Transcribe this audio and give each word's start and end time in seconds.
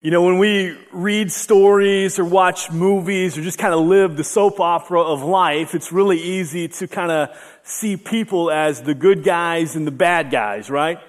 You 0.00 0.12
know, 0.12 0.22
when 0.22 0.38
we 0.38 0.78
read 0.92 1.32
stories 1.32 2.20
or 2.20 2.24
watch 2.24 2.70
movies 2.70 3.36
or 3.36 3.42
just 3.42 3.58
kind 3.58 3.74
of 3.74 3.80
live 3.80 4.16
the 4.16 4.22
soap 4.22 4.60
opera 4.60 5.02
of 5.02 5.24
life, 5.24 5.74
it's 5.74 5.90
really 5.90 6.20
easy 6.20 6.68
to 6.68 6.86
kind 6.86 7.10
of 7.10 7.30
see 7.64 7.96
people 7.96 8.48
as 8.48 8.80
the 8.80 8.94
good 8.94 9.24
guys 9.24 9.74
and 9.74 9.84
the 9.84 9.90
bad 9.90 10.30
guys, 10.30 10.70
right? 10.70 11.00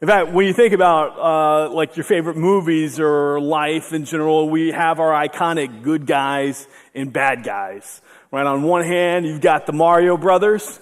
In 0.00 0.06
fact, 0.06 0.30
when 0.30 0.46
you 0.46 0.52
think 0.52 0.74
about 0.74 1.18
uh, 1.18 1.74
like 1.74 1.96
your 1.96 2.04
favorite 2.04 2.36
movies 2.36 3.00
or 3.00 3.40
life 3.40 3.92
in 3.92 4.04
general, 4.04 4.48
we 4.48 4.70
have 4.70 5.00
our 5.00 5.10
iconic 5.26 5.82
good 5.82 6.06
guys 6.06 6.68
and 6.94 7.12
bad 7.12 7.42
guys. 7.42 8.00
Right? 8.30 8.46
On 8.46 8.62
one 8.62 8.84
hand, 8.84 9.26
you've 9.26 9.40
got 9.40 9.66
the 9.66 9.72
Mario 9.72 10.16
brothers, 10.16 10.78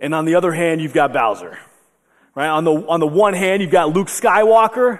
and 0.00 0.12
on 0.12 0.24
the 0.24 0.34
other 0.34 0.50
hand, 0.50 0.80
you've 0.80 0.92
got 0.92 1.12
Bowser. 1.12 1.56
Right? 2.34 2.48
On 2.48 2.64
the 2.64 2.72
on 2.72 2.98
the 2.98 3.06
one 3.06 3.34
hand, 3.34 3.62
you've 3.62 3.70
got 3.70 3.94
Luke 3.94 4.08
Skywalker, 4.08 4.98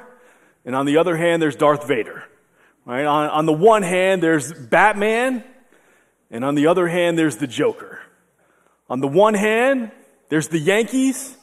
and 0.64 0.76
on 0.76 0.86
the 0.86 0.98
other 0.98 1.16
hand, 1.16 1.42
there's 1.42 1.56
Darth 1.56 1.86
Vader. 1.86 2.24
Right? 2.84 3.04
On, 3.04 3.28
on 3.28 3.46
the 3.46 3.52
one 3.52 3.82
hand, 3.82 4.22
there's 4.22 4.52
Batman, 4.52 5.44
and 6.30 6.44
on 6.44 6.54
the 6.54 6.66
other 6.66 6.88
hand, 6.88 7.18
there's 7.18 7.36
the 7.36 7.46
Joker. 7.46 8.00
On 8.88 9.00
the 9.00 9.08
one 9.08 9.34
hand, 9.34 9.92
there's 10.28 10.48
the 10.48 10.58
Yankees, 10.58 11.36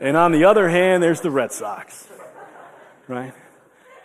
and 0.00 0.16
on 0.16 0.32
the 0.32 0.44
other 0.44 0.68
hand, 0.68 1.02
there's 1.02 1.20
the 1.20 1.30
Red 1.30 1.52
Sox. 1.52 2.08
Right? 3.08 3.34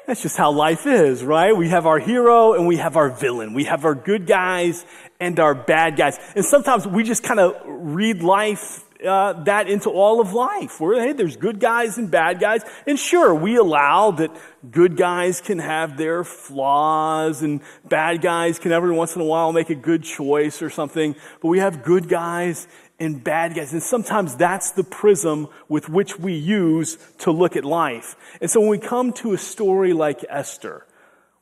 That's 0.08 0.22
just 0.22 0.38
how 0.38 0.52
life 0.52 0.88
is, 0.88 1.22
right? 1.22 1.56
We 1.56 1.68
have 1.68 1.86
our 1.86 2.00
hero 2.00 2.54
and 2.54 2.66
we 2.66 2.78
have 2.78 2.96
our 2.96 3.10
villain. 3.10 3.54
We 3.54 3.66
have 3.66 3.84
our 3.84 3.94
good 3.94 4.26
guys 4.26 4.86
and 5.20 5.38
our 5.38 5.54
bad 5.54 5.98
guys. 5.98 6.18
And 6.34 6.46
sometimes 6.46 6.88
we 6.88 7.04
just 7.04 7.24
kind 7.24 7.42
of 7.42 7.56
read 7.66 8.24
life 8.24 8.86
uh, 9.06 9.34
that 9.44 9.70
into 9.70 9.90
all 9.90 10.20
of 10.20 10.34
life. 10.34 10.80
Where 10.80 11.00
hey, 11.00 11.14
there's 11.14 11.36
good 11.36 11.60
guys 11.60 11.98
and 11.98 12.10
bad 12.10 12.40
guys, 12.40 12.62
and 12.86 12.98
sure, 13.00 13.34
we 13.34 13.58
allow 13.58 14.12
that 14.12 14.36
good 14.70 14.98
guys 14.98 15.42
can 15.42 15.60
have 15.60 15.98
their 15.98 16.24
flaws, 16.24 17.42
and 17.42 17.62
bad 17.86 18.22
guys 18.22 18.60
can 18.60 18.72
every 18.72 18.92
once 18.92 19.16
in 19.16 19.22
a 19.22 19.26
while 19.26 19.52
make 19.52 19.70
a 19.70 19.76
good 19.76 20.04
choice 20.04 20.62
or 20.62 20.70
something. 20.70 21.16
But 21.42 21.50
we 21.50 21.60
have 21.60 21.84
good 21.84 22.10
guys 22.10 22.68
and 23.00 23.24
bad 23.24 23.56
guys, 23.56 23.74
and 23.74 23.84
sometimes 23.84 24.36
that's 24.36 24.72
the 24.72 24.84
prism 24.84 25.48
with 25.68 25.90
which 25.90 26.18
we 26.18 26.34
use 26.34 26.98
to 27.20 27.32
look 27.32 27.56
at 27.56 27.64
life. 27.64 28.16
And 28.42 28.50
so 28.50 28.60
when 28.60 28.70
we 28.70 28.80
come 28.80 29.14
to 29.14 29.34
a 29.34 29.38
story 29.38 29.94
like 29.94 30.26
Esther, 30.28 30.86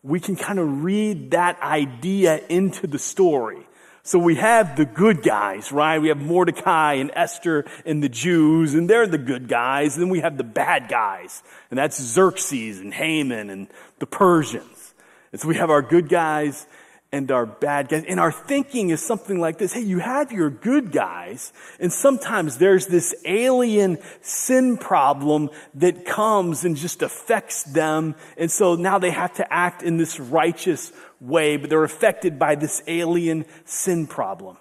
we 0.04 0.20
can 0.20 0.36
kind 0.36 0.60
of 0.60 0.84
read 0.84 1.32
that 1.32 1.60
idea 1.62 2.40
into 2.50 2.88
the 2.88 3.00
story. 3.00 3.66
So 4.06 4.20
we 4.20 4.36
have 4.36 4.78
the 4.78 4.86
good 4.86 5.24
guys, 5.24 5.72
right? 5.72 5.98
We 5.98 6.10
have 6.10 6.22
Mordecai 6.22 6.94
and 6.94 7.10
Esther 7.16 7.66
and 7.88 8.04
the 8.04 8.08
Jews, 8.08 8.76
and 8.76 8.88
they're 8.88 9.08
the 9.08 9.18
good 9.18 9.48
guys. 9.48 9.96
And 9.96 10.04
then 10.04 10.10
we 10.12 10.20
have 10.20 10.38
the 10.38 10.44
bad 10.44 10.90
guys, 10.90 11.42
and 11.72 11.80
that's 11.80 12.00
Xerxes 12.00 12.80
and 12.80 12.94
Haman 12.94 13.50
and 13.50 13.68
the 13.98 14.06
Persians. 14.06 14.94
And 15.32 15.42
so 15.42 15.48
we 15.48 15.56
have 15.56 15.72
our 15.72 15.82
good 15.82 16.08
guys 16.08 16.68
and 17.12 17.32
our 17.32 17.48
bad 17.48 17.90
guys. 17.90 18.04
And 18.08 18.20
our 18.20 18.32
thinking 18.32 18.92
is 18.92 19.02
something 19.02 19.40
like 19.40 19.58
this. 19.58 19.74
Hey, 19.74 19.82
you 19.82 19.98
have 19.98 20.32
your 20.32 20.52
good 20.52 20.92
guys, 20.92 21.52
and 21.80 21.92
sometimes 21.92 22.60
there's 22.60 22.86
this 22.86 23.16
alien 23.26 23.98
sin 24.22 24.78
problem 24.78 25.50
that 25.74 26.06
comes 26.06 26.64
and 26.64 26.76
just 26.78 27.02
affects 27.02 27.64
them. 27.64 28.14
And 28.38 28.52
so 28.52 28.76
now 28.76 29.00
they 29.00 29.10
have 29.10 29.34
to 29.38 29.52
act 29.52 29.82
in 29.82 29.98
this 29.98 30.20
righteous 30.20 30.92
way, 31.20 31.58
but 31.58 31.70
they're 31.70 31.84
affected 31.84 32.38
by 32.38 32.56
this 32.56 32.82
alien 32.88 33.46
sin 33.66 34.08
problem. 34.08 34.58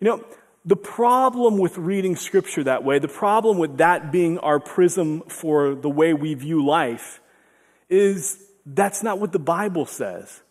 You 0.00 0.08
know, 0.08 0.24
the 0.64 0.76
problem 0.76 1.58
with 1.58 1.76
reading 1.76 2.16
scripture 2.16 2.64
that 2.64 2.84
way, 2.84 2.98
the 2.98 3.08
problem 3.08 3.58
with 3.58 3.78
that 3.78 4.12
being 4.12 4.38
our 4.38 4.60
prism 4.60 5.22
for 5.22 5.74
the 5.74 5.90
way 5.90 6.14
we 6.14 6.34
view 6.34 6.64
life, 6.64 7.20
is 7.88 8.38
that's 8.64 9.02
not 9.02 9.18
what 9.18 9.32
the 9.32 9.38
Bible 9.38 9.86
says. 9.86 10.42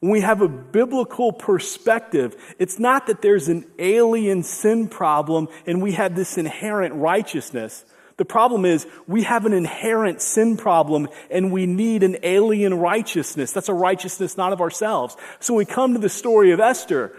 When 0.00 0.12
we 0.12 0.20
have 0.20 0.42
a 0.42 0.48
biblical 0.48 1.32
perspective, 1.32 2.36
it's 2.58 2.78
not 2.78 3.08
that 3.08 3.20
there's 3.20 3.48
an 3.48 3.64
alien 3.80 4.44
sin 4.44 4.88
problem 4.88 5.48
and 5.66 5.82
we 5.82 5.92
have 5.92 6.14
this 6.14 6.38
inherent 6.38 6.94
righteousness. 6.94 7.84
The 8.18 8.24
problem 8.24 8.64
is 8.64 8.86
we 9.06 9.22
have 9.22 9.46
an 9.46 9.52
inherent 9.52 10.20
sin 10.20 10.56
problem 10.56 11.08
and 11.30 11.52
we 11.52 11.66
need 11.66 12.02
an 12.02 12.16
alien 12.22 12.74
righteousness. 12.74 13.52
That's 13.52 13.68
a 13.68 13.74
righteousness 13.74 14.36
not 14.36 14.52
of 14.52 14.60
ourselves. 14.60 15.16
So 15.40 15.54
when 15.54 15.66
we 15.66 15.72
come 15.72 15.94
to 15.94 16.00
the 16.00 16.08
story 16.08 16.50
of 16.50 16.60
Esther, 16.60 17.16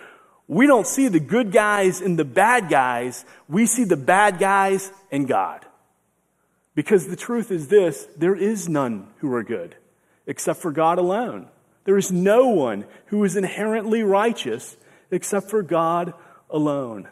we 0.48 0.68
don't 0.68 0.86
see 0.86 1.08
the 1.08 1.22
good 1.22 1.54
guys 1.54 2.02
and 2.02 2.20
the 2.20 2.26
bad 2.26 2.70
guys. 2.70 3.24
We 3.48 3.66
see 3.66 3.86
the 3.86 3.98
bad 3.98 4.40
guys 4.40 4.92
and 5.10 5.28
God. 5.28 5.66
Because 6.76 7.08
the 7.08 7.16
truth 7.16 7.50
is 7.50 7.70
this, 7.70 8.06
there 8.18 8.36
is 8.36 8.68
none 8.68 9.08
who 9.20 9.34
are 9.34 9.44
good 9.44 9.76
except 10.28 10.60
for 10.60 10.72
God 10.72 10.98
alone. 10.98 11.48
There 11.86 11.98
is 11.98 12.12
no 12.12 12.50
one 12.50 12.86
who 13.08 13.24
is 13.24 13.38
inherently 13.38 14.04
righteous 14.04 14.76
except 15.12 15.50
for 15.50 15.64
God 15.64 16.14
alone. 16.50 17.08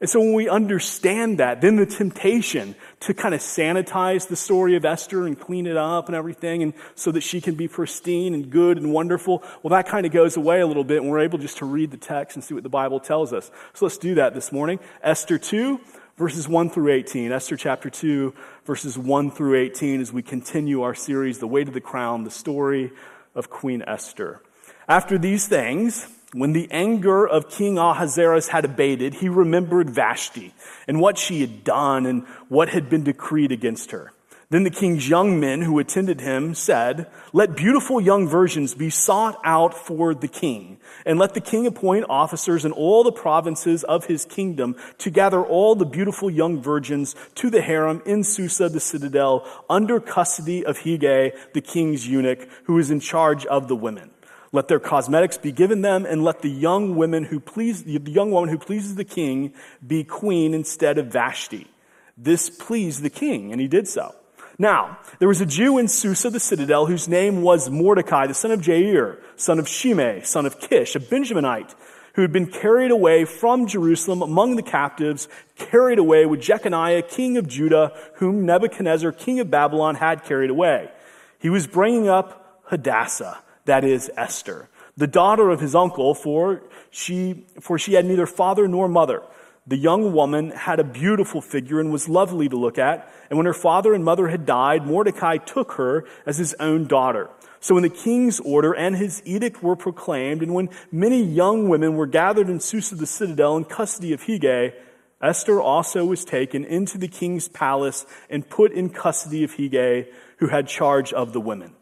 And 0.00 0.08
so 0.08 0.18
when 0.20 0.32
we 0.32 0.48
understand 0.48 1.38
that, 1.38 1.60
then 1.60 1.76
the 1.76 1.84
temptation 1.84 2.74
to 3.00 3.12
kind 3.12 3.34
of 3.34 3.40
sanitize 3.40 4.28
the 4.28 4.36
story 4.36 4.74
of 4.76 4.86
Esther 4.86 5.26
and 5.26 5.38
clean 5.38 5.66
it 5.66 5.76
up 5.76 6.06
and 6.06 6.16
everything 6.16 6.62
and 6.62 6.72
so 6.94 7.12
that 7.12 7.20
she 7.20 7.42
can 7.42 7.54
be 7.54 7.68
pristine 7.68 8.32
and 8.32 8.48
good 8.48 8.78
and 8.78 8.94
wonderful, 8.94 9.42
well, 9.62 9.70
that 9.72 9.86
kind 9.86 10.06
of 10.06 10.12
goes 10.12 10.38
away 10.38 10.60
a 10.60 10.66
little 10.66 10.84
bit 10.84 11.02
and 11.02 11.10
we're 11.10 11.20
able 11.20 11.36
just 11.36 11.58
to 11.58 11.66
read 11.66 11.90
the 11.90 11.98
text 11.98 12.34
and 12.34 12.42
see 12.42 12.54
what 12.54 12.62
the 12.62 12.70
Bible 12.70 12.98
tells 12.98 13.34
us. 13.34 13.50
So 13.74 13.84
let's 13.84 13.98
do 13.98 14.14
that 14.14 14.32
this 14.32 14.50
morning. 14.52 14.80
Esther 15.02 15.36
2, 15.36 15.78
verses 16.16 16.48
1 16.48 16.70
through 16.70 16.92
18. 16.92 17.30
Esther 17.30 17.58
chapter 17.58 17.90
2, 17.90 18.32
verses 18.64 18.96
1 18.96 19.30
through 19.30 19.56
18 19.56 20.00
as 20.00 20.14
we 20.14 20.22
continue 20.22 20.80
our 20.80 20.94
series, 20.94 21.40
The 21.40 21.46
Way 21.46 21.64
to 21.64 21.70
the 21.70 21.80
Crown, 21.80 22.24
the 22.24 22.30
story 22.30 22.90
of 23.34 23.50
Queen 23.50 23.82
Esther. 23.86 24.40
After 24.88 25.18
these 25.18 25.46
things, 25.46 26.08
when 26.32 26.52
the 26.52 26.68
anger 26.70 27.26
of 27.26 27.50
King 27.50 27.78
Ahasuerus 27.78 28.48
had 28.48 28.64
abated, 28.64 29.14
he 29.14 29.28
remembered 29.28 29.90
Vashti 29.90 30.54
and 30.86 31.00
what 31.00 31.18
she 31.18 31.40
had 31.40 31.64
done 31.64 32.06
and 32.06 32.26
what 32.48 32.68
had 32.68 32.88
been 32.88 33.02
decreed 33.02 33.50
against 33.50 33.90
her. 33.90 34.12
Then 34.50 34.64
the 34.64 34.70
king's 34.70 35.08
young 35.08 35.38
men 35.38 35.62
who 35.62 35.78
attended 35.78 36.20
him 36.20 36.54
said, 36.54 37.06
Let 37.32 37.56
beautiful 37.56 38.00
young 38.00 38.26
virgins 38.26 38.74
be 38.74 38.90
sought 38.90 39.40
out 39.44 39.74
for 39.74 40.12
the 40.12 40.26
king, 40.26 40.78
and 41.06 41.20
let 41.20 41.34
the 41.34 41.40
king 41.40 41.68
appoint 41.68 42.06
officers 42.08 42.64
in 42.64 42.72
all 42.72 43.04
the 43.04 43.12
provinces 43.12 43.84
of 43.84 44.06
his 44.06 44.24
kingdom 44.24 44.74
to 44.98 45.08
gather 45.08 45.44
all 45.44 45.76
the 45.76 45.86
beautiful 45.86 46.28
young 46.28 46.60
virgins 46.60 47.14
to 47.36 47.48
the 47.48 47.62
harem 47.62 48.02
in 48.04 48.24
Susa 48.24 48.68
the 48.68 48.80
citadel 48.80 49.46
under 49.70 50.00
custody 50.00 50.66
of 50.66 50.78
Hegai, 50.78 51.32
the 51.54 51.60
king's 51.60 52.08
eunuch, 52.08 52.48
who 52.64 52.76
is 52.78 52.90
in 52.90 52.98
charge 52.98 53.46
of 53.46 53.68
the 53.68 53.76
women. 53.76 54.10
Let 54.52 54.66
their 54.66 54.80
cosmetics 54.80 55.38
be 55.38 55.52
given 55.52 55.82
them, 55.82 56.04
and 56.04 56.24
let 56.24 56.42
the 56.42 56.50
young 56.50 56.96
women 56.96 57.24
who 57.24 57.38
please, 57.38 57.84
the 57.84 58.00
young 58.10 58.32
woman 58.32 58.50
who 58.50 58.58
pleases 58.58 58.96
the 58.96 59.04
king 59.04 59.54
be 59.86 60.02
queen 60.02 60.54
instead 60.54 60.98
of 60.98 61.06
Vashti. 61.06 61.68
This 62.16 62.50
pleased 62.50 63.02
the 63.02 63.10
king, 63.10 63.52
and 63.52 63.60
he 63.60 63.68
did 63.68 63.86
so. 63.86 64.14
Now, 64.58 64.98
there 65.20 65.28
was 65.28 65.40
a 65.40 65.46
Jew 65.46 65.78
in 65.78 65.86
Susa, 65.88 66.30
the 66.30 66.40
citadel, 66.40 66.86
whose 66.86 67.08
name 67.08 67.42
was 67.42 67.70
Mordecai, 67.70 68.26
the 68.26 68.34
son 68.34 68.50
of 68.50 68.60
Jair, 68.60 69.18
son 69.36 69.58
of 69.58 69.68
Shimei, 69.68 70.22
son 70.22 70.44
of 70.44 70.58
Kish, 70.58 70.96
a 70.96 71.00
Benjaminite, 71.00 71.74
who 72.14 72.22
had 72.22 72.32
been 72.32 72.46
carried 72.46 72.90
away 72.90 73.24
from 73.24 73.66
Jerusalem 73.66 74.20
among 74.20 74.56
the 74.56 74.62
captives, 74.62 75.28
carried 75.56 76.00
away 76.00 76.26
with 76.26 76.40
Jeconiah, 76.40 77.02
king 77.02 77.36
of 77.36 77.48
Judah, 77.48 77.96
whom 78.16 78.44
Nebuchadnezzar, 78.44 79.12
king 79.12 79.38
of 79.38 79.48
Babylon, 79.48 79.94
had 79.94 80.24
carried 80.24 80.50
away. 80.50 80.90
He 81.38 81.48
was 81.48 81.68
bringing 81.68 82.08
up 82.08 82.60
Hadassah 82.64 83.38
that 83.64 83.84
is 83.84 84.10
Esther, 84.16 84.68
the 84.96 85.06
daughter 85.06 85.50
of 85.50 85.60
his 85.60 85.74
uncle, 85.74 86.14
for 86.14 86.62
she, 86.90 87.46
for 87.60 87.78
she 87.78 87.94
had 87.94 88.04
neither 88.04 88.26
father 88.26 88.68
nor 88.68 88.88
mother. 88.88 89.22
The 89.66 89.76
young 89.76 90.12
woman 90.12 90.50
had 90.50 90.80
a 90.80 90.84
beautiful 90.84 91.40
figure 91.40 91.80
and 91.80 91.92
was 91.92 92.08
lovely 92.08 92.48
to 92.48 92.56
look 92.56 92.78
at. 92.78 93.12
And 93.28 93.36
when 93.36 93.46
her 93.46 93.54
father 93.54 93.94
and 93.94 94.04
mother 94.04 94.28
had 94.28 94.46
died, 94.46 94.86
Mordecai 94.86 95.36
took 95.36 95.72
her 95.72 96.06
as 96.26 96.38
his 96.38 96.54
own 96.54 96.86
daughter. 96.86 97.30
So 97.60 97.74
when 97.74 97.82
the 97.82 97.90
king's 97.90 98.40
order 98.40 98.74
and 98.74 98.96
his 98.96 99.22
edict 99.24 99.62
were 99.62 99.76
proclaimed, 99.76 100.42
and 100.42 100.54
when 100.54 100.70
many 100.90 101.22
young 101.22 101.68
women 101.68 101.94
were 101.94 102.06
gathered 102.06 102.48
in 102.48 102.58
Susa 102.58 102.94
the 102.94 103.06
citadel 103.06 103.56
in 103.58 103.64
custody 103.64 104.12
of 104.12 104.22
Hegai, 104.22 104.72
Esther 105.20 105.60
also 105.60 106.06
was 106.06 106.24
taken 106.24 106.64
into 106.64 106.96
the 106.96 107.08
king's 107.08 107.48
palace 107.48 108.06
and 108.30 108.48
put 108.48 108.72
in 108.72 108.88
custody 108.88 109.44
of 109.44 109.52
Hegai, 109.52 110.08
who 110.38 110.48
had 110.48 110.66
charge 110.66 111.12
of 111.12 111.34
the 111.34 111.40
women. 111.40 111.74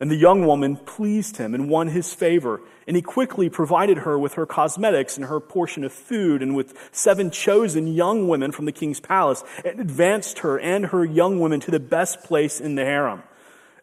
And 0.00 0.10
the 0.10 0.16
young 0.16 0.46
woman 0.46 0.76
pleased 0.76 1.36
him 1.36 1.54
and 1.54 1.68
won 1.68 1.88
his 1.88 2.14
favor. 2.14 2.62
And 2.86 2.96
he 2.96 3.02
quickly 3.02 3.50
provided 3.50 3.98
her 3.98 4.18
with 4.18 4.34
her 4.34 4.46
cosmetics 4.46 5.18
and 5.18 5.26
her 5.26 5.40
portion 5.40 5.84
of 5.84 5.92
food 5.92 6.42
and 6.42 6.56
with 6.56 6.74
seven 6.90 7.30
chosen 7.30 7.86
young 7.86 8.26
women 8.26 8.50
from 8.50 8.64
the 8.64 8.72
king's 8.72 8.98
palace 8.98 9.44
and 9.62 9.78
advanced 9.78 10.38
her 10.38 10.58
and 10.58 10.86
her 10.86 11.04
young 11.04 11.38
women 11.38 11.60
to 11.60 11.70
the 11.70 11.78
best 11.78 12.22
place 12.24 12.60
in 12.60 12.76
the 12.76 12.84
harem. 12.84 13.22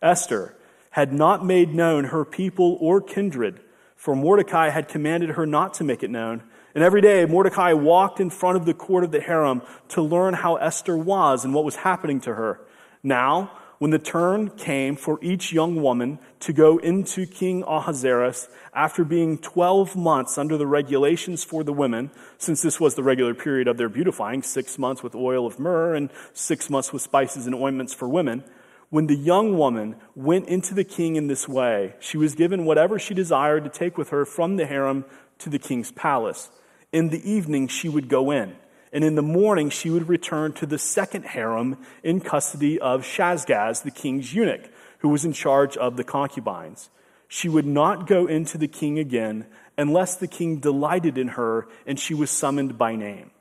Esther 0.01 0.55
had 0.89 1.13
not 1.13 1.45
made 1.45 1.75
known 1.75 2.05
her 2.05 2.25
people 2.25 2.77
or 2.81 2.99
kindred, 2.99 3.59
for 3.95 4.15
Mordecai 4.15 4.69
had 4.69 4.87
commanded 4.87 5.29
her 5.31 5.45
not 5.45 5.75
to 5.75 5.83
make 5.83 6.01
it 6.01 6.09
known. 6.09 6.41
And 6.73 6.83
every 6.83 7.01
day 7.01 7.25
Mordecai 7.25 7.73
walked 7.73 8.19
in 8.19 8.31
front 8.31 8.57
of 8.57 8.65
the 8.65 8.73
court 8.73 9.03
of 9.03 9.11
the 9.11 9.21
harem 9.21 9.61
to 9.89 10.01
learn 10.01 10.33
how 10.33 10.55
Esther 10.55 10.97
was 10.97 11.45
and 11.45 11.53
what 11.53 11.63
was 11.63 11.75
happening 11.75 12.19
to 12.21 12.33
her. 12.33 12.59
Now, 13.03 13.51
when 13.79 13.91
the 13.91 13.99
turn 13.99 14.49
came 14.49 14.95
for 14.95 15.19
each 15.21 15.53
young 15.53 15.81
woman 15.81 16.19
to 16.39 16.53
go 16.53 16.77
into 16.77 17.25
King 17.25 17.63
Ahasuerus 17.63 18.49
after 18.73 19.03
being 19.03 19.37
12 19.37 19.95
months 19.95 20.37
under 20.37 20.57
the 20.57 20.67
regulations 20.67 21.43
for 21.43 21.63
the 21.63 21.73
women, 21.73 22.11
since 22.37 22.61
this 22.61 22.79
was 22.79 22.95
the 22.95 23.03
regular 23.03 23.33
period 23.33 23.67
of 23.67 23.77
their 23.77 23.89
beautifying, 23.89 24.41
six 24.41 24.79
months 24.79 25.03
with 25.03 25.15
oil 25.15 25.45
of 25.45 25.59
myrrh 25.59 25.95
and 25.95 26.09
six 26.33 26.69
months 26.69 26.91
with 26.91 27.01
spices 27.01 27.45
and 27.45 27.55
ointments 27.55 27.93
for 27.93 28.07
women, 28.07 28.43
when 28.89 29.07
the 29.07 29.15
young 29.15 29.57
woman 29.57 29.97
went 30.15 30.47
into 30.47 30.73
the 30.73 30.83
king 30.83 31.17
in 31.17 31.27
this 31.27 31.47
way, 31.47 31.93
she 31.99 32.17
was 32.17 32.35
given 32.35 32.65
whatever 32.65 32.97
she 32.97 33.13
desired 33.13 33.63
to 33.65 33.69
take 33.69 33.97
with 33.97 34.09
her 34.09 34.25
from 34.25 34.55
the 34.55 34.65
harem 34.65 35.05
to 35.39 35.49
the 35.49 35.59
king's 35.59 35.91
palace. 35.91 36.49
In 36.91 37.09
the 37.09 37.29
evening, 37.29 37.67
she 37.67 37.89
would 37.89 38.07
go 38.07 38.31
in 38.31 38.55
and 38.91 39.03
in 39.03 39.15
the 39.15 39.21
morning 39.21 39.69
she 39.69 39.89
would 39.89 40.09
return 40.09 40.53
to 40.53 40.65
the 40.65 40.77
second 40.77 41.25
harem 41.25 41.77
in 42.03 42.21
custody 42.21 42.79
of 42.79 43.03
Shaashgaz, 43.03 43.83
the 43.83 43.91
king's 43.91 44.33
eunuch, 44.33 44.69
who 44.99 45.09
was 45.09 45.25
in 45.25 45.33
charge 45.33 45.77
of 45.77 45.97
the 45.97 46.03
concubines. 46.03 46.89
She 47.27 47.49
would 47.49 47.65
not 47.65 48.07
go 48.07 48.25
into 48.25 48.57
the 48.57 48.67
king 48.67 48.97
again 48.97 49.45
unless 49.77 50.15
the 50.15 50.27
king 50.27 50.57
delighted 50.57 51.17
in 51.17 51.29
her 51.29 51.67
and 51.85 51.99
she 51.99 52.13
was 52.13 52.31
summoned 52.31 52.77
by 52.77 52.95
name. 52.95 53.31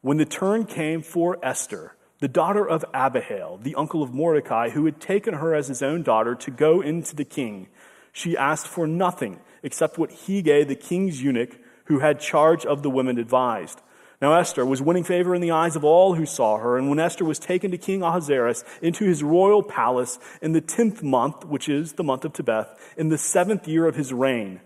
When 0.00 0.16
the 0.16 0.24
turn 0.24 0.64
came 0.64 1.02
for 1.02 1.38
Esther, 1.42 1.96
the 2.20 2.28
daughter 2.28 2.66
of 2.66 2.84
Abihail, 2.94 3.58
the 3.62 3.74
uncle 3.74 4.02
of 4.02 4.14
Mordecai, 4.14 4.70
who 4.70 4.84
had 4.84 5.00
taken 5.00 5.34
her 5.34 5.54
as 5.54 5.68
his 5.68 5.82
own 5.82 6.02
daughter 6.02 6.34
to 6.36 6.50
go 6.50 6.80
into 6.80 7.14
the 7.14 7.24
king, 7.24 7.68
she 8.12 8.36
asked 8.36 8.68
for 8.68 8.86
nothing 8.86 9.40
except 9.62 9.98
what 9.98 10.10
Hegai, 10.10 10.66
the 10.66 10.74
king's 10.74 11.22
eunuch, 11.22 11.58
who 11.84 11.98
had 11.98 12.20
charge 12.20 12.64
of 12.64 12.82
the 12.82 12.90
women, 12.90 13.18
advised. 13.18 13.80
Now 14.20 14.34
Esther 14.34 14.66
was 14.66 14.82
winning 14.82 15.04
favor 15.04 15.34
in 15.34 15.40
the 15.40 15.52
eyes 15.52 15.76
of 15.76 15.84
all 15.84 16.14
who 16.14 16.26
saw 16.26 16.58
her, 16.58 16.76
and 16.76 16.88
when 16.88 16.98
Esther 16.98 17.24
was 17.24 17.38
taken 17.38 17.70
to 17.70 17.78
King 17.78 18.02
Ahasuerus 18.02 18.64
into 18.82 19.04
his 19.04 19.22
royal 19.22 19.62
palace 19.62 20.18
in 20.42 20.52
the 20.52 20.60
tenth 20.60 21.02
month, 21.02 21.44
which 21.44 21.68
is 21.68 21.92
the 21.92 22.04
month 22.04 22.24
of 22.24 22.32
Tebeth, 22.32 22.68
in 22.96 23.10
the 23.10 23.18
seventh 23.18 23.68
year 23.68 23.86
of 23.86 23.94
his 23.94 24.12
reign, 24.12 24.60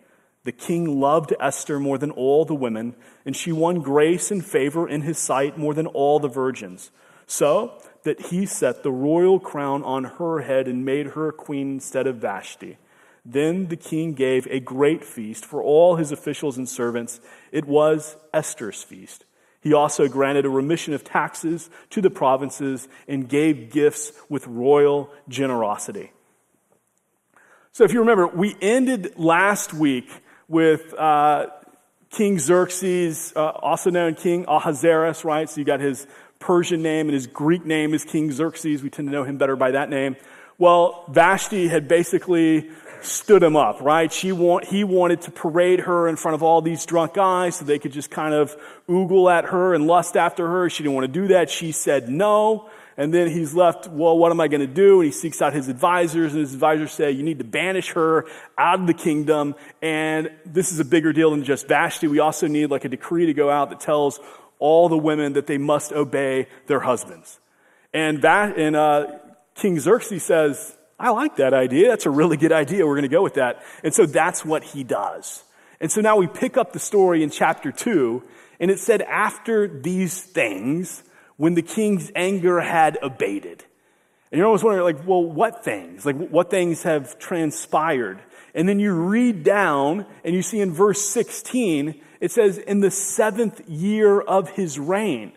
the 0.45 0.53
king 0.53 1.01
loved 1.01 1.35
Esther 1.39 1.79
more 1.79 1.99
than 1.99 2.11
all 2.11 2.45
the 2.45 2.55
women, 2.55 2.97
and 3.25 3.37
she 3.37 3.53
won 3.53 3.81
grace 3.81 4.31
and 4.31 4.45
favor 4.45 4.89
in 4.89 5.03
his 5.03 5.19
sight 5.19 5.59
more 5.59 5.75
than 5.75 5.87
all 5.87 6.19
the 6.19 6.29
virgins. 6.29 6.91
So 7.27 7.79
that 8.03 8.21
he 8.27 8.47
set 8.47 8.83
the 8.83 8.91
royal 8.91 9.39
crown 9.39 9.85
on 9.85 10.05
her 10.05 10.41
head 10.41 10.67
and 10.67 10.85
made 10.85 11.09
her 11.09 11.31
queen 11.31 11.75
instead 11.75 12.07
of 12.07 12.17
Vashti. 12.17 12.79
Then 13.25 13.69
the 13.69 13.77
king 13.77 14.15
gave 14.15 14.49
a 14.51 14.59
great 14.59 15.05
feast 15.05 15.45
for 15.45 15.63
all 15.63 15.95
his 15.95 16.11
officials 16.11 16.59
and 16.59 16.69
servants. 16.69 17.21
It 17.53 17.67
was 17.67 18.17
Esther's 18.35 18.83
feast. 18.83 19.25
He 19.63 19.73
also 19.73 20.09
granted 20.09 20.45
a 20.45 20.51
remission 20.51 20.93
of 20.93 21.05
taxes 21.05 21.71
to 21.91 22.01
the 22.01 22.11
provinces 22.11 22.89
and 23.07 23.29
gave 23.29 23.71
gifts 23.71 24.13
with 24.29 24.47
royal 24.47 25.11
generosity. 25.29 26.13
So, 27.73 27.85
if 27.85 27.93
you 27.93 28.01
remember, 28.01 28.27
we 28.27 28.57
ended 28.61 29.15
last 29.17 29.73
week 29.73 30.11
with 30.49 30.93
uh, 30.99 31.47
King 32.11 32.39
Xerxes, 32.39 33.33
uh, 33.35 33.41
also 33.41 33.89
known 33.89 34.15
King 34.15 34.45
Ahasuerus, 34.47 35.25
right? 35.25 35.49
So, 35.49 35.61
you 35.61 35.65
got 35.65 35.81
his 35.81 36.07
Persian 36.41 36.83
name 36.83 37.07
and 37.07 37.15
his 37.15 37.29
Greek 37.29 37.65
name 37.65 37.95
is 37.95 38.05
King 38.05 38.33
Xerxes. 38.33 38.83
We 38.83 38.91
tend 38.91 39.09
to 39.09 39.13
know 39.13 39.25
him 39.25 39.39
better 39.39 39.57
by 39.57 39.71
that 39.71 39.89
name. 39.89 40.17
Well, 40.63 41.07
Vashti 41.09 41.67
had 41.67 41.89
basically 41.89 42.71
stood 43.01 43.43
him 43.43 43.57
up, 43.57 43.81
right? 43.81 44.13
She 44.13 44.31
want, 44.31 44.65
he 44.65 44.85
wanted 44.85 45.23
to 45.23 45.33
parade 45.33 45.81
her 45.81 46.07
in 46.07 46.15
front 46.15 46.37
of 46.37 46.45
all 46.45 46.63
these 46.63 46.87
drunk 46.87 47.15
guys 47.15 47.57
so 47.57 47.65
they 47.65 47.81
could 47.81 47.91
just 47.91 48.13
kind 48.13 48.33
of 48.33 48.57
oogle 48.89 49.29
at 49.29 49.47
her 49.47 49.75
and 49.75 49.89
lust 49.89 50.17
after 50.17 50.47
her. 50.47 50.71
She 50.71 50.85
didn't 50.85 50.95
want 50.95 51.13
to 51.13 51.21
do 51.21 51.27
that. 51.35 51.51
She 51.51 51.73
said 51.73 52.09
no. 52.09 52.71
And 52.97 53.13
then 53.13 53.29
he's 53.29 53.55
left, 53.55 53.89
well, 53.89 54.17
what 54.17 54.31
am 54.31 54.41
I 54.41 54.47
going 54.47 54.61
to 54.61 54.73
do? 54.73 55.01
And 55.01 55.07
he 55.07 55.11
seeks 55.11 55.43
out 55.43 55.53
his 55.53 55.67
advisors, 55.67 56.31
and 56.31 56.41
his 56.43 56.55
advisors 56.55 56.93
say, 56.93 57.11
you 57.11 57.25
need 57.25 57.39
to 57.39 57.45
banish 57.45 57.91
her 57.95 58.27
out 58.57 58.79
of 58.79 58.87
the 58.87 58.95
kingdom. 58.95 59.57
And 59.83 60.31
this 60.47 60.71
is 60.71 60.79
a 60.79 60.85
bigger 60.85 61.13
deal 61.13 61.33
than 61.33 61.43
just 61.43 61.67
Vashti. 61.67 62.07
We 62.07 62.21
also 62.21 62.47
need 62.47 62.71
like 62.71 62.85
a 62.85 62.89
decree 62.89 63.27
to 63.27 63.35
go 63.35 63.51
out 63.51 63.71
that 63.71 63.81
tells 63.81 64.21
all 64.61 64.89
the 64.89 64.97
women 64.97 65.33
that 65.33 65.49
they 65.49 65.59
must 65.59 65.91
obey 65.93 66.47
their 66.69 66.79
husbands. 66.79 67.41
And, 67.93 68.23
that, 68.23 68.57
and 68.57 68.77
uh, 68.77 69.19
King 69.55 69.79
Xerxes 69.79 70.23
says, 70.23 70.77
I 70.99 71.11
like 71.11 71.37
that 71.37 71.53
idea. 71.53 71.89
That's 71.89 72.07
a 72.07 72.11
really 72.11 72.37
good 72.37 72.53
idea. 72.53 72.87
We're 72.87 72.95
going 72.95 73.03
to 73.03 73.09
go 73.09 73.23
with 73.23 73.35
that. 73.35 73.63
And 73.83 73.93
so 73.93 74.07
that's 74.07 74.45
what 74.45 74.63
he 74.63 74.85
does. 74.85 75.43
And 75.81 75.91
so 75.91 76.01
now 76.01 76.17
we 76.17 76.29
pick 76.29 76.57
up 76.57 76.73
the 76.73 76.79
story 76.79 77.25
in 77.25 77.31
chapter 77.31 77.73
2, 77.73 78.23
and 78.61 78.71
it 78.71 78.79
said, 78.79 79.03
After 79.03 79.67
these 79.67 80.23
things, 80.23 81.03
when 81.37 81.55
the 81.55 81.63
king's 81.63 82.13
anger 82.15 82.61
had 82.61 82.99
abated. 83.03 83.65
And 84.31 84.39
you're 84.39 84.47
always 84.47 84.63
wondering, 84.63 84.85
like, 84.85 85.07
well, 85.07 85.25
what 85.25 85.65
things? 85.65 86.07
Like, 86.07 86.17
what 86.17 86.51
things 86.51 86.85
have 86.85 87.19
transpired? 87.19 88.23
And 88.55 88.69
then 88.69 88.79
you 88.79 88.93
read 88.95 89.43
down, 89.43 90.07
and 90.25 90.35
you 90.35 90.43
see 90.43 90.61
in 90.61 90.73
verse 90.73 91.03
16, 91.03 92.01
it 92.21 92.31
says, 92.31 92.59
In 92.59 92.79
the 92.81 92.91
seventh 92.93 93.69
year 93.69 94.21
of 94.21 94.51
his 94.51 94.79
reign. 94.79 95.33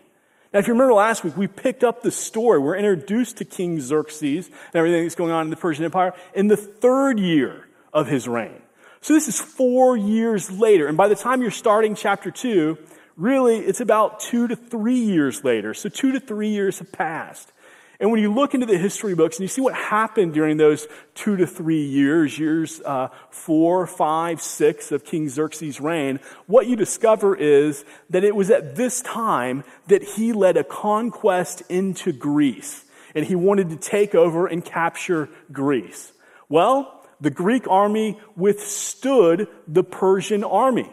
Now, 0.56 0.60
if 0.60 0.68
you 0.68 0.72
remember 0.72 0.94
last 0.94 1.22
week, 1.22 1.36
we 1.36 1.48
picked 1.48 1.84
up 1.84 2.00
the 2.00 2.10
story. 2.10 2.58
We're 2.58 2.78
introduced 2.78 3.36
to 3.36 3.44
King 3.44 3.78
Xerxes 3.78 4.46
and 4.46 4.74
everything 4.74 5.02
that's 5.02 5.14
going 5.14 5.30
on 5.30 5.44
in 5.44 5.50
the 5.50 5.56
Persian 5.56 5.84
Empire 5.84 6.14
in 6.34 6.48
the 6.48 6.56
third 6.56 7.20
year 7.20 7.68
of 7.92 8.06
his 8.06 8.26
reign. 8.26 8.62
So 9.02 9.12
this 9.12 9.28
is 9.28 9.38
four 9.38 9.98
years 9.98 10.50
later. 10.50 10.86
And 10.86 10.96
by 10.96 11.08
the 11.08 11.14
time 11.14 11.42
you're 11.42 11.50
starting 11.50 11.94
chapter 11.94 12.30
two, 12.30 12.78
really 13.18 13.58
it's 13.58 13.82
about 13.82 14.20
two 14.20 14.48
to 14.48 14.56
three 14.56 14.98
years 14.98 15.44
later. 15.44 15.74
So 15.74 15.90
two 15.90 16.12
to 16.12 16.20
three 16.20 16.48
years 16.48 16.78
have 16.78 16.90
passed. 16.90 17.52
And 17.98 18.10
when 18.10 18.20
you 18.20 18.32
look 18.32 18.54
into 18.54 18.66
the 18.66 18.76
history 18.76 19.14
books 19.14 19.36
and 19.36 19.42
you 19.42 19.48
see 19.48 19.60
what 19.60 19.74
happened 19.74 20.34
during 20.34 20.56
those 20.58 20.86
two 21.14 21.36
to 21.36 21.46
three 21.46 21.84
years, 21.84 22.38
years 22.38 22.80
uh, 22.82 23.08
four, 23.30 23.86
five, 23.86 24.42
six 24.42 24.92
of 24.92 25.04
King 25.04 25.28
Xerxes' 25.28 25.80
reign, 25.80 26.20
what 26.46 26.66
you 26.66 26.76
discover 26.76 27.34
is 27.34 27.84
that 28.10 28.24
it 28.24 28.36
was 28.36 28.50
at 28.50 28.76
this 28.76 29.00
time 29.00 29.64
that 29.86 30.02
he 30.02 30.32
led 30.32 30.56
a 30.56 30.64
conquest 30.64 31.62
into 31.68 32.12
Greece. 32.12 32.84
And 33.14 33.24
he 33.24 33.34
wanted 33.34 33.70
to 33.70 33.76
take 33.76 34.14
over 34.14 34.46
and 34.46 34.62
capture 34.62 35.30
Greece. 35.50 36.12
Well, 36.50 36.92
the 37.20 37.30
Greek 37.30 37.66
army 37.66 38.20
withstood 38.36 39.48
the 39.66 39.82
Persian 39.82 40.44
army. 40.44 40.92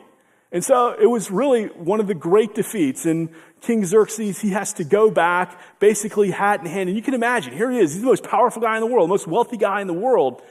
And 0.54 0.64
so 0.64 0.96
it 0.98 1.08
was 1.08 1.32
really 1.32 1.66
one 1.66 2.00
of 2.00 2.08
the 2.08 2.14
great 2.14 2.56
defeats. 2.56 3.06
And 3.06 3.30
King 3.64 3.86
Xerxes, 3.86 4.42
he 4.42 4.50
has 4.50 4.74
to 4.74 4.84
go 4.84 5.10
back, 5.10 5.60
basically 5.80 6.32
hat 6.32 6.60
in 6.60 6.66
hand. 6.66 6.90
And 6.90 6.98
you 6.98 7.02
can 7.02 7.14
imagine, 7.14 7.54
here 7.54 7.72
he 7.72 7.80
is. 7.80 7.94
He's 7.94 8.02
the 8.02 8.08
most 8.08 8.24
powerful 8.24 8.62
guy 8.62 8.76
in 8.76 8.82
the 8.82 8.88
world, 8.88 9.08
the 9.08 9.14
most 9.14 9.28
wealthy 9.28 9.58
guy 9.58 9.80
in 9.80 9.88
the 9.88 9.94
world. 9.94 10.42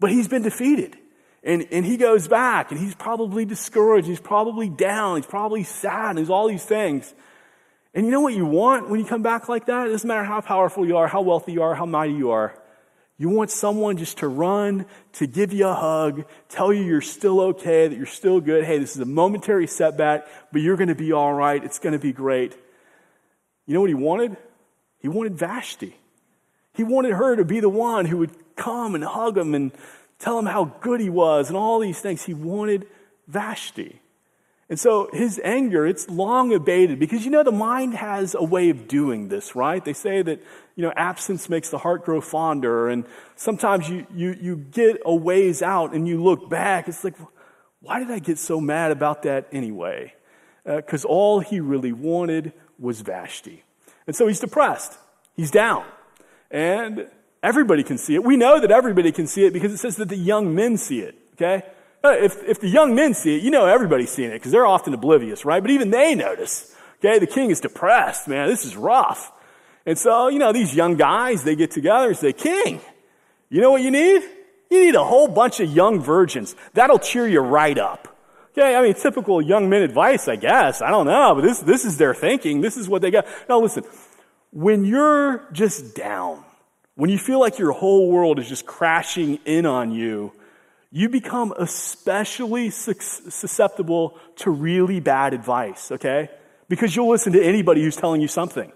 But 0.00 0.10
he's 0.10 0.28
been 0.28 0.42
defeated. 0.42 0.96
And, 1.44 1.66
and 1.70 1.84
he 1.84 1.96
goes 1.96 2.26
back 2.26 2.70
and 2.72 2.80
he's 2.80 2.94
probably 2.94 3.44
discouraged. 3.44 4.08
He's 4.08 4.20
probably 4.20 4.68
down. 4.68 5.16
He's 5.16 5.26
probably 5.26 5.62
sad. 5.62 6.10
And 6.10 6.18
there's 6.18 6.30
all 6.30 6.48
these 6.48 6.64
things. 6.64 7.12
And 7.94 8.06
you 8.06 8.12
know 8.12 8.22
what 8.22 8.34
you 8.34 8.46
want 8.46 8.88
when 8.88 8.98
you 8.98 9.06
come 9.06 9.22
back 9.22 9.48
like 9.48 9.66
that? 9.66 9.86
It 9.86 9.90
doesn't 9.90 10.08
matter 10.08 10.24
how 10.24 10.40
powerful 10.40 10.86
you 10.86 10.96
are, 10.96 11.06
how 11.06 11.20
wealthy 11.20 11.52
you 11.52 11.62
are, 11.62 11.74
how 11.74 11.86
mighty 11.86 12.14
you 12.14 12.30
are. 12.30 12.54
You 13.20 13.28
want 13.28 13.50
someone 13.50 13.96
just 13.96 14.18
to 14.18 14.28
run, 14.28 14.86
to 15.14 15.26
give 15.26 15.52
you 15.52 15.66
a 15.66 15.74
hug, 15.74 16.24
tell 16.48 16.72
you 16.72 16.84
you're 16.84 17.00
still 17.00 17.40
okay, 17.40 17.88
that 17.88 17.96
you're 17.96 18.06
still 18.06 18.40
good. 18.40 18.64
Hey, 18.64 18.78
this 18.78 18.94
is 18.94 19.00
a 19.02 19.04
momentary 19.04 19.66
setback, 19.66 20.26
but 20.52 20.62
you're 20.62 20.76
going 20.76 20.88
to 20.88 20.94
be 20.94 21.12
all 21.12 21.34
right. 21.34 21.62
It's 21.62 21.80
going 21.80 21.94
to 21.94 21.98
be 21.98 22.12
great. 22.12 22.56
You 23.66 23.74
know 23.74 23.80
what 23.80 23.90
he 23.90 23.94
wanted? 23.94 24.36
He 25.00 25.08
wanted 25.08 25.34
Vashti. 25.34 25.96
He 26.74 26.84
wanted 26.84 27.12
her 27.12 27.34
to 27.34 27.44
be 27.44 27.58
the 27.58 27.68
one 27.68 28.06
who 28.06 28.18
would 28.18 28.30
come 28.54 28.94
and 28.94 29.02
hug 29.02 29.36
him 29.36 29.52
and 29.52 29.72
tell 30.20 30.38
him 30.38 30.46
how 30.46 30.66
good 30.80 31.00
he 31.00 31.10
was 31.10 31.48
and 31.48 31.56
all 31.56 31.80
these 31.80 32.00
things. 32.00 32.24
He 32.24 32.34
wanted 32.34 32.86
Vashti. 33.26 34.00
And 34.70 34.78
so 34.78 35.08
his 35.12 35.40
anger, 35.42 35.86
it's 35.86 36.10
long 36.10 36.52
abated 36.52 36.98
because 36.98 37.24
you 37.24 37.30
know 37.30 37.42
the 37.42 37.50
mind 37.50 37.94
has 37.94 38.34
a 38.34 38.44
way 38.44 38.68
of 38.68 38.86
doing 38.86 39.28
this, 39.28 39.56
right? 39.56 39.82
They 39.82 39.94
say 39.94 40.20
that, 40.20 40.42
you 40.76 40.82
know, 40.82 40.92
absence 40.94 41.48
makes 41.48 41.70
the 41.70 41.78
heart 41.78 42.04
grow 42.04 42.20
fonder. 42.20 42.88
And 42.88 43.06
sometimes 43.34 43.88
you, 43.88 44.06
you, 44.14 44.36
you 44.38 44.56
get 44.56 45.00
a 45.06 45.14
ways 45.14 45.62
out 45.62 45.94
and 45.94 46.06
you 46.06 46.22
look 46.22 46.50
back. 46.50 46.86
It's 46.86 47.02
like, 47.02 47.16
why 47.80 47.98
did 47.98 48.10
I 48.10 48.18
get 48.18 48.38
so 48.38 48.60
mad 48.60 48.92
about 48.92 49.22
that 49.22 49.48
anyway? 49.52 50.12
Because 50.64 51.06
uh, 51.06 51.08
all 51.08 51.40
he 51.40 51.60
really 51.60 51.92
wanted 51.92 52.52
was 52.78 53.00
Vashti. 53.00 53.64
And 54.06 54.14
so 54.14 54.26
he's 54.26 54.40
depressed. 54.40 54.98
He's 55.34 55.50
down. 55.50 55.86
And 56.50 57.08
everybody 57.42 57.82
can 57.82 57.96
see 57.96 58.14
it. 58.14 58.22
We 58.22 58.36
know 58.36 58.60
that 58.60 58.70
everybody 58.70 59.12
can 59.12 59.26
see 59.26 59.46
it 59.46 59.54
because 59.54 59.72
it 59.72 59.78
says 59.78 59.96
that 59.96 60.10
the 60.10 60.16
young 60.16 60.54
men 60.54 60.76
see 60.76 61.00
it, 61.00 61.14
okay? 61.34 61.64
If, 62.04 62.42
if 62.44 62.60
the 62.60 62.68
young 62.68 62.94
men 62.94 63.14
see 63.14 63.36
it, 63.36 63.42
you 63.42 63.50
know 63.50 63.66
everybody's 63.66 64.10
seeing 64.10 64.30
it 64.30 64.34
because 64.34 64.52
they're 64.52 64.66
often 64.66 64.94
oblivious, 64.94 65.44
right? 65.44 65.60
But 65.60 65.70
even 65.70 65.90
they 65.90 66.14
notice. 66.14 66.74
Okay, 66.98 67.18
the 67.18 67.26
king 67.26 67.50
is 67.50 67.60
depressed, 67.60 68.28
man. 68.28 68.48
This 68.48 68.64
is 68.64 68.76
rough. 68.76 69.32
And 69.86 69.98
so, 69.98 70.28
you 70.28 70.38
know, 70.38 70.52
these 70.52 70.74
young 70.74 70.96
guys, 70.96 71.44
they 71.44 71.56
get 71.56 71.70
together 71.70 72.08
and 72.08 72.16
say, 72.16 72.32
King, 72.32 72.80
you 73.48 73.60
know 73.60 73.70
what 73.70 73.82
you 73.82 73.90
need? 73.90 74.22
You 74.70 74.84
need 74.84 74.94
a 74.94 75.04
whole 75.04 75.28
bunch 75.28 75.60
of 75.60 75.70
young 75.70 76.00
virgins. 76.00 76.54
That'll 76.74 76.98
cheer 76.98 77.26
you 77.26 77.40
right 77.40 77.78
up. 77.78 78.16
Okay, 78.52 78.74
I 78.74 78.82
mean, 78.82 78.94
typical 78.94 79.40
young 79.40 79.70
men 79.70 79.82
advice, 79.82 80.28
I 80.28 80.36
guess. 80.36 80.82
I 80.82 80.90
don't 80.90 81.06
know, 81.06 81.34
but 81.36 81.42
this, 81.42 81.60
this 81.60 81.84
is 81.84 81.96
their 81.96 82.14
thinking. 82.14 82.60
This 82.60 82.76
is 82.76 82.88
what 82.88 83.02
they 83.02 83.10
got. 83.10 83.26
Now 83.48 83.60
listen, 83.60 83.84
when 84.50 84.84
you're 84.84 85.48
just 85.52 85.94
down, 85.94 86.44
when 86.96 87.08
you 87.08 87.18
feel 87.18 87.38
like 87.38 87.58
your 87.58 87.72
whole 87.72 88.10
world 88.10 88.38
is 88.38 88.48
just 88.48 88.66
crashing 88.66 89.38
in 89.44 89.64
on 89.64 89.92
you, 89.92 90.32
you 90.90 91.08
become 91.08 91.52
especially 91.58 92.70
susceptible 92.70 94.18
to 94.36 94.50
really 94.50 95.00
bad 95.00 95.34
advice, 95.34 95.92
okay? 95.92 96.30
Because 96.68 96.96
you'll 96.96 97.10
listen 97.10 97.32
to 97.34 97.42
anybody 97.42 97.82
who's 97.82 97.96
telling 97.96 98.20
you 98.20 98.28
something. 98.28 98.72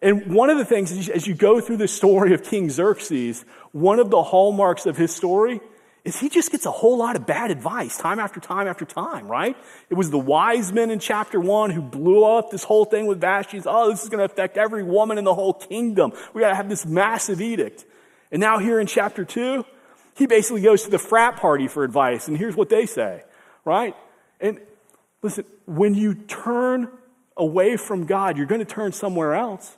And 0.00 0.32
one 0.32 0.50
of 0.50 0.58
the 0.58 0.64
things, 0.64 1.08
as 1.08 1.26
you 1.26 1.34
go 1.34 1.60
through 1.60 1.78
the 1.78 1.88
story 1.88 2.32
of 2.32 2.44
King 2.44 2.70
Xerxes, 2.70 3.44
one 3.72 3.98
of 3.98 4.10
the 4.10 4.22
hallmarks 4.22 4.86
of 4.86 4.96
his 4.96 5.14
story 5.14 5.60
is 6.04 6.18
he 6.18 6.28
just 6.28 6.52
gets 6.52 6.64
a 6.64 6.70
whole 6.70 6.96
lot 6.96 7.16
of 7.16 7.26
bad 7.26 7.50
advice 7.50 7.98
time 7.98 8.20
after 8.20 8.38
time 8.38 8.68
after 8.68 8.84
time, 8.84 9.26
right? 9.26 9.56
It 9.90 9.94
was 9.94 10.10
the 10.10 10.18
wise 10.18 10.72
men 10.72 10.90
in 10.90 11.00
chapter 11.00 11.40
one 11.40 11.70
who 11.70 11.82
blew 11.82 12.24
up 12.24 12.50
this 12.50 12.62
whole 12.62 12.84
thing 12.84 13.06
with 13.06 13.20
Vashti. 13.20 13.60
Oh, 13.66 13.90
this 13.90 14.04
is 14.04 14.08
going 14.08 14.20
to 14.20 14.24
affect 14.24 14.56
every 14.56 14.84
woman 14.84 15.18
in 15.18 15.24
the 15.24 15.34
whole 15.34 15.52
kingdom. 15.52 16.12
We 16.32 16.40
got 16.40 16.50
to 16.50 16.54
have 16.54 16.68
this 16.68 16.86
massive 16.86 17.40
edict. 17.40 17.84
And 18.30 18.40
now 18.40 18.58
here 18.58 18.78
in 18.78 18.86
chapter 18.86 19.24
two, 19.24 19.64
he 20.18 20.26
basically 20.26 20.62
goes 20.62 20.82
to 20.82 20.90
the 20.90 20.98
frat 20.98 21.36
party 21.36 21.68
for 21.68 21.84
advice, 21.84 22.26
and 22.26 22.36
here's 22.36 22.56
what 22.56 22.68
they 22.68 22.86
say, 22.86 23.22
right? 23.64 23.94
And 24.40 24.58
listen, 25.22 25.44
when 25.64 25.94
you 25.94 26.14
turn 26.14 26.88
away 27.36 27.76
from 27.76 28.04
God, 28.04 28.36
you're 28.36 28.46
going 28.46 28.58
to 28.58 28.64
turn 28.64 28.90
somewhere 28.90 29.34
else. 29.34 29.76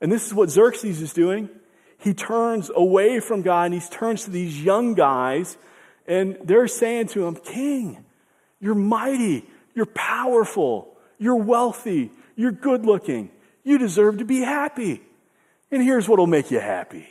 And 0.00 0.10
this 0.10 0.26
is 0.26 0.32
what 0.32 0.48
Xerxes 0.48 1.02
is 1.02 1.12
doing. 1.12 1.50
He 1.98 2.14
turns 2.14 2.70
away 2.74 3.20
from 3.20 3.42
God 3.42 3.64
and 3.64 3.74
he 3.74 3.80
turns 3.80 4.24
to 4.24 4.30
these 4.30 4.62
young 4.62 4.94
guys, 4.94 5.58
and 6.06 6.38
they're 6.42 6.68
saying 6.68 7.08
to 7.08 7.26
him, 7.26 7.36
King, 7.36 8.02
you're 8.60 8.74
mighty, 8.74 9.46
you're 9.74 9.84
powerful, 9.84 10.96
you're 11.18 11.36
wealthy, 11.36 12.12
you're 12.34 12.50
good 12.50 12.86
looking, 12.86 13.30
you 13.62 13.76
deserve 13.76 14.18
to 14.18 14.24
be 14.24 14.40
happy. 14.40 15.02
And 15.70 15.82
here's 15.82 16.08
what 16.08 16.18
will 16.18 16.26
make 16.26 16.50
you 16.50 16.60
happy, 16.60 17.08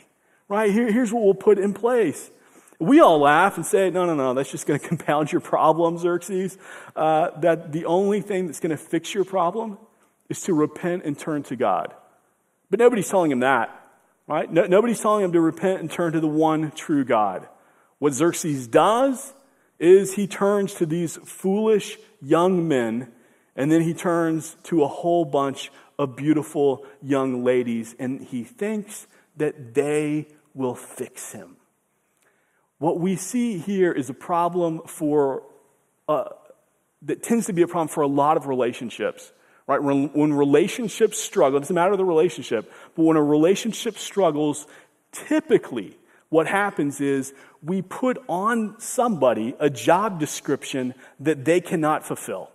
right? 0.48 0.72
Here, 0.72 0.90
here's 0.90 1.12
what 1.12 1.22
we'll 1.22 1.34
put 1.34 1.58
in 1.58 1.72
place. 1.72 2.32
We 2.78 3.00
all 3.00 3.18
laugh 3.18 3.56
and 3.56 3.64
say, 3.64 3.90
no, 3.90 4.04
no, 4.04 4.14
no, 4.14 4.34
that's 4.34 4.50
just 4.50 4.66
going 4.66 4.78
to 4.80 4.86
compound 4.86 5.32
your 5.32 5.40
problem, 5.40 5.98
Xerxes. 5.98 6.58
Uh, 6.94 7.30
that 7.40 7.72
the 7.72 7.86
only 7.86 8.20
thing 8.20 8.46
that's 8.46 8.60
going 8.60 8.70
to 8.70 8.76
fix 8.76 9.14
your 9.14 9.24
problem 9.24 9.78
is 10.28 10.42
to 10.42 10.54
repent 10.54 11.04
and 11.04 11.18
turn 11.18 11.42
to 11.44 11.56
God. 11.56 11.94
But 12.70 12.80
nobody's 12.80 13.08
telling 13.08 13.30
him 13.30 13.40
that, 13.40 13.70
right? 14.26 14.50
No, 14.50 14.66
nobody's 14.66 15.00
telling 15.00 15.24
him 15.24 15.32
to 15.32 15.40
repent 15.40 15.80
and 15.80 15.90
turn 15.90 16.12
to 16.12 16.20
the 16.20 16.28
one 16.28 16.72
true 16.72 17.04
God. 17.04 17.48
What 17.98 18.12
Xerxes 18.12 18.66
does 18.66 19.32
is 19.78 20.14
he 20.14 20.26
turns 20.26 20.74
to 20.74 20.86
these 20.86 21.16
foolish 21.16 21.98
young 22.20 22.66
men, 22.66 23.12
and 23.54 23.70
then 23.70 23.82
he 23.82 23.94
turns 23.94 24.56
to 24.64 24.82
a 24.82 24.88
whole 24.88 25.24
bunch 25.24 25.70
of 25.98 26.16
beautiful 26.16 26.84
young 27.02 27.44
ladies, 27.44 27.94
and 27.98 28.22
he 28.22 28.44
thinks 28.44 29.06
that 29.36 29.74
they 29.74 30.26
will 30.54 30.74
fix 30.74 31.32
him. 31.32 31.55
What 32.78 33.00
we 33.00 33.16
see 33.16 33.58
here 33.58 33.92
is 33.92 34.10
a 34.10 34.14
problem 34.14 34.82
for, 34.86 35.42
uh, 36.08 36.24
that 37.02 37.22
tends 37.22 37.46
to 37.46 37.52
be 37.52 37.62
a 37.62 37.66
problem 37.66 37.88
for 37.88 38.02
a 38.02 38.06
lot 38.06 38.36
of 38.36 38.46
relationships. 38.46 39.32
Right? 39.66 39.82
When, 39.82 40.12
when 40.12 40.32
relationships 40.32 41.18
struggle, 41.18 41.56
it 41.56 41.60
doesn't 41.60 41.74
matter 41.74 41.96
the 41.96 42.04
relationship, 42.04 42.70
but 42.94 43.02
when 43.02 43.16
a 43.16 43.22
relationship 43.22 43.98
struggles, 43.98 44.66
typically 45.10 45.96
what 46.28 46.46
happens 46.46 47.00
is 47.00 47.32
we 47.62 47.82
put 47.82 48.22
on 48.28 48.78
somebody 48.78 49.56
a 49.58 49.70
job 49.70 50.20
description 50.20 50.94
that 51.20 51.44
they 51.44 51.60
cannot 51.60 52.06
fulfill. 52.06 52.50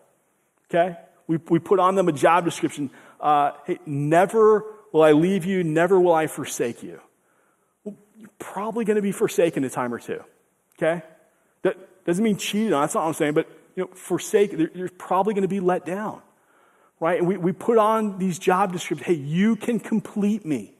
Okay? 0.69 0.97
We, 1.27 1.37
we 1.49 1.59
put 1.59 1.79
on 1.79 1.95
them 1.95 2.07
a 2.07 2.13
job 2.13 2.45
description. 2.45 2.91
Uh, 3.19 3.51
hey, 3.65 3.79
never 3.85 4.63
will 4.93 5.03
I 5.03 5.11
leave 5.11 5.45
you, 5.45 5.63
never 5.63 5.99
will 5.99 6.13
I 6.13 6.27
forsake 6.27 6.83
you 6.83 7.01
you're 8.21 8.29
probably 8.39 8.85
going 8.85 8.95
to 8.95 9.01
be 9.01 9.11
forsaken 9.11 9.63
a 9.63 9.69
time 9.69 9.93
or 9.93 9.99
two. 9.99 10.23
Okay? 10.77 11.03
That 11.63 12.05
doesn't 12.05 12.23
mean 12.23 12.37
cheated 12.37 12.73
on, 12.73 12.81
that's 12.81 12.95
not 12.95 13.01
what 13.01 13.07
I'm 13.07 13.13
saying, 13.15 13.33
but 13.33 13.49
you 13.75 13.83
know, 13.83 13.89
forsaken, 13.93 14.69
you're 14.73 14.89
probably 14.89 15.33
going 15.33 15.43
to 15.43 15.47
be 15.47 15.59
let 15.59 15.85
down. 15.85 16.21
Right? 16.99 17.17
And 17.17 17.27
we, 17.27 17.37
we 17.37 17.51
put 17.51 17.77
on 17.77 18.19
these 18.19 18.37
job 18.37 18.71
descriptions. 18.71 19.07
Hey, 19.07 19.21
you 19.21 19.55
can 19.55 19.79
complete 19.79 20.45
me. 20.45 20.73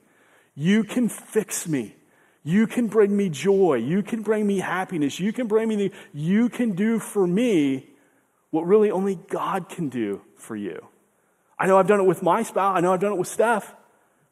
You 0.54 0.84
can 0.84 1.08
fix 1.08 1.66
me. 1.66 1.96
You 2.44 2.66
can 2.66 2.88
bring 2.88 3.16
me 3.16 3.28
joy. 3.28 3.74
You 3.74 4.02
can 4.02 4.22
bring 4.22 4.46
me 4.46 4.58
happiness. 4.58 5.18
You 5.18 5.32
can 5.32 5.46
bring 5.46 5.68
me 5.68 5.76
the, 5.76 5.92
you 6.12 6.48
can 6.48 6.72
do 6.72 6.98
for 6.98 7.26
me 7.26 7.88
what 8.50 8.66
really 8.66 8.90
only 8.90 9.16
God 9.16 9.68
can 9.68 9.88
do 9.88 10.20
for 10.36 10.54
you. 10.54 10.86
I 11.58 11.66
know 11.66 11.78
I've 11.78 11.86
done 11.86 12.00
it 12.00 12.06
with 12.06 12.22
my 12.22 12.42
spouse. 12.42 12.76
I 12.76 12.80
know 12.80 12.92
I've 12.92 13.00
done 13.00 13.12
it 13.12 13.18
with 13.18 13.28
Steph. 13.28 13.74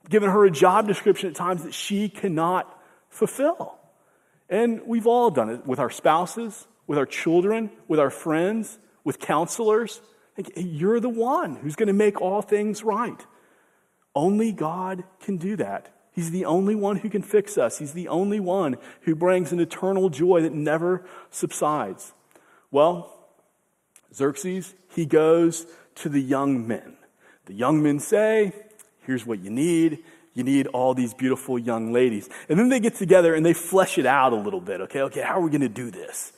Given 0.08 0.30
her 0.30 0.44
a 0.44 0.50
job 0.50 0.88
description 0.88 1.28
at 1.28 1.36
times 1.36 1.62
that 1.62 1.74
she 1.74 2.08
cannot 2.08 2.76
fulfill. 3.10 3.76
And 4.48 4.82
we've 4.86 5.06
all 5.06 5.30
done 5.30 5.50
it 5.50 5.66
with 5.66 5.78
our 5.78 5.90
spouses, 5.90 6.66
with 6.86 6.98
our 6.98 7.06
children, 7.06 7.70
with 7.86 8.00
our 8.00 8.10
friends, 8.10 8.78
with 9.04 9.18
counselors. 9.18 10.00
You're 10.56 11.00
the 11.00 11.08
one 11.08 11.56
who's 11.56 11.76
going 11.76 11.88
to 11.88 11.92
make 11.92 12.20
all 12.20 12.42
things 12.42 12.82
right. 12.82 13.26
Only 14.14 14.52
God 14.52 15.04
can 15.20 15.36
do 15.36 15.56
that. 15.56 15.94
He's 16.12 16.30
the 16.30 16.44
only 16.44 16.74
one 16.74 16.96
who 16.96 17.08
can 17.08 17.22
fix 17.22 17.56
us. 17.56 17.78
He's 17.78 17.92
the 17.92 18.08
only 18.08 18.40
one 18.40 18.76
who 19.02 19.14
brings 19.14 19.52
an 19.52 19.60
eternal 19.60 20.08
joy 20.08 20.42
that 20.42 20.52
never 20.52 21.04
subsides. 21.30 22.12
Well, 22.70 23.16
Xerxes, 24.12 24.74
he 24.88 25.06
goes 25.06 25.66
to 25.96 26.08
the 26.08 26.20
young 26.20 26.66
men. 26.66 26.96
The 27.46 27.54
young 27.54 27.82
men 27.82 28.00
say, 28.00 28.52
Here's 29.06 29.24
what 29.24 29.40
you 29.40 29.50
need. 29.50 30.04
You 30.34 30.44
need 30.44 30.68
all 30.68 30.94
these 30.94 31.12
beautiful 31.12 31.58
young 31.58 31.92
ladies. 31.92 32.28
And 32.48 32.58
then 32.58 32.68
they 32.68 32.80
get 32.80 32.94
together 32.94 33.34
and 33.34 33.44
they 33.44 33.52
flesh 33.52 33.98
it 33.98 34.06
out 34.06 34.32
a 34.32 34.36
little 34.36 34.60
bit. 34.60 34.80
Okay, 34.82 35.02
okay, 35.02 35.22
how 35.22 35.38
are 35.38 35.40
we 35.40 35.50
going 35.50 35.60
to 35.62 35.68
do 35.68 35.90
this? 35.90 36.32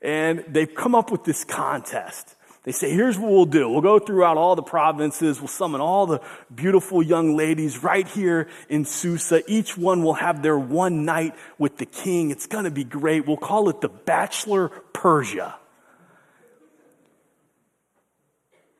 And 0.00 0.44
they've 0.48 0.74
come 0.74 0.94
up 0.94 1.10
with 1.10 1.24
this 1.24 1.44
contest. 1.44 2.34
They 2.64 2.72
say, 2.72 2.90
here's 2.90 3.16
what 3.16 3.30
we'll 3.30 3.44
do. 3.44 3.68
We'll 3.68 3.80
go 3.80 4.00
throughout 4.00 4.36
all 4.36 4.56
the 4.56 4.62
provinces. 4.62 5.40
We'll 5.40 5.46
summon 5.46 5.80
all 5.80 6.06
the 6.06 6.20
beautiful 6.52 7.00
young 7.00 7.36
ladies 7.36 7.80
right 7.80 8.08
here 8.08 8.48
in 8.68 8.84
Susa. 8.84 9.42
Each 9.46 9.78
one 9.78 10.02
will 10.02 10.14
have 10.14 10.42
their 10.42 10.58
one 10.58 11.04
night 11.04 11.36
with 11.58 11.76
the 11.76 11.86
king. 11.86 12.32
It's 12.32 12.48
going 12.48 12.64
to 12.64 12.72
be 12.72 12.82
great. 12.82 13.24
We'll 13.24 13.36
call 13.36 13.68
it 13.68 13.80
the 13.80 13.88
Bachelor 13.88 14.70
Persia. 14.92 15.54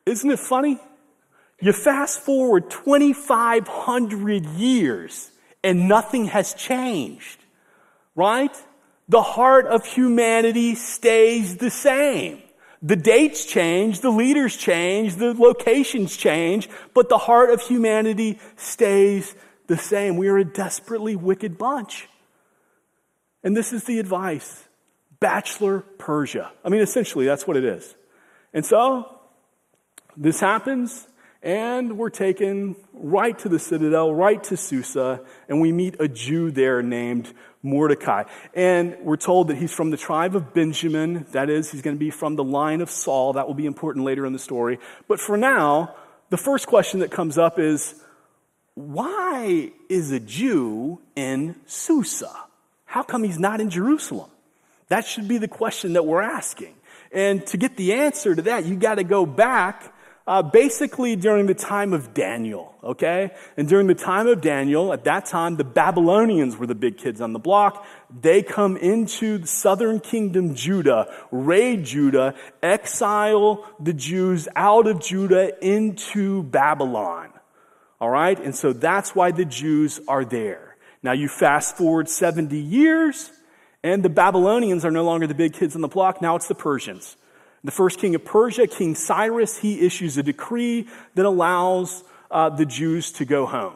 Isn't 0.05 0.31
it 0.33 0.41
funny? 0.41 0.81
You 1.61 1.73
fast 1.73 2.21
forward 2.21 2.71
2,500 2.71 4.47
years 4.47 5.31
and 5.65 5.89
nothing 5.89 6.27
has 6.27 6.55
changed, 6.55 7.39
right? 8.15 8.55
The 9.09 9.23
heart 9.23 9.67
of 9.67 9.85
humanity 9.87 10.75
stays 10.75 11.57
the 11.57 11.71
same. 11.71 12.43
The 12.83 12.97
dates 12.97 13.47
change, 13.47 14.01
the 14.01 14.11
leaders 14.11 14.57
change, 14.57 15.17
the 15.17 15.33
locations 15.33 16.17
change, 16.17 16.69
but 16.95 17.09
the 17.09 17.19
heart 17.19 17.51
of 17.51 17.63
humanity 17.63 18.39
stays 18.57 19.35
the 19.67 19.79
same. 19.79 20.17
We 20.17 20.29
are 20.29 20.37
a 20.37 20.45
desperately 20.45 21.17
wicked 21.17 21.57
bunch. 21.57 22.09
And 23.43 23.57
this 23.57 23.73
is 23.73 23.85
the 23.85 23.99
advice 23.99 24.65
Bachelor 25.21 25.81
Persia. 25.81 26.53
I 26.65 26.69
mean, 26.69 26.83
essentially, 26.83 27.25
that's 27.25 27.47
what 27.47 27.57
it 27.57 27.65
is. 27.65 27.95
And 28.53 28.65
so, 28.65 29.21
this 30.17 30.41
happens. 30.41 31.07
And 31.43 31.99
we're 31.99 32.11
taken 32.11 32.77
right 32.93 33.39
to 33.41 33.49
the 33.49 33.59
citadel, 33.59 34.15
right 34.15 34.43
to 34.45 34.57
Susa, 34.57 35.21
and 35.49 35.61
we 35.61 35.71
meet 35.71 35.97
a 36.01 36.09
Jew 36.09 36.51
there 36.51 36.83
named 36.83 37.33
Mordecai. 37.63 38.25
And 38.55 38.97
we're 39.03 39.17
told 39.17 39.49
that 39.49 39.57
he's 39.57 39.73
from 39.73 39.91
the 39.91 39.97
tribe 39.97 40.35
of 40.35 40.55
Benjamin. 40.55 41.27
That 41.33 41.51
is, 41.51 41.71
he's 41.71 41.83
going 41.83 41.97
to 41.97 42.01
be 42.01 42.11
from 42.11 42.37
the 42.37 42.45
line 42.45 42.81
of 42.81 42.91
Saul. 42.91 43.35
That 43.35 43.47
will 43.47 43.55
be 43.55 43.67
important 43.67 44.05
later 44.05 44.25
in 44.25 44.33
the 44.33 44.39
story. 44.39 44.79
But 45.09 45.21
for 45.21 45.37
now, 45.37 45.95
the 46.31 46.37
first 46.37 46.67
question 46.67 47.01
that 47.01 47.11
comes 47.11 47.39
up 47.39 47.59
is 47.59 47.95
why 48.75 49.73
is 49.89 50.11
a 50.13 50.21
Jew 50.21 51.01
in 51.15 51.57
Susa? 51.67 52.35
How 52.85 53.03
come 53.03 53.25
he's 53.25 53.39
not 53.39 53.61
in 53.61 53.71
Jerusalem? 53.71 54.31
That 54.89 55.05
should 55.05 55.29
be 55.29 55.39
the 55.39 55.49
question 55.49 55.95
that 55.95 56.07
we're 56.07 56.23
asking. 56.23 56.75
And 57.13 57.47
to 57.49 57.57
get 57.57 57.77
the 57.77 57.95
answer 57.95 58.35
to 58.35 58.43
that, 58.43 58.65
you 58.65 58.77
got 58.77 58.97
to 58.97 59.05
go 59.05 59.27
back 59.27 59.93
uh, 60.27 60.43
basically 60.43 61.15
during 61.15 61.47
the 61.47 61.55
time 61.55 61.93
of 61.93 62.13
Daniel, 62.13 62.75
okay? 62.83 63.31
And 63.57 63.69
during 63.69 63.87
the 63.87 63.95
time 63.95 64.27
of 64.27 64.41
Daniel, 64.41 64.93
at 64.93 65.05
that 65.05 65.27
time, 65.27 65.57
the 65.57 65.65
Babylonians 65.65 66.57
were 66.57 66.67
the 66.67 66.75
big 66.75 66.99
kids 66.99 67.21
on 67.21 67.33
the 67.33 67.39
block. 67.39 67.87
They 68.11 68.43
come 68.43 68.77
into 68.77 69.39
the 69.39 69.47
southern 69.47 70.01
kingdom, 70.01 70.57
Judah, 70.57 71.15
raid 71.31 71.85
Judah, 71.85 72.35
exile 72.61 73.65
the 73.79 73.93
Jews 73.93 74.49
out 74.57 74.89
of 74.89 75.01
Judah 75.01 75.53
into 75.65 76.43
Babylon. 76.43 77.31
All 78.01 78.11
right? 78.11 78.39
And 78.39 78.55
so 78.55 78.73
that's 78.73 79.15
why 79.15 79.31
the 79.31 79.45
Jews 79.45 80.01
are 80.09 80.25
there. 80.25 80.77
Now 81.05 81.13
you 81.13 81.29
fast 81.29 81.77
forward 81.77 82.09
70 82.09 82.59
years, 82.59 83.31
and 83.85 84.03
the 84.03 84.09
Babylonians 84.09 84.85
are 84.85 84.91
no 84.91 85.05
longer 85.05 85.29
the 85.29 85.35
big 85.35 85.53
kids 85.53 85.77
on 85.77 85.83
the 85.83 85.89
block. 85.89 86.21
Now 86.21 86.35
it's 86.35 86.49
the 86.49 86.57
Persians. 86.57 87.17
The 87.67 87.73
first 87.73 87.99
king 87.99 88.15
of 88.15 88.25
Persia, 88.25 88.69
King 88.69 88.95
Cyrus, 88.95 89.59
he 89.59 89.85
issues 89.85 90.17
a 90.17 90.23
decree 90.23 90.87
that 91.17 91.27
allows 91.27 92.05
uh, 92.31 92.49
the 92.49 92.65
Jews 92.65 93.11
to 93.15 93.25
go 93.25 93.45
home. 93.45 93.75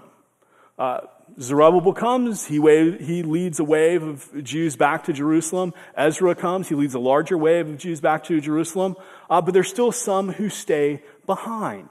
Uh, 0.78 1.00
Zerubbabel 1.40 1.92
comes, 1.92 2.46
he, 2.46 2.60
wave, 2.60 3.00
he 3.00 3.24
leads 3.24 3.58
a 3.58 3.64
wave 3.64 4.04
of 4.04 4.44
Jews 4.44 4.76
back 4.76 5.02
to 5.04 5.12
Jerusalem. 5.12 5.74
Ezra 5.96 6.36
comes, 6.36 6.68
he 6.68 6.76
leads 6.76 6.94
a 6.94 7.00
larger 7.00 7.36
wave 7.36 7.68
of 7.68 7.78
Jews 7.78 8.00
back 8.00 8.22
to 8.24 8.40
Jerusalem. 8.40 8.94
Uh, 9.28 9.42
but 9.42 9.54
there's 9.54 9.68
still 9.68 9.90
some 9.90 10.34
who 10.34 10.50
stay 10.50 11.02
behind. 11.26 11.88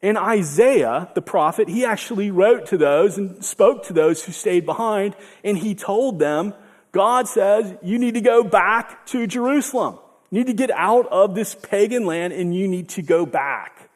And 0.00 0.16
Isaiah, 0.16 1.10
the 1.16 1.22
prophet, 1.22 1.68
he 1.68 1.84
actually 1.84 2.30
wrote 2.30 2.66
to 2.66 2.78
those 2.78 3.18
and 3.18 3.44
spoke 3.44 3.86
to 3.86 3.92
those 3.92 4.24
who 4.24 4.30
stayed 4.30 4.64
behind, 4.64 5.16
and 5.42 5.58
he 5.58 5.74
told 5.74 6.20
them, 6.20 6.54
God 6.92 7.26
says, 7.26 7.74
you 7.82 7.98
need 7.98 8.14
to 8.14 8.20
go 8.20 8.44
back 8.44 9.06
to 9.06 9.26
Jerusalem. 9.26 9.98
You 10.32 10.38
need 10.38 10.46
to 10.46 10.54
get 10.54 10.70
out 10.70 11.06
of 11.08 11.34
this 11.34 11.54
pagan 11.54 12.06
land 12.06 12.32
and 12.32 12.54
you 12.56 12.66
need 12.66 12.88
to 12.90 13.02
go 13.02 13.26
back. 13.26 13.90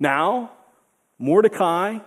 Now, 0.00 0.50
Mordecai, 1.16 2.00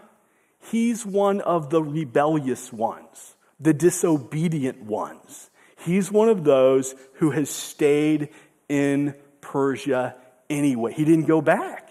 he's 0.69 1.05
one 1.05 1.39
of 1.39 1.69
the 1.69 1.81
rebellious 1.81 2.73
ones, 2.73 3.37
the 3.61 3.73
disobedient 3.73 4.83
ones. 4.83 5.49
He's 5.77 6.11
one 6.11 6.27
of 6.27 6.43
those 6.43 6.93
who 7.13 7.31
has 7.31 7.49
stayed 7.49 8.29
in 8.67 9.15
Persia 9.39 10.17
anyway. 10.49 10.91
He 10.91 11.05
didn't 11.05 11.27
go 11.27 11.41
back. 11.41 11.89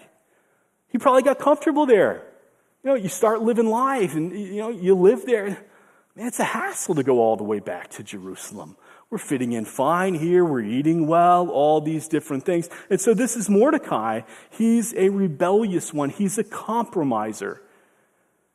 He 0.89 0.99
probably 0.99 1.23
got 1.23 1.39
comfortable 1.39 1.87
there. 1.87 2.23
You 2.83 2.91
know, 2.91 2.95
you 2.95 3.09
start 3.09 3.41
living 3.41 3.67
life 3.67 4.13
and, 4.13 4.31
you 4.31 4.57
know, 4.57 4.69
you 4.69 4.93
live 4.93 5.25
there. 5.25 5.57
Man, 6.15 6.27
it's 6.27 6.39
a 6.39 6.43
hassle 6.43 6.93
to 6.93 7.03
go 7.03 7.19
all 7.19 7.35
the 7.35 7.43
way 7.43 7.59
back 7.59 7.89
to 7.91 8.03
Jerusalem. 8.03 8.77
We're 9.13 9.19
fitting 9.19 9.53
in 9.53 9.65
fine 9.65 10.15
here. 10.15 10.43
We're 10.43 10.63
eating 10.63 11.05
well, 11.05 11.47
all 11.49 11.79
these 11.81 12.07
different 12.07 12.47
things. 12.47 12.67
And 12.89 12.99
so 12.99 13.13
this 13.13 13.37
is 13.37 13.47
Mordecai. 13.47 14.21
He's 14.49 14.91
a 14.95 15.09
rebellious 15.09 15.93
one. 15.93 16.09
He's 16.09 16.39
a 16.39 16.43
compromiser. 16.43 17.61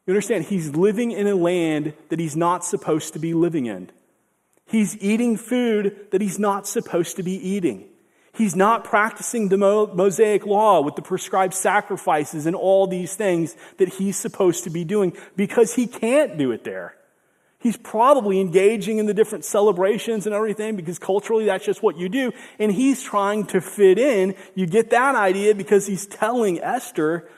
You 0.05 0.15
understand? 0.15 0.47
He's 0.47 0.75
living 0.75 1.13
in 1.13 1.29
a 1.29 1.37
land 1.37 1.93
that 2.09 2.19
he's 2.19 2.35
not 2.35 2.65
supposed 2.65 3.13
to 3.13 3.21
be 3.21 3.35
living 3.35 3.67
in. 3.67 3.93
He's 4.67 5.01
eating 5.01 5.37
food 5.37 6.09
that 6.11 6.21
he's 6.21 6.41
not 6.41 6.67
supposed 6.67 7.15
to 7.19 7.23
be 7.23 7.35
eating. 7.35 7.89
He's 8.35 8.57
not 8.57 8.83
practicing 8.83 9.51
the 9.51 9.59
Mosaic 9.59 10.45
law 10.45 10.81
with 10.81 10.97
the 10.97 11.03
prescribed 11.03 11.55
sacrifices 11.55 12.47
and 12.47 12.57
all 12.57 12.89
these 12.89 13.15
things 13.15 13.55
that 13.77 13.91
he's 13.91 14.17
supposed 14.17 14.65
to 14.65 14.71
be 14.71 14.83
doing 14.83 15.17
because 15.37 15.77
he 15.77 15.87
can't 15.87 16.37
do 16.37 16.51
it 16.51 16.65
there. 16.65 16.98
He's 17.61 17.77
probably 17.77 18.41
engaging 18.41 18.99
in 18.99 19.07
the 19.07 19.15
different 19.15 19.45
celebrations 19.45 20.27
and 20.27 20.35
everything 20.35 20.77
because 20.77 20.99
culturally 20.99 21.47
that's 21.47 21.65
just 21.65 21.83
what 21.83 21.97
you 21.97 22.09
do. 22.09 22.33
And 22.59 22.71
he's 22.71 23.03
trying 23.03 23.47
to 23.47 23.61
fit 23.61 23.99
in. 23.99 24.37
You 24.55 24.67
get 24.67 24.91
that 24.91 25.17
idea 25.17 25.57
because 25.57 25.87
he's 25.87 26.07
telling 26.07 26.61
Esther, 26.61 27.29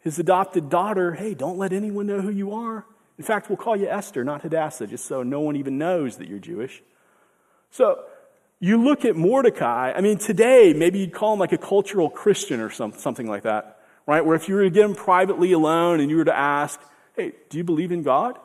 his 0.00 0.18
adopted 0.18 0.68
daughter, 0.68 1.12
hey, 1.14 1.32
don't 1.32 1.56
let 1.56 1.72
anyone 1.72 2.06
know 2.06 2.20
who 2.20 2.30
you 2.30 2.52
are. 2.52 2.84
In 3.16 3.24
fact, 3.24 3.48
we'll 3.48 3.56
call 3.56 3.74
you 3.74 3.88
Esther, 3.88 4.22
not 4.22 4.42
Hadassah, 4.42 4.86
just 4.86 5.06
so 5.06 5.22
no 5.22 5.40
one 5.40 5.56
even 5.56 5.78
knows 5.78 6.18
that 6.18 6.28
you're 6.28 6.38
Jewish. 6.38 6.82
So 7.70 8.04
you 8.60 8.82
look 8.82 9.06
at 9.06 9.16
Mordecai, 9.16 9.92
I 9.96 10.02
mean, 10.02 10.18
today, 10.18 10.74
maybe 10.74 10.98
you'd 10.98 11.14
call 11.14 11.32
him 11.32 11.38
like 11.38 11.52
a 11.52 11.58
cultural 11.58 12.10
Christian 12.10 12.60
or 12.60 12.68
some, 12.68 12.92
something 12.92 13.26
like 13.26 13.44
that, 13.44 13.80
right? 14.06 14.24
Where 14.24 14.36
if 14.36 14.48
you 14.48 14.56
were 14.56 14.64
to 14.64 14.70
get 14.70 14.84
him 14.84 14.94
privately 14.94 15.52
alone 15.52 16.00
and 16.00 16.10
you 16.10 16.18
were 16.18 16.26
to 16.26 16.36
ask, 16.36 16.78
hey, 17.16 17.32
do 17.48 17.56
you 17.56 17.64
believe 17.64 17.92
in 17.92 18.02
God? 18.02 18.38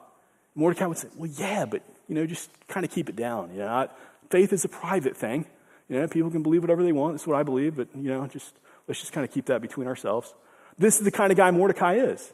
Mordecai 0.55 0.85
would 0.85 0.97
say, 0.97 1.09
well, 1.15 1.29
yeah, 1.29 1.65
but, 1.65 1.83
you 2.07 2.15
know, 2.15 2.25
just 2.25 2.49
kind 2.67 2.85
of 2.85 2.91
keep 2.91 3.09
it 3.09 3.15
down. 3.15 3.51
You 3.51 3.59
know, 3.59 3.89
faith 4.29 4.53
is 4.53 4.65
a 4.65 4.69
private 4.69 5.15
thing. 5.17 5.45
You 5.89 5.99
know, 5.99 6.07
people 6.07 6.31
can 6.31 6.41
believe 6.41 6.61
whatever 6.61 6.83
they 6.83 6.91
want. 6.91 7.13
That's 7.13 7.27
what 7.27 7.37
I 7.37 7.43
believe, 7.43 7.75
but, 7.75 7.89
you 7.95 8.09
know, 8.09 8.25
just, 8.27 8.53
let's 8.87 8.99
just 8.99 9.11
kind 9.11 9.25
of 9.25 9.31
keep 9.31 9.45
that 9.45 9.61
between 9.61 9.87
ourselves. 9.87 10.33
This 10.77 10.97
is 10.97 11.03
the 11.03 11.11
kind 11.11 11.31
of 11.31 11.37
guy 11.37 11.51
Mordecai 11.51 11.95
is, 11.95 12.33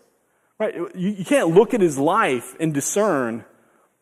right? 0.58 0.74
You, 0.76 0.90
you 0.96 1.26
can't 1.26 1.50
look 1.50 1.74
at 1.74 1.82
his 1.82 1.98
life 1.98 2.56
and 2.60 2.74
discern 2.74 3.46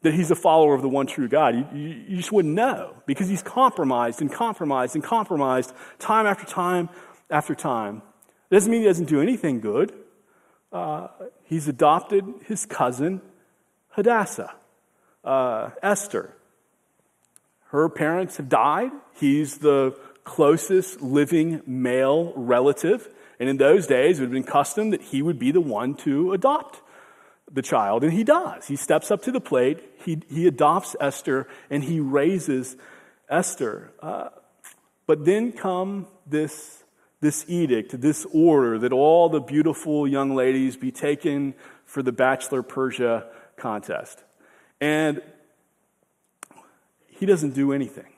that 0.01 0.13
he's 0.13 0.31
a 0.31 0.35
follower 0.35 0.73
of 0.73 0.81
the 0.81 0.89
one 0.89 1.07
true 1.07 1.27
God. 1.27 1.55
You, 1.55 1.67
you, 1.73 1.87
you, 2.07 2.17
just 2.17 2.31
wouldn't 2.31 2.53
know 2.53 2.95
because 3.05 3.27
he's 3.27 3.41
compromised 3.41 4.21
and 4.21 4.31
compromised 4.31 4.95
and 4.95 5.03
compromised 5.03 5.73
time 5.97 6.25
after 6.25 6.45
time 6.45 6.89
after 7.29 7.53
time. 7.53 8.01
It 8.49 8.55
doesn't 8.55 8.71
mean 8.71 8.81
he 8.81 8.87
doesn't 8.87 9.09
do 9.09 9.21
anything 9.21 9.59
good. 9.59 9.93
Uh, 10.71 11.07
he's 11.43 11.67
adopted 11.67 12.25
his 12.45 12.65
cousin, 12.65 13.21
Hadassah, 13.89 14.53
uh, 15.23 15.69
Esther. 15.81 16.33
Her 17.65 17.89
parents 17.89 18.37
have 18.37 18.49
died. 18.49 18.91
He's 19.13 19.59
the 19.59 19.97
closest 20.23 21.01
living 21.01 21.61
male 21.65 22.33
relative. 22.35 23.09
And 23.39 23.49
in 23.49 23.57
those 23.57 23.87
days, 23.87 24.19
it 24.19 24.23
would 24.23 24.27
have 24.27 24.33
been 24.33 24.51
custom 24.51 24.89
that 24.89 25.01
he 25.01 25.21
would 25.21 25.39
be 25.39 25.51
the 25.51 25.61
one 25.61 25.95
to 25.95 26.33
adopt 26.33 26.81
the 27.51 27.61
child, 27.61 28.03
and 28.03 28.13
he 28.13 28.23
does. 28.23 28.67
He 28.67 28.75
steps 28.75 29.11
up 29.11 29.23
to 29.23 29.31
the 29.31 29.41
plate, 29.41 29.79
he, 30.05 30.21
he 30.29 30.45
adopts 30.47 30.95
Esther, 30.99 31.47
and 31.69 31.83
he 31.83 31.99
raises 31.99 32.77
Esther. 33.27 33.91
Uh, 34.01 34.29
but 35.07 35.25
then 35.25 35.51
come 35.51 36.07
this, 36.27 36.83
this 37.21 37.45
edict, 37.47 37.99
this 38.01 38.25
order 38.31 38.77
that 38.79 38.93
all 38.93 39.29
the 39.29 39.39
beautiful 39.39 40.07
young 40.07 40.35
ladies 40.35 40.77
be 40.77 40.91
taken 40.91 41.55
for 41.85 42.03
the 42.03 42.11
Bachelor 42.11 42.61
Persia 42.61 43.25
contest. 43.59 44.23
And 44.81 45.21
he 47.07 47.25
doesn't 47.25 47.53
do 47.53 47.73
anything. 47.73 48.11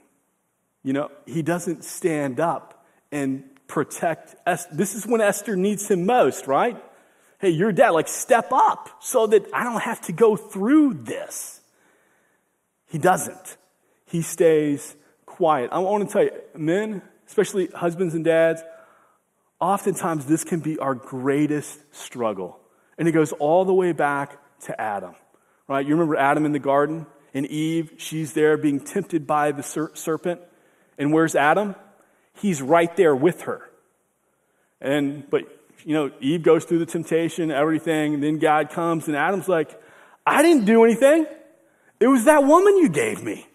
You 0.84 0.94
know, 0.94 1.12
he 1.26 1.42
doesn't 1.42 1.84
stand 1.84 2.40
up 2.40 2.86
and 3.12 3.44
protect 3.68 4.36
Esther. 4.46 4.76
This 4.76 4.96
is 4.96 5.06
when 5.06 5.22
Esther 5.22 5.56
needs 5.56 5.90
him 5.90 6.06
most, 6.06 6.48
right? 6.48 6.82
hey, 7.42 7.50
your 7.50 7.72
dad, 7.72 7.90
like 7.90 8.08
step 8.08 8.54
up 8.54 8.90
so 9.00 9.28
that 9.28 9.48
I 9.52 9.64
don't 9.64 9.82
have 9.82 10.00
to 10.02 10.14
go 10.14 10.38
through 10.38 10.94
this. 10.94 11.60
He 12.88 13.00
doesn't. 13.00 13.58
He 14.06 14.22
stays 14.22 14.96
quiet. 15.26 15.70
I 15.72 15.80
want 15.80 16.08
to 16.08 16.14
tell 16.14 16.24
you, 16.24 16.32
men, 16.56 17.02
especially 17.28 17.68
husbands 17.68 18.14
and 18.14 18.24
dads, 18.24 18.62
oftentimes 19.60 20.28
this 20.28 20.44
can 20.44 20.60
be 20.60 20.78
our 20.78 20.94
greatest 20.94 21.80
struggle. 21.92 22.60
And 22.98 23.08
it 23.08 23.14
goes 23.14 23.32
all 23.34 23.66
the 23.66 23.74
way 23.74 23.92
back 23.92 24.38
to 24.66 24.80
Adam, 24.80 25.16
right? 25.72 25.86
You 25.86 25.94
remember 25.94 26.16
Adam 26.16 26.46
in 26.46 26.52
the 26.52 26.60
garden 26.60 27.06
and 27.34 27.46
Eve, 27.46 27.94
she's 27.98 28.34
there 28.34 28.58
being 28.58 28.80
tempted 28.80 29.26
by 29.26 29.52
the 29.52 29.64
ser- 29.64 29.92
serpent. 29.94 30.42
And 30.98 31.14
where's 31.14 31.36
Adam? 31.36 31.76
He's 32.34 32.62
right 32.62 32.96
there 32.96 33.16
with 33.16 33.44
her. 33.44 33.70
And, 34.80 35.30
but 35.30 35.44
you 35.86 35.94
know, 35.94 36.12
Eve 36.20 36.44
goes 36.44 36.66
through 36.66 36.80
the 36.80 36.86
temptation, 36.86 37.52
everything, 37.52 38.14
and 38.14 38.24
then 38.24 38.38
God 38.38 38.70
comes, 38.70 39.08
and 39.08 39.16
Adam's 39.16 39.48
like, 39.48 39.80
I 40.26 40.42
didn't 40.42 40.66
do 40.66 40.84
anything. 40.84 41.26
It 42.00 42.08
was 42.08 42.26
that 42.26 42.44
woman 42.44 42.78
you 42.78 42.90
gave 42.90 43.24
me. 43.24 43.48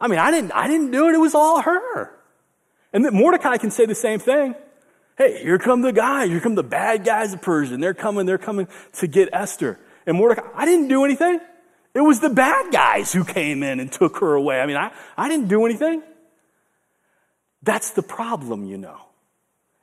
I 0.00 0.08
mean, 0.08 0.18
I 0.18 0.30
didn't, 0.30 0.52
I 0.52 0.66
didn't 0.66 0.90
do 0.90 1.08
it. 1.08 1.14
It 1.14 1.18
was 1.18 1.34
all 1.34 1.62
her. 1.62 2.10
And 2.92 3.04
then 3.04 3.14
Mordecai 3.14 3.56
can 3.58 3.70
say 3.70 3.86
the 3.86 3.94
same 3.94 4.18
thing. 4.18 4.54
Hey, 5.16 5.42
here 5.42 5.58
come 5.58 5.82
the 5.82 5.92
guys. 5.92 6.30
Here 6.30 6.40
come 6.40 6.54
the 6.54 6.62
bad 6.62 7.04
guys 7.04 7.32
of 7.32 7.42
Persia. 7.42 7.76
They're 7.76 7.94
coming, 7.94 8.26
they're 8.26 8.38
coming 8.38 8.68
to 8.94 9.06
get 9.06 9.28
Esther. 9.32 9.78
And 10.06 10.16
Mordecai, 10.16 10.48
I 10.54 10.64
didn't 10.64 10.88
do 10.88 11.04
anything. 11.04 11.40
It 11.94 12.00
was 12.00 12.20
the 12.20 12.30
bad 12.30 12.72
guys 12.72 13.12
who 13.12 13.24
came 13.24 13.62
in 13.62 13.80
and 13.80 13.90
took 13.90 14.18
her 14.18 14.34
away. 14.34 14.60
I 14.60 14.66
mean, 14.66 14.76
I, 14.76 14.92
I 15.16 15.28
didn't 15.28 15.48
do 15.48 15.64
anything. 15.66 16.02
That's 17.62 17.90
the 17.90 18.02
problem, 18.02 18.64
you 18.64 18.78
know 18.78 19.00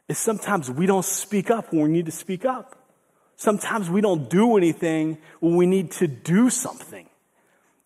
is 0.07 0.17
sometimes 0.17 0.71
we 0.71 0.85
don't 0.85 1.05
speak 1.05 1.51
up 1.51 1.73
when 1.73 1.83
we 1.83 1.89
need 1.89 2.05
to 2.05 2.11
speak 2.11 2.45
up. 2.45 2.75
Sometimes 3.35 3.89
we 3.89 4.01
don't 4.01 4.29
do 4.29 4.57
anything 4.57 5.17
when 5.39 5.55
we 5.55 5.65
need 5.65 5.91
to 5.91 6.07
do 6.07 6.49
something. 6.49 7.07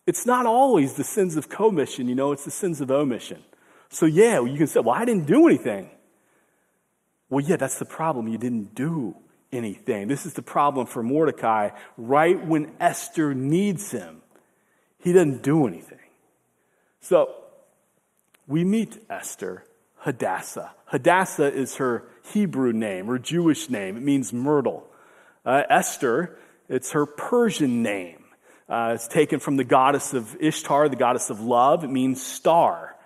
It's 0.06 0.24
not 0.24 0.46
always 0.46 0.94
the 0.94 1.04
sins 1.04 1.36
of 1.36 1.48
commission, 1.48 2.08
you 2.08 2.14
know, 2.14 2.32
it's 2.32 2.44
the 2.44 2.50
sins 2.50 2.80
of 2.80 2.90
omission. 2.90 3.42
So, 3.88 4.06
yeah, 4.06 4.40
you 4.42 4.56
can 4.56 4.66
say, 4.66 4.80
well, 4.80 4.94
I 4.94 5.04
didn't 5.04 5.26
do 5.26 5.46
anything. 5.46 5.90
Well, 7.28 7.44
yeah, 7.44 7.56
that's 7.56 7.78
the 7.78 7.84
problem. 7.84 8.28
You 8.28 8.38
didn't 8.38 8.74
do 8.74 9.14
anything. 9.52 10.08
This 10.08 10.26
is 10.26 10.34
the 10.34 10.42
problem 10.42 10.86
for 10.86 11.02
Mordecai. 11.02 11.70
Right 11.96 12.44
when 12.44 12.72
Esther 12.80 13.34
needs 13.34 13.90
him, 13.90 14.22
he 14.98 15.12
doesn't 15.12 15.42
do 15.42 15.66
anything. 15.66 15.98
So, 17.00 17.34
we 18.46 18.64
meet 18.64 18.98
Esther, 19.10 19.64
Hadassah. 19.98 20.72
Hadassah 20.86 21.52
is 21.52 21.76
her 21.76 22.04
Hebrew 22.32 22.72
name 22.72 23.10
or 23.10 23.18
Jewish 23.18 23.70
name. 23.70 23.96
It 23.96 24.02
means 24.02 24.32
myrtle. 24.32 24.86
Uh, 25.44 25.62
Esther, 25.68 26.38
it's 26.68 26.92
her 26.92 27.06
Persian 27.06 27.82
name. 27.82 28.24
Uh, 28.68 28.92
it's 28.94 29.08
taken 29.08 29.38
from 29.38 29.56
the 29.56 29.64
goddess 29.64 30.14
of 30.14 30.36
Ishtar, 30.40 30.88
the 30.88 30.96
goddess 30.96 31.30
of 31.30 31.40
love. 31.40 31.84
It 31.84 31.90
means 31.90 32.22
star. 32.22 32.96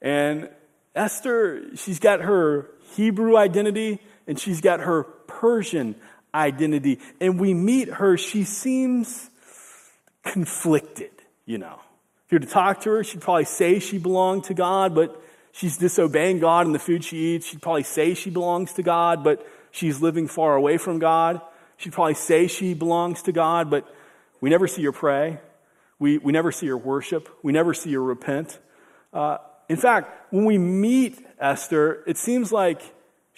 And 0.00 0.50
Esther, 0.94 1.76
she's 1.76 1.98
got 1.98 2.20
her 2.20 2.70
Hebrew 2.94 3.36
identity 3.36 4.00
and 4.26 4.38
she's 4.38 4.60
got 4.60 4.80
her 4.80 5.06
Persian 5.40 5.94
identity. 6.34 6.98
And 7.20 7.38
we 7.38 7.54
meet 7.54 7.88
her, 7.88 8.16
she 8.16 8.44
seems 8.44 9.30
conflicted, 10.24 11.10
you 11.46 11.58
know. 11.58 11.80
If 12.26 12.32
you 12.32 12.36
were 12.36 12.44
to 12.44 12.52
talk 12.52 12.82
to 12.82 12.90
her, 12.90 13.04
she'd 13.04 13.22
probably 13.22 13.44
say 13.44 13.78
she 13.78 13.98
belonged 13.98 14.44
to 14.44 14.54
God, 14.54 14.94
but 14.94 15.22
she's 15.52 15.78
disobeying 15.78 16.40
God 16.40 16.66
in 16.66 16.72
the 16.72 16.78
food 16.78 17.04
she 17.04 17.34
eats. 17.34 17.46
She'd 17.46 17.62
probably 17.62 17.84
say 17.84 18.14
she 18.14 18.30
belongs 18.30 18.74
to 18.74 18.82
God, 18.82 19.24
but 19.24 19.46
she's 19.70 20.02
living 20.02 20.28
far 20.28 20.54
away 20.54 20.76
from 20.76 20.98
God. 20.98 21.40
She'd 21.78 21.92
probably 21.92 22.14
say 22.14 22.48
she 22.48 22.74
belongs 22.74 23.22
to 23.22 23.32
God, 23.32 23.70
but 23.70 23.88
we 24.40 24.50
never 24.50 24.66
see 24.66 24.84
her 24.84 24.92
pray. 24.92 25.38
We, 25.98 26.18
we 26.18 26.32
never 26.32 26.52
see 26.52 26.66
her 26.66 26.76
worship. 26.76 27.28
We 27.42 27.52
never 27.52 27.72
see 27.72 27.92
her 27.94 28.02
repent. 28.02 28.58
Uh, 29.12 29.38
in 29.68 29.76
fact, 29.76 30.32
when 30.32 30.44
we 30.44 30.58
meet 30.58 31.24
Esther, 31.38 32.02
it 32.06 32.18
seems 32.18 32.52
like 32.52 32.82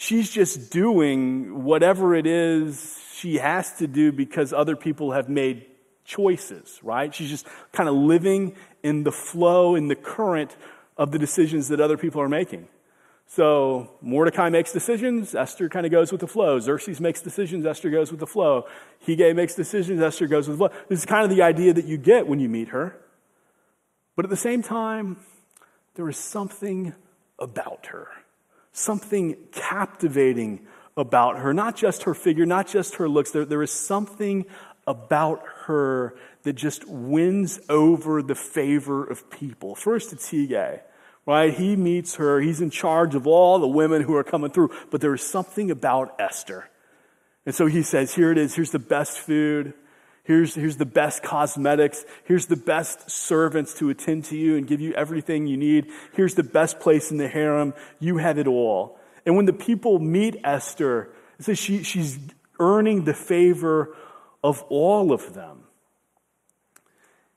she's 0.01 0.31
just 0.31 0.71
doing 0.71 1.63
whatever 1.63 2.15
it 2.15 2.27
is 2.27 2.99
she 3.13 3.37
has 3.37 3.71
to 3.75 3.87
do 3.87 4.11
because 4.11 4.51
other 4.51 4.75
people 4.75 5.13
have 5.13 5.29
made 5.29 5.67
choices, 6.07 6.81
right? 6.83 7.15
She's 7.15 7.29
just 7.29 7.47
kind 7.73 7.87
of 7.87 7.95
living 7.95 8.57
in 8.83 9.05
the 9.05 9.13
flow, 9.13 9.75
in 9.75 9.89
the 9.89 9.95
current 9.95 10.57
of 10.97 11.11
the 11.11 11.19
decisions 11.19 11.69
that 11.69 11.83
other 11.83 11.99
people 11.99 12.23
are 12.23 12.31
making. 12.31 12.67
So 13.27 13.91
Mordecai 14.01 14.49
makes 14.49 14.73
decisions, 14.73 15.35
Esther 15.35 15.69
kind 15.69 15.85
of 15.85 15.93
goes 15.93 16.11
with 16.11 16.23
the 16.23 16.27
flow. 16.27 16.59
Xerxes 16.59 16.99
makes 16.99 17.21
decisions, 17.21 17.67
Esther 17.67 17.91
goes 17.91 18.11
with 18.11 18.21
the 18.21 18.27
flow. 18.27 18.65
Hegai 19.07 19.37
makes 19.37 19.55
decisions, 19.55 20.01
Esther 20.01 20.27
goes 20.27 20.49
with 20.49 20.59
the 20.59 20.69
flow. 20.69 20.79
This 20.89 21.01
is 21.01 21.05
kind 21.05 21.25
of 21.25 21.31
the 21.31 21.43
idea 21.43 21.75
that 21.75 21.85
you 21.85 21.99
get 21.99 22.27
when 22.27 22.41
you 22.41 22.49
meet 22.49 22.69
her. 22.69 22.97
But 24.17 24.25
at 24.25 24.31
the 24.31 24.37
same 24.37 24.63
time, 24.63 25.19
there 25.95 26.09
is 26.09 26.17
something 26.17 26.95
about 27.39 27.89
her, 27.89 28.09
something 28.73 29.37
captivating 29.53 30.67
about 30.97 31.39
her. 31.39 31.53
Not 31.55 31.77
just 31.77 32.05
her 32.05 32.15
figure, 32.15 32.47
not 32.47 32.67
just 32.67 32.97
her 32.97 33.09
looks. 33.09 33.31
There, 33.31 33.45
there 33.45 33.63
is 33.63 33.73
something 33.73 34.47
about 34.87 35.43
her 35.67 36.17
that 36.43 36.55
just 36.55 36.87
wins 36.89 37.61
over 37.69 38.23
the 38.23 38.35
favor 38.35 39.05
of 39.05 39.31
people. 39.31 39.75
First, 39.75 40.13
it's 40.13 40.31
Hegai 40.31 40.81
right? 41.27 41.55
He 41.55 41.77
meets 41.77 42.17
her. 42.17 42.41
He's 42.41 42.61
in 42.61 42.71
charge 42.71 43.15
of 43.15 43.27
all 43.27 43.59
the 43.59 43.69
women 43.69 44.03
who 44.03 44.17
are 44.17 44.25
coming 44.25 44.51
through. 44.51 44.71
But 44.91 45.01
there 45.01 45.15
is 45.15 45.23
something 45.23 45.71
about 45.71 46.17
Esther. 46.19 46.69
And 47.47 47.55
so 47.55 47.67
he 47.67 47.83
says, 47.83 48.15
here 48.15 48.33
it 48.33 48.39
is. 48.39 48.55
Here's 48.55 48.73
the 48.73 48.79
best 48.79 49.19
food. 49.19 49.75
Here's, 50.25 50.55
here's 50.55 50.77
the 50.77 50.87
best 50.87 51.23
cosmetics. 51.23 52.05
Here's 52.25 52.47
the 52.47 52.57
best 52.57 53.11
servants 53.11 53.75
to 53.75 53.91
attend 53.91 54.27
to 54.27 54.37
you 54.37 54.57
and 54.57 54.67
give 54.67 54.81
you 54.81 54.93
everything 54.95 55.47
you 55.47 55.57
need. 55.57 55.91
Here's 56.13 56.35
the 56.35 56.43
best 56.43 56.79
place 56.79 57.11
in 57.11 57.17
the 57.17 57.29
harem. 57.29 57.75
You 57.99 58.19
have 58.19 58.39
it 58.39 58.47
all. 58.47 58.99
And 59.25 59.37
when 59.37 59.47
the 59.47 59.53
people 59.53 59.99
meet 59.99 60.37
Esther, 60.45 61.11
it 61.39 61.45
says 61.45 61.59
she, 61.59 61.83
she's 61.83 62.19
earning 62.59 63.05
the 63.05 63.15
favor 63.15 63.97
of 64.45 64.63
all 64.69 65.13
of 65.13 65.35
them. 65.35 65.65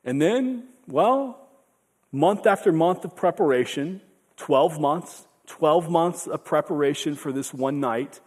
And 0.03 0.21
then, 0.21 0.65
well, 0.87 1.49
month 2.11 2.45
after 2.45 2.71
month 2.71 3.05
of 3.05 3.15
preparation, 3.15 4.01
12 4.37 4.79
months, 4.79 5.25
12 5.47 5.89
months 5.89 6.27
of 6.27 6.43
preparation 6.43 7.15
for 7.15 7.31
this 7.31 7.53
one 7.53 7.79
night. 7.79 8.19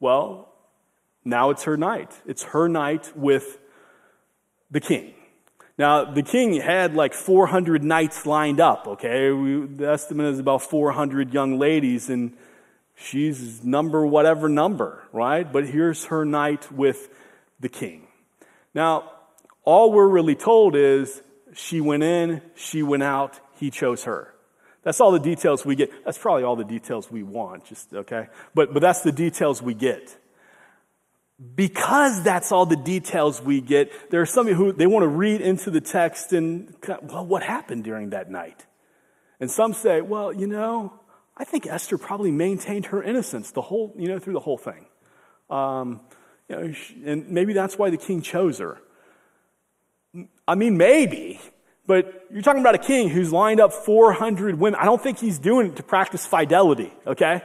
Well, 0.00 0.52
now 1.24 1.50
it's 1.50 1.64
her 1.64 1.76
night. 1.76 2.12
It's 2.26 2.44
her 2.44 2.68
night 2.68 3.16
with 3.16 3.58
the 4.74 4.80
king. 4.80 5.14
Now, 5.78 6.04
the 6.04 6.22
king 6.22 6.60
had 6.60 6.94
like 6.94 7.14
400 7.14 7.82
nights 7.82 8.26
lined 8.26 8.60
up, 8.60 8.86
okay? 8.86 9.30
We, 9.30 9.66
the 9.66 9.88
estimate 9.88 10.26
is 10.26 10.40
about 10.40 10.62
400 10.62 11.32
young 11.32 11.58
ladies, 11.58 12.10
and 12.10 12.36
she's 12.96 13.64
number 13.64 14.04
whatever 14.04 14.48
number, 14.48 15.04
right? 15.12 15.50
But 15.50 15.66
here's 15.66 16.06
her 16.06 16.24
night 16.24 16.70
with 16.72 17.08
the 17.60 17.68
king. 17.68 18.08
Now, 18.74 19.12
all 19.64 19.92
we're 19.92 20.08
really 20.08 20.34
told 20.34 20.74
is 20.74 21.22
she 21.54 21.80
went 21.80 22.02
in, 22.02 22.42
she 22.56 22.82
went 22.82 23.04
out, 23.04 23.38
he 23.54 23.70
chose 23.70 24.04
her. 24.04 24.34
That's 24.82 25.00
all 25.00 25.12
the 25.12 25.20
details 25.20 25.64
we 25.64 25.76
get. 25.76 26.04
That's 26.04 26.18
probably 26.18 26.42
all 26.42 26.56
the 26.56 26.64
details 26.64 27.10
we 27.10 27.22
want, 27.22 27.64
just 27.66 27.94
okay? 27.94 28.26
But, 28.54 28.74
but 28.74 28.80
that's 28.80 29.02
the 29.02 29.12
details 29.12 29.62
we 29.62 29.74
get. 29.74 30.16
Because 31.54 32.22
that's 32.22 32.52
all 32.52 32.64
the 32.64 32.76
details 32.76 33.42
we 33.42 33.60
get, 33.60 33.90
there 34.10 34.20
are 34.20 34.26
some 34.26 34.46
who 34.46 34.72
they 34.72 34.86
want 34.86 35.02
to 35.02 35.08
read 35.08 35.40
into 35.40 35.70
the 35.70 35.80
text 35.80 36.32
and, 36.32 36.74
well, 37.02 37.26
what 37.26 37.42
happened 37.42 37.82
during 37.82 38.10
that 38.10 38.30
night? 38.30 38.64
And 39.40 39.50
some 39.50 39.72
say, 39.72 40.00
well, 40.00 40.32
you 40.32 40.46
know, 40.46 40.92
I 41.36 41.44
think 41.44 41.66
Esther 41.66 41.98
probably 41.98 42.30
maintained 42.30 42.86
her 42.86 43.02
innocence 43.02 43.50
the 43.50 43.62
whole, 43.62 43.92
you 43.98 44.06
know, 44.06 44.20
through 44.20 44.34
the 44.34 44.40
whole 44.40 44.58
thing. 44.58 44.86
Um, 45.50 46.00
you 46.48 46.56
know, 46.56 46.74
and 47.04 47.28
maybe 47.28 47.52
that's 47.52 47.76
why 47.76 47.90
the 47.90 47.96
king 47.96 48.22
chose 48.22 48.58
her. 48.58 48.78
I 50.46 50.54
mean, 50.54 50.76
maybe, 50.76 51.40
but 51.86 52.26
you're 52.32 52.42
talking 52.42 52.60
about 52.60 52.76
a 52.76 52.78
king 52.78 53.08
who's 53.08 53.32
lined 53.32 53.60
up 53.60 53.72
400 53.72 54.58
women. 54.58 54.78
I 54.80 54.84
don't 54.84 55.02
think 55.02 55.18
he's 55.18 55.40
doing 55.40 55.68
it 55.68 55.76
to 55.76 55.82
practice 55.82 56.24
fidelity, 56.24 56.92
okay? 57.06 57.42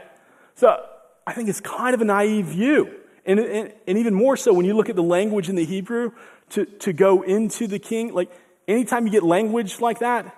So 0.54 0.86
I 1.25 1.34
think 1.34 1.49
it's 1.49 1.62
kind 1.62 1.95
of 1.95 2.02
a 2.02 2.06
naive 2.06 2.45
view. 2.47 2.91
And, 3.30 3.39
and, 3.39 3.74
and, 3.88 3.98
even 4.00 4.15
more 4.15 4.36
so 4.36 4.52
when 4.54 4.65
you 4.65 4.76
look 4.76 4.89
at 4.89 4.96
the 4.96 5.04
language 5.04 5.50
in 5.50 5.56
the 5.56 5.63
Hebrew 5.63 6.13
to, 6.50 6.65
to 6.65 6.94
go 6.94 7.22
into 7.22 7.68
the 7.68 7.78
king, 7.78 8.12
like 8.12 8.32
anytime 8.68 9.06
you 9.06 9.12
get 9.12 9.22
language 9.22 9.80
like 9.80 10.00
that, 10.00 10.36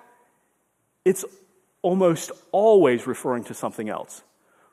it's 1.02 1.24
almost 1.80 2.32
always 2.52 3.06
referring 3.06 3.44
to 3.44 3.54
something 3.54 3.88
else, 3.88 4.22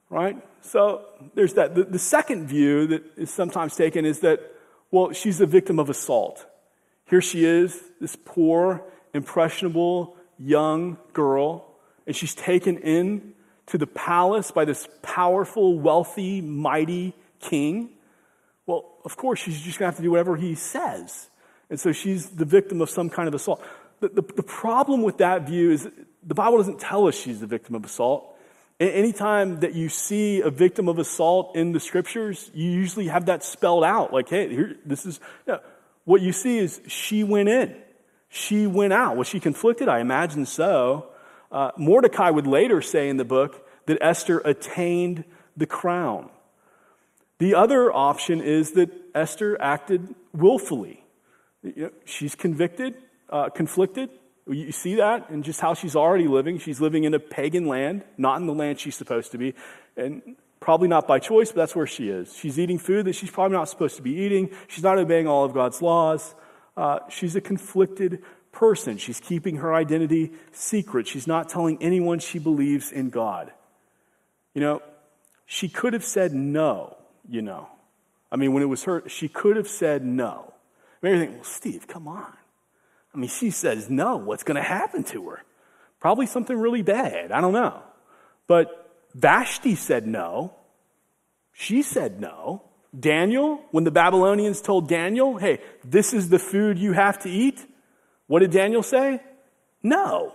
right? 0.09 0.35
So 0.61 1.05
there's 1.33 1.53
that. 1.53 1.75
The, 1.75 1.85
the 1.85 1.99
second 1.99 2.47
view 2.47 2.87
that 2.87 3.03
is 3.15 3.31
sometimes 3.31 3.77
taken 3.77 4.03
is 4.03 4.19
that, 4.19 4.41
well, 4.91 5.13
she's 5.13 5.39
a 5.39 5.45
victim 5.45 5.79
of 5.79 5.89
assault. 5.89 6.45
Here 7.05 7.21
she 7.21 7.45
is, 7.45 7.81
this 8.01 8.17
poor, 8.25 8.83
impressionable 9.13 10.17
young 10.37 10.97
girl, 11.13 11.65
and 12.05 12.13
she's 12.13 12.35
taken 12.35 12.79
in 12.79 13.33
to 13.67 13.77
the 13.77 13.87
palace 13.87 14.51
by 14.51 14.65
this 14.65 14.89
powerful, 15.03 15.79
wealthy, 15.79 16.41
mighty 16.41 17.13
king. 17.39 17.91
Of 19.05 19.17
course, 19.17 19.39
she's 19.39 19.61
just 19.61 19.79
going 19.79 19.87
to 19.89 19.91
have 19.91 19.97
to 19.97 20.03
do 20.03 20.11
whatever 20.11 20.35
he 20.35 20.55
says. 20.55 21.29
And 21.69 21.79
so 21.79 21.91
she's 21.91 22.29
the 22.29 22.45
victim 22.45 22.81
of 22.81 22.89
some 22.89 23.09
kind 23.09 23.27
of 23.27 23.33
assault. 23.33 23.63
The, 23.99 24.09
the, 24.09 24.21
the 24.21 24.43
problem 24.43 25.03
with 25.03 25.17
that 25.17 25.47
view 25.47 25.71
is 25.71 25.87
the 26.23 26.33
Bible 26.35 26.57
doesn't 26.57 26.79
tell 26.79 27.07
us 27.07 27.15
she's 27.15 27.39
the 27.39 27.47
victim 27.47 27.75
of 27.75 27.85
assault. 27.85 28.35
Anytime 28.79 29.59
that 29.59 29.73
you 29.75 29.89
see 29.89 30.41
a 30.41 30.49
victim 30.49 30.87
of 30.87 30.99
assault 30.99 31.55
in 31.55 31.73
the 31.73 31.79
scriptures, 31.81 32.49
you 32.53 32.71
usually 32.71 33.07
have 33.07 33.25
that 33.25 33.43
spelled 33.43 33.83
out. 33.83 34.13
Like, 34.13 34.29
hey, 34.29 34.47
here, 34.49 34.77
this 34.85 35.05
is, 35.05 35.19
you 35.45 35.53
know, 35.53 35.59
what 36.05 36.21
you 36.21 36.31
see 36.31 36.57
is 36.57 36.81
she 36.87 37.23
went 37.23 37.49
in, 37.49 37.75
she 38.29 38.67
went 38.67 38.93
out. 38.93 39.17
Was 39.17 39.27
she 39.27 39.39
conflicted? 39.39 39.89
I 39.89 39.99
imagine 39.99 40.45
so. 40.45 41.07
Uh, 41.51 41.71
Mordecai 41.77 42.29
would 42.29 42.47
later 42.47 42.81
say 42.81 43.09
in 43.09 43.17
the 43.17 43.25
book 43.25 43.67
that 43.85 43.97
Esther 44.01 44.39
attained 44.39 45.25
the 45.57 45.65
crown. 45.65 46.29
The 47.39 47.55
other 47.55 47.91
option 47.91 48.41
is 48.41 48.71
that 48.73 48.91
Esther 49.15 49.59
acted 49.61 50.13
willfully. 50.33 51.03
You 51.63 51.83
know, 51.83 51.91
she's 52.05 52.35
convicted, 52.35 52.95
uh, 53.29 53.49
conflicted. 53.49 54.09
You 54.47 54.71
see 54.71 54.95
that 54.95 55.29
in 55.29 55.43
just 55.43 55.59
how 55.59 55.73
she's 55.73 55.95
already 55.95 56.27
living. 56.27 56.59
She's 56.59 56.81
living 56.81 57.03
in 57.03 57.13
a 57.13 57.19
pagan 57.19 57.67
land, 57.67 58.03
not 58.17 58.39
in 58.41 58.47
the 58.47 58.53
land 58.53 58.79
she's 58.79 58.95
supposed 58.95 59.31
to 59.31 59.37
be. 59.37 59.53
And 59.95 60.35
Probably 60.59 60.89
not 60.89 61.07
by 61.07 61.19
choice, 61.19 61.51
but 61.51 61.55
that's 61.57 61.75
where 61.75 61.87
she 61.87 62.09
is. 62.09 62.35
She's 62.35 62.59
eating 62.59 62.79
food 62.79 63.05
that 63.05 63.13
she's 63.13 63.31
probably 63.31 63.55
not 63.55 63.69
supposed 63.69 63.95
to 63.95 64.01
be 64.01 64.11
eating. 64.11 64.49
She's 64.67 64.83
not 64.83 64.97
obeying 64.97 65.27
all 65.27 65.45
of 65.45 65.53
God's 65.53 65.81
laws. 65.81 66.35
Uh, 66.75 66.99
she's 67.09 67.35
a 67.35 67.41
conflicted 67.41 68.21
person. 68.51 68.97
She's 68.97 69.21
keeping 69.21 69.57
her 69.57 69.73
identity 69.73 70.33
secret. 70.51 71.07
She's 71.07 71.27
not 71.27 71.47
telling 71.47 71.81
anyone 71.81 72.19
she 72.19 72.39
believes 72.39 72.91
in 72.91 73.09
God. 73.09 73.53
You 74.53 74.61
know, 74.61 74.81
she 75.45 75.69
could 75.69 75.93
have 75.93 76.03
said 76.03 76.33
no, 76.33 76.97
you 77.29 77.41
know. 77.41 77.67
I 78.31 78.35
mean, 78.35 78.53
when 78.53 78.63
it 78.63 78.67
was 78.67 78.83
her, 78.83 79.07
she 79.07 79.27
could 79.27 79.55
have 79.55 79.67
said 79.67 80.03
no. 80.03 80.53
Maybe 81.01 81.17
you 81.17 81.23
think, 81.23 81.35
well, 81.35 81.43
Steve, 81.43 81.87
come 81.87 82.07
on. 82.07 82.33
I 83.13 83.17
mean, 83.17 83.29
she 83.29 83.49
says 83.49 83.89
no. 83.89 84.17
What's 84.17 84.43
going 84.43 84.55
to 84.55 84.67
happen 84.67 85.03
to 85.05 85.29
her? 85.29 85.43
Probably 85.99 86.25
something 86.25 86.57
really 86.57 86.81
bad. 86.81 87.31
I 87.31 87.41
don't 87.41 87.53
know. 87.53 87.81
But 88.47 88.91
Vashti 89.15 89.75
said 89.75 90.07
no. 90.07 90.53
She 91.53 91.81
said 91.81 92.19
no. 92.19 92.63
Daniel, 92.97 93.61
when 93.71 93.83
the 93.83 93.91
Babylonians 93.91 94.61
told 94.61 94.87
Daniel, 94.87 95.37
hey, 95.37 95.59
this 95.83 96.13
is 96.13 96.29
the 96.29 96.39
food 96.39 96.79
you 96.79 96.93
have 96.93 97.19
to 97.19 97.29
eat, 97.29 97.65
what 98.27 98.39
did 98.39 98.51
Daniel 98.51 98.83
say? 98.83 99.21
No. 99.83 100.33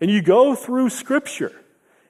And 0.00 0.10
you 0.10 0.22
go 0.22 0.54
through 0.54 0.90
scripture 0.90 1.52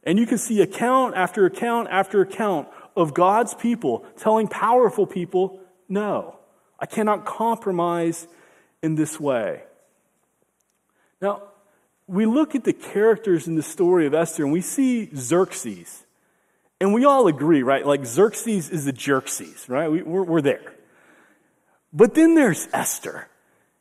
and 0.02 0.18
you 0.18 0.26
can 0.26 0.38
see 0.38 0.62
account 0.62 1.14
after 1.16 1.44
account 1.46 1.88
after 1.90 2.20
account 2.20 2.68
of 2.97 3.15
God's 3.15 3.55
people 3.55 4.05
telling 4.17 4.49
powerful 4.49 5.07
people, 5.07 5.61
no, 5.89 6.39
I 6.79 6.87
cannot 6.87 7.25
compromise 7.25 8.27
in 8.83 8.95
this 8.95 9.21
way. 9.21 9.63
Now, 11.21 11.43
we 12.07 12.27
look 12.27 12.55
at 12.55 12.65
the 12.65 12.73
characters 12.73 13.49
in 13.49 13.57
the 13.57 13.63
story 13.63 14.07
of 14.07 14.15
Esther 14.15 14.45
and 14.45 14.53
we 14.53 14.61
see 14.61 15.11
Xerxes. 15.15 16.05
And 16.81 16.93
we 16.93 17.05
all 17.05 17.27
agree, 17.27 17.63
right? 17.63 17.87
Like 17.87 18.05
Xerxes 18.05 18.71
is 18.71 18.85
the 18.85 18.93
Jerxes, 18.93 19.69
right? 19.69 19.91
We, 19.91 20.01
are 20.01 20.05
we're 20.05 20.43
there. 20.43 20.75
But 21.93 22.15
then 22.15 22.35
there's 22.35 22.69
Esther. 22.73 23.29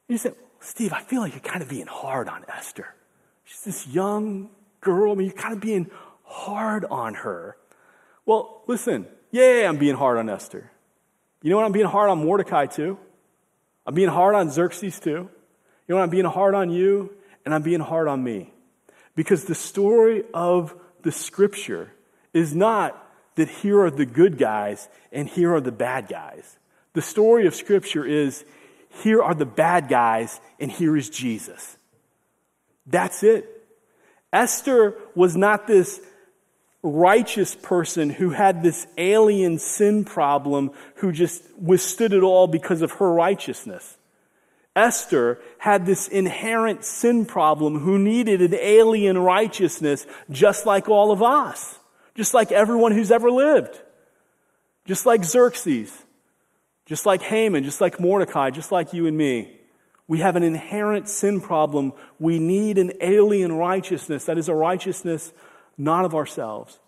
You 0.07 0.17
say, 0.17 0.31
Steve, 0.61 0.93
I 0.93 1.01
feel 1.01 1.21
like 1.21 1.33
you're 1.33 1.41
kind 1.41 1.61
of 1.61 1.69
being 1.69 1.87
hard 1.87 2.29
on 2.29 2.45
Esther. 2.47 2.87
She's 3.43 3.61
this 3.61 3.87
young 3.87 4.49
girl. 4.79 5.11
I 5.11 5.15
mean, 5.15 5.27
you're 5.27 5.35
kind 5.35 5.53
of 5.53 5.59
being 5.59 5.91
hard 6.23 6.85
on 6.85 7.15
her. 7.15 7.57
Well, 8.25 8.63
listen, 8.67 9.05
yeah, 9.31 9.67
I'm 9.67 9.77
being 9.77 9.95
hard 9.95 10.17
on 10.17 10.29
Esther. 10.29 10.71
You 11.41 11.51
know 11.51 11.57
what? 11.57 11.65
I'm 11.65 11.71
being 11.71 11.85
hard 11.85 12.09
on 12.09 12.23
Mordecai 12.23 12.65
too. 12.65 12.97
I'm 13.85 13.93
being 13.93 14.09
hard 14.09 14.33
on 14.35 14.49
Xerxes 14.49 14.99
too. 14.99 15.09
You 15.09 15.29
know, 15.89 15.97
what? 15.97 16.03
I'm 16.03 16.09
being 16.09 16.25
hard 16.25 16.55
on 16.55 16.71
you 16.71 17.13
and 17.45 17.53
I'm 17.53 17.61
being 17.61 17.81
hard 17.81 18.07
on 18.07 18.23
me. 18.23 18.51
Because 19.15 19.45
the 19.45 19.55
story 19.55 20.23
of 20.33 20.75
the 21.03 21.11
scripture 21.11 21.91
is 22.33 22.55
not 22.55 23.01
that 23.35 23.47
here 23.47 23.81
are 23.81 23.91
the 23.91 24.05
good 24.05 24.37
guys 24.37 24.89
and 25.11 25.29
here 25.29 25.53
are 25.53 25.61
the 25.61 25.71
bad 25.71 26.07
guys. 26.07 26.57
The 26.93 27.01
story 27.01 27.45
of 27.45 27.53
scripture 27.53 28.05
is 28.05 28.43
here 29.03 29.21
are 29.21 29.35
the 29.35 29.45
bad 29.45 29.87
guys 29.87 30.39
and 30.59 30.71
here 30.71 30.97
is 30.97 31.09
Jesus. 31.09 31.77
That's 32.87 33.23
it. 33.23 33.67
Esther 34.33 34.95
was 35.13 35.35
not 35.35 35.67
this 35.67 36.01
righteous 36.85 37.55
person 37.55 38.11
who 38.11 38.29
had 38.29 38.61
this 38.61 38.85
alien 38.97 39.57
sin 39.57 40.05
problem 40.05 40.71
who 40.95 41.11
just 41.11 41.43
withstood 41.57 42.13
it 42.13 42.21
all 42.21 42.47
because 42.47 42.81
of 42.81 42.91
her 42.93 43.11
righteousness. 43.11 43.97
Esther 44.75 45.39
had 45.57 45.85
this 45.85 46.07
inherent 46.07 46.83
sin 46.83 47.25
problem 47.25 47.79
who 47.79 47.97
needed 47.97 48.41
an 48.41 48.53
alien 48.53 49.17
righteousness 49.17 50.05
just 50.29 50.65
like 50.65 50.87
all 50.87 51.11
of 51.11 51.23
us, 51.23 51.79
just 52.13 52.33
like 52.33 52.51
everyone 52.51 52.91
who's 52.91 53.11
ever 53.11 53.31
lived, 53.31 53.81
just 54.85 55.05
like 55.05 55.23
Xerxes, 55.23 55.91
just 56.85 57.05
like 57.05 57.21
Haman, 57.23 57.63
just 57.63 57.81
like 57.81 57.99
Mordecai, 57.99 58.51
just 58.51 58.71
like 58.71 58.93
you 58.93 59.07
and 59.07 59.17
me. 59.17 59.59
We 60.07 60.19
have 60.19 60.35
an 60.35 60.43
inherent 60.43 61.09
sin 61.09 61.41
problem. 61.41 61.93
We 62.19 62.37
need 62.37 62.77
an 62.77 62.91
alien 63.01 63.53
righteousness 63.53 64.25
that 64.25 64.37
is 64.37 64.49
a 64.49 64.53
righteousness 64.53 65.33
not 65.77 66.05
of 66.05 66.15
ourselves. 66.15 66.79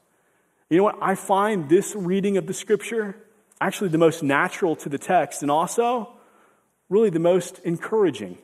You 0.69 0.77
know 0.77 0.83
what? 0.83 0.97
I 1.01 1.15
find 1.15 1.69
this 1.69 1.95
reading 1.95 2.37
of 2.37 2.47
the 2.47 2.53
scripture 2.53 3.15
actually 3.59 3.89
the 3.89 3.97
most 3.97 4.23
natural 4.23 4.75
to 4.75 4.89
the 4.89 4.97
text 4.97 5.41
and 5.41 5.49
also 5.49 6.09
really 6.89 7.09
the 7.09 7.19
most 7.19 7.59
encouraging. 7.59 8.37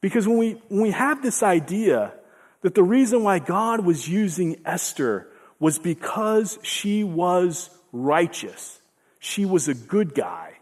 Because 0.00 0.28
when 0.28 0.38
we, 0.38 0.52
when 0.68 0.82
we 0.82 0.90
have 0.90 1.22
this 1.22 1.42
idea 1.42 2.12
that 2.60 2.74
the 2.74 2.82
reason 2.82 3.22
why 3.22 3.38
God 3.38 3.84
was 3.84 4.08
using 4.08 4.60
Esther 4.64 5.28
was 5.58 5.78
because 5.78 6.58
she 6.62 7.04
was 7.04 7.70
righteous, 7.92 8.80
she 9.18 9.44
was 9.44 9.68
a 9.68 9.74
good 9.74 10.14
guy, 10.14 10.54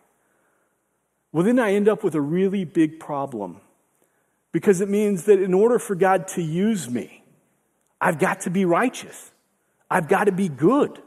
well, 1.33 1.45
then 1.45 1.59
I 1.59 1.73
end 1.73 1.89
up 1.89 2.05
with 2.05 2.15
a 2.15 2.21
really 2.21 2.65
big 2.65 3.01
problem. 3.01 3.61
Because 4.53 4.83
it 4.83 4.89
means 4.89 5.25
that 5.25 5.41
in 5.41 5.55
order 5.55 5.79
for 5.79 5.95
God 5.95 6.29
to 6.29 6.43
use 6.43 6.91
me, 6.91 7.22
I've 8.03 8.19
got 8.19 8.41
to 8.43 8.51
be 8.51 8.65
righteous. 8.65 9.31
I've 9.89 10.09
got 10.09 10.25
to 10.25 10.33
be 10.33 10.49
good. 10.49 11.01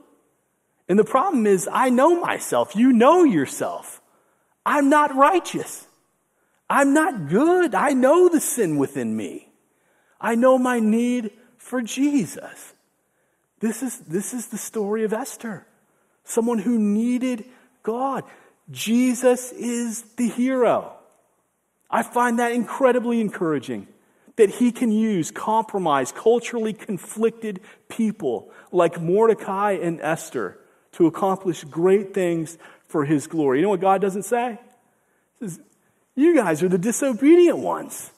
And 0.87 0.97
the 0.97 1.03
problem 1.03 1.45
is, 1.45 1.67
I 1.69 1.89
know 1.89 2.21
myself. 2.21 2.73
You 2.73 2.93
know 2.93 3.25
yourself. 3.25 4.01
I'm 4.65 4.89
not 4.89 5.13
righteous. 5.13 5.85
I'm 6.69 6.93
not 6.93 7.27
good. 7.27 7.75
I 7.75 7.89
know 7.89 8.29
the 8.29 8.39
sin 8.39 8.77
within 8.77 9.15
me. 9.17 9.49
I 10.21 10.35
know 10.35 10.57
my 10.57 10.79
need 10.79 11.31
for 11.57 11.81
Jesus. 11.81 12.73
This 13.59 13.83
is, 13.83 13.99
this 13.99 14.33
is 14.33 14.47
the 14.47 14.57
story 14.57 15.03
of 15.03 15.11
Esther. 15.11 15.67
Someone 16.23 16.59
who 16.59 16.79
needed 16.79 17.43
God. 17.83 18.23
Jesus 18.71 19.51
is 19.51 20.03
the 20.15 20.29
hero. 20.29 20.93
I 21.89 22.03
find 22.03 22.39
that 22.39 22.53
incredibly 22.53 23.19
encouraging 23.19 23.87
that 24.35 24.49
he 24.49 24.71
can 24.71 24.91
use 24.91 25.31
compromised, 25.31 26.15
culturally 26.15 26.73
conflicted 26.73 27.61
people 27.89 28.51
like 28.71 28.99
Mordecai 29.01 29.73
and 29.73 30.01
Esther 30.01 30.59
to 30.93 31.07
accomplish 31.07 31.63
great 31.63 32.13
things 32.13 32.57
for 32.87 33.05
his 33.05 33.27
glory. 33.27 33.59
You 33.59 33.63
know 33.63 33.69
what 33.69 33.81
God 33.81 34.01
doesn't 34.01 34.23
say? 34.23 34.59
He 35.39 35.47
says, 35.47 35.59
You 36.15 36.35
guys 36.35 36.63
are 36.63 36.69
the 36.69 36.77
disobedient 36.77 37.57
ones. 37.57 38.11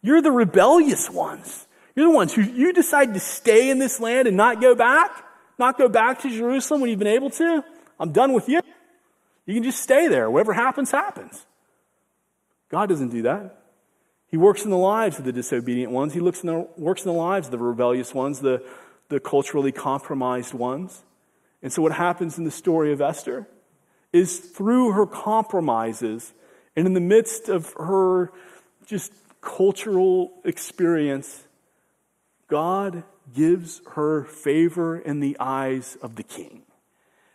You're 0.00 0.22
the 0.22 0.30
rebellious 0.30 1.10
ones. 1.10 1.66
You're 1.94 2.10
the 2.10 2.14
ones 2.14 2.32
who 2.32 2.42
you 2.42 2.72
decide 2.72 3.14
to 3.14 3.20
stay 3.20 3.70
in 3.70 3.78
this 3.78 3.98
land 3.98 4.28
and 4.28 4.36
not 4.36 4.60
go 4.60 4.74
back, 4.74 5.10
not 5.58 5.76
go 5.76 5.88
back 5.88 6.20
to 6.22 6.30
Jerusalem 6.30 6.80
when 6.80 6.90
you've 6.90 6.98
been 6.98 7.08
able 7.08 7.30
to. 7.30 7.64
I'm 7.98 8.12
done 8.12 8.32
with 8.32 8.48
you. 8.48 8.60
You 9.46 9.54
can 9.54 9.64
just 9.64 9.82
stay 9.82 10.08
there. 10.08 10.30
Whatever 10.30 10.52
happens, 10.52 10.90
happens. 10.90 11.44
God 12.68 12.88
doesn't 12.88 13.08
do 13.08 13.22
that. 13.22 13.58
He 14.28 14.36
works 14.36 14.64
in 14.64 14.70
the 14.70 14.76
lives 14.76 15.18
of 15.18 15.24
the 15.24 15.32
disobedient 15.32 15.90
ones. 15.90 16.14
He 16.14 16.20
looks 16.20 16.42
in 16.42 16.46
the, 16.46 16.68
works 16.76 17.04
in 17.04 17.12
the 17.12 17.18
lives 17.18 17.48
of 17.48 17.50
the 17.50 17.58
rebellious 17.58 18.14
ones, 18.14 18.40
the, 18.40 18.62
the 19.08 19.20
culturally 19.20 19.72
compromised 19.72 20.54
ones. 20.54 21.02
And 21.62 21.72
so, 21.72 21.82
what 21.82 21.92
happens 21.92 22.38
in 22.38 22.44
the 22.44 22.50
story 22.50 22.92
of 22.92 23.00
Esther 23.00 23.48
is 24.12 24.38
through 24.38 24.92
her 24.92 25.06
compromises 25.06 26.32
and 26.78 26.86
in 26.86 26.92
the 26.92 27.00
midst 27.00 27.48
of 27.48 27.72
her 27.76 28.32
just 28.86 29.12
cultural 29.40 30.32
experience, 30.44 31.44
God 32.48 33.02
gives 33.34 33.82
her 33.94 34.24
favor 34.24 34.96
in 34.96 35.18
the 35.18 35.36
eyes 35.40 35.98
of 36.00 36.14
the 36.14 36.22
king. 36.22 36.62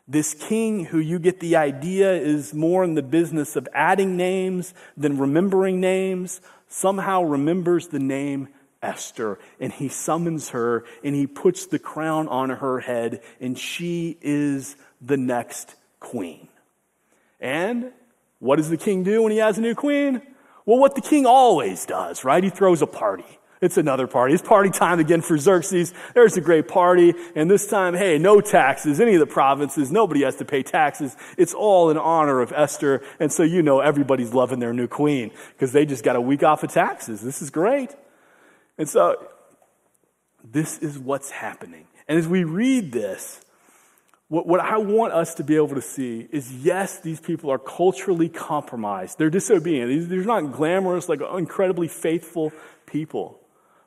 This 0.07 0.33
king, 0.33 0.85
who 0.85 0.99
you 0.99 1.17
get 1.17 1.39
the 1.39 1.55
idea 1.55 2.13
is 2.13 2.53
more 2.53 2.83
in 2.83 2.95
the 2.95 3.03
business 3.03 3.55
of 3.55 3.67
adding 3.73 4.17
names 4.17 4.73
than 4.97 5.17
remembering 5.17 5.79
names, 5.79 6.41
somehow 6.67 7.23
remembers 7.23 7.87
the 7.87 7.99
name 7.99 8.49
Esther 8.81 9.39
and 9.59 9.71
he 9.71 9.87
summons 9.87 10.49
her 10.49 10.83
and 11.03 11.15
he 11.15 11.25
puts 11.25 11.67
the 11.67 11.79
crown 11.79 12.27
on 12.27 12.49
her 12.49 12.81
head 12.81 13.21
and 13.39 13.57
she 13.57 14.17
is 14.21 14.75
the 15.01 15.17
next 15.17 15.75
queen. 16.01 16.49
And 17.39 17.91
what 18.39 18.57
does 18.57 18.69
the 18.69 18.77
king 18.77 19.03
do 19.03 19.23
when 19.23 19.31
he 19.31 19.37
has 19.37 19.57
a 19.57 19.61
new 19.61 19.73
queen? 19.73 20.21
Well, 20.65 20.79
what 20.79 20.95
the 20.95 21.01
king 21.01 21.25
always 21.25 21.85
does, 21.85 22.25
right? 22.25 22.43
He 22.43 22.49
throws 22.49 22.81
a 22.81 22.87
party. 22.87 23.39
It's 23.63 23.77
another 23.77 24.07
party. 24.07 24.33
It's 24.33 24.43
party 24.43 24.69
time 24.69 24.99
again 24.99 25.21
for 25.21 25.37
Xerxes. 25.37 25.93
There's 26.13 26.35
a 26.35 26.41
great 26.41 26.67
party. 26.67 27.13
And 27.33 27.49
this 27.49 27.65
time, 27.65 27.93
hey, 27.93 28.17
no 28.17 28.41
taxes. 28.41 28.99
Any 28.99 29.13
of 29.13 29.21
the 29.21 29.25
provinces, 29.25 29.89
nobody 29.89 30.23
has 30.23 30.35
to 30.35 30.45
pay 30.45 30.63
taxes. 30.63 31.15
It's 31.37 31.53
all 31.53 31.89
in 31.89 31.97
honor 31.97 32.41
of 32.41 32.51
Esther. 32.51 33.01
And 33.21 33.31
so 33.31 33.41
you 33.41 33.61
know 33.61 33.79
everybody's 33.79 34.33
loving 34.33 34.59
their 34.59 34.73
new 34.73 34.87
queen 34.87 35.31
because 35.53 35.71
they 35.71 35.85
just 35.85 36.03
got 36.03 36.17
a 36.17 36.21
week 36.21 36.43
off 36.43 36.63
of 36.63 36.73
taxes. 36.73 37.21
This 37.21 37.41
is 37.41 37.49
great. 37.51 37.95
And 38.77 38.89
so 38.89 39.29
this 40.43 40.79
is 40.79 40.99
what's 40.99 41.31
happening. 41.31 41.87
And 42.09 42.19
as 42.19 42.27
we 42.27 42.43
read 42.43 42.91
this, 42.91 43.39
what, 44.27 44.45
what 44.45 44.59
I 44.59 44.77
want 44.77 45.13
us 45.13 45.35
to 45.35 45.43
be 45.45 45.55
able 45.55 45.75
to 45.75 45.81
see 45.81 46.27
is 46.31 46.51
yes, 46.51 46.99
these 46.99 47.21
people 47.21 47.49
are 47.49 47.59
culturally 47.59 48.27
compromised. 48.27 49.17
They're 49.19 49.29
disobedient. 49.29 50.09
They're 50.09 50.25
not 50.25 50.51
glamorous, 50.51 51.07
like 51.07 51.21
incredibly 51.21 51.87
faithful 51.87 52.51
people. 52.85 53.39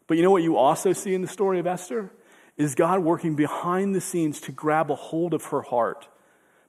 But 0.06 0.16
you 0.16 0.22
know 0.22 0.30
what 0.30 0.42
you 0.42 0.56
also 0.56 0.92
see 0.92 1.14
in 1.14 1.22
the 1.22 1.28
story 1.28 1.58
of 1.58 1.66
Esther? 1.66 2.10
Is 2.56 2.74
God 2.74 3.00
working 3.00 3.34
behind 3.34 3.94
the 3.94 4.00
scenes 4.00 4.40
to 4.42 4.52
grab 4.52 4.90
a 4.90 4.94
hold 4.94 5.34
of 5.34 5.44
her 5.46 5.62
heart. 5.62 6.08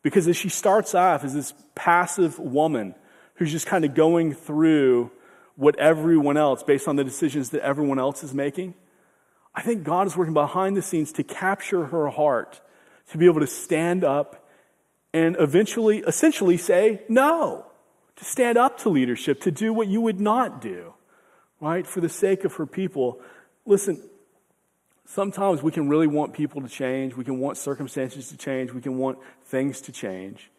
Because 0.01 0.27
as 0.27 0.35
she 0.35 0.49
starts 0.49 0.93
off 0.95 1.23
as 1.23 1.33
this 1.33 1.53
passive 1.75 2.39
woman 2.39 2.95
who's 3.35 3.51
just 3.51 3.67
kind 3.67 3.85
of 3.85 3.93
going 3.93 4.33
through 4.33 5.11
what 5.55 5.77
everyone 5.79 6.37
else, 6.37 6.63
based 6.63 6.87
on 6.87 6.95
the 6.95 7.03
decisions 7.03 7.49
that 7.51 7.61
everyone 7.61 7.99
else 7.99 8.23
is 8.23 8.33
making, 8.33 8.73
I 9.55 9.61
think 9.61 9.83
God 9.83 10.07
is 10.07 10.15
working 10.15 10.33
behind 10.33 10.77
the 10.77 10.81
scenes 10.81 11.11
to 11.13 11.23
capture 11.23 11.85
her 11.85 12.09
heart, 12.09 12.61
to 13.11 13.17
be 13.17 13.25
able 13.25 13.39
to 13.39 13.47
stand 13.47 14.03
up 14.03 14.47
and 15.13 15.35
eventually, 15.39 15.99
essentially 15.99 16.57
say 16.57 17.01
no, 17.09 17.65
to 18.17 18.25
stand 18.25 18.57
up 18.57 18.77
to 18.79 18.89
leadership, 18.89 19.41
to 19.41 19.51
do 19.51 19.73
what 19.73 19.87
you 19.87 20.01
would 20.01 20.19
not 20.19 20.61
do 20.61 20.93
right? 21.59 21.85
For 21.85 22.01
the 22.01 22.09
sake 22.09 22.43
of 22.43 22.55
her 22.55 22.65
people. 22.65 23.21
Listen, 23.65 24.01
sometimes 25.05 25.63
we 25.63 25.71
can 25.71 25.89
really 25.89 26.07
want 26.07 26.33
people 26.33 26.61
to 26.61 26.69
change. 26.69 27.15
We 27.15 27.23
can 27.23 27.39
want 27.39 27.57
circumstances 27.57 28.29
to 28.29 28.37
change. 28.37 28.71
We 28.71 28.81
can 28.81 28.97
want 28.97 29.19
things 29.45 29.81
to 29.81 29.91
change. 29.91 30.51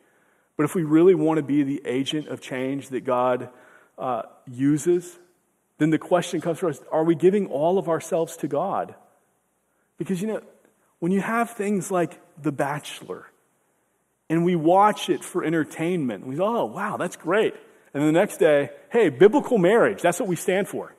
But 0.56 0.64
if 0.64 0.74
we 0.74 0.82
really 0.82 1.14
want 1.14 1.38
to 1.38 1.42
be 1.42 1.62
the 1.62 1.82
agent 1.84 2.28
of 2.28 2.40
change 2.40 2.88
that 2.88 3.04
God 3.04 3.50
uh, 3.96 4.22
uses, 4.46 5.18
then 5.78 5.90
the 5.90 5.98
question 5.98 6.40
comes 6.40 6.58
for 6.58 6.68
us 6.68 6.80
are 6.90 7.04
we 7.04 7.14
giving 7.14 7.46
all 7.46 7.78
of 7.78 7.88
ourselves 7.88 8.36
to 8.38 8.48
God? 8.48 8.94
Because, 9.98 10.20
you 10.20 10.28
know, 10.28 10.42
when 10.98 11.12
you 11.12 11.20
have 11.20 11.50
things 11.50 11.90
like 11.90 12.20
The 12.42 12.52
Bachelor, 12.52 13.26
and 14.28 14.44
we 14.44 14.56
watch 14.56 15.08
it 15.08 15.24
for 15.24 15.44
entertainment, 15.44 16.26
we 16.26 16.36
go, 16.36 16.44
oh, 16.44 16.64
wow, 16.66 16.96
that's 16.96 17.16
great. 17.16 17.54
And 17.98 18.06
the 18.06 18.12
next 18.12 18.36
day, 18.36 18.70
hey, 18.92 19.08
biblical 19.08 19.58
marriage, 19.58 20.00
that's 20.02 20.20
what 20.20 20.28
we 20.28 20.36
stand 20.36 20.68
for. 20.68 20.94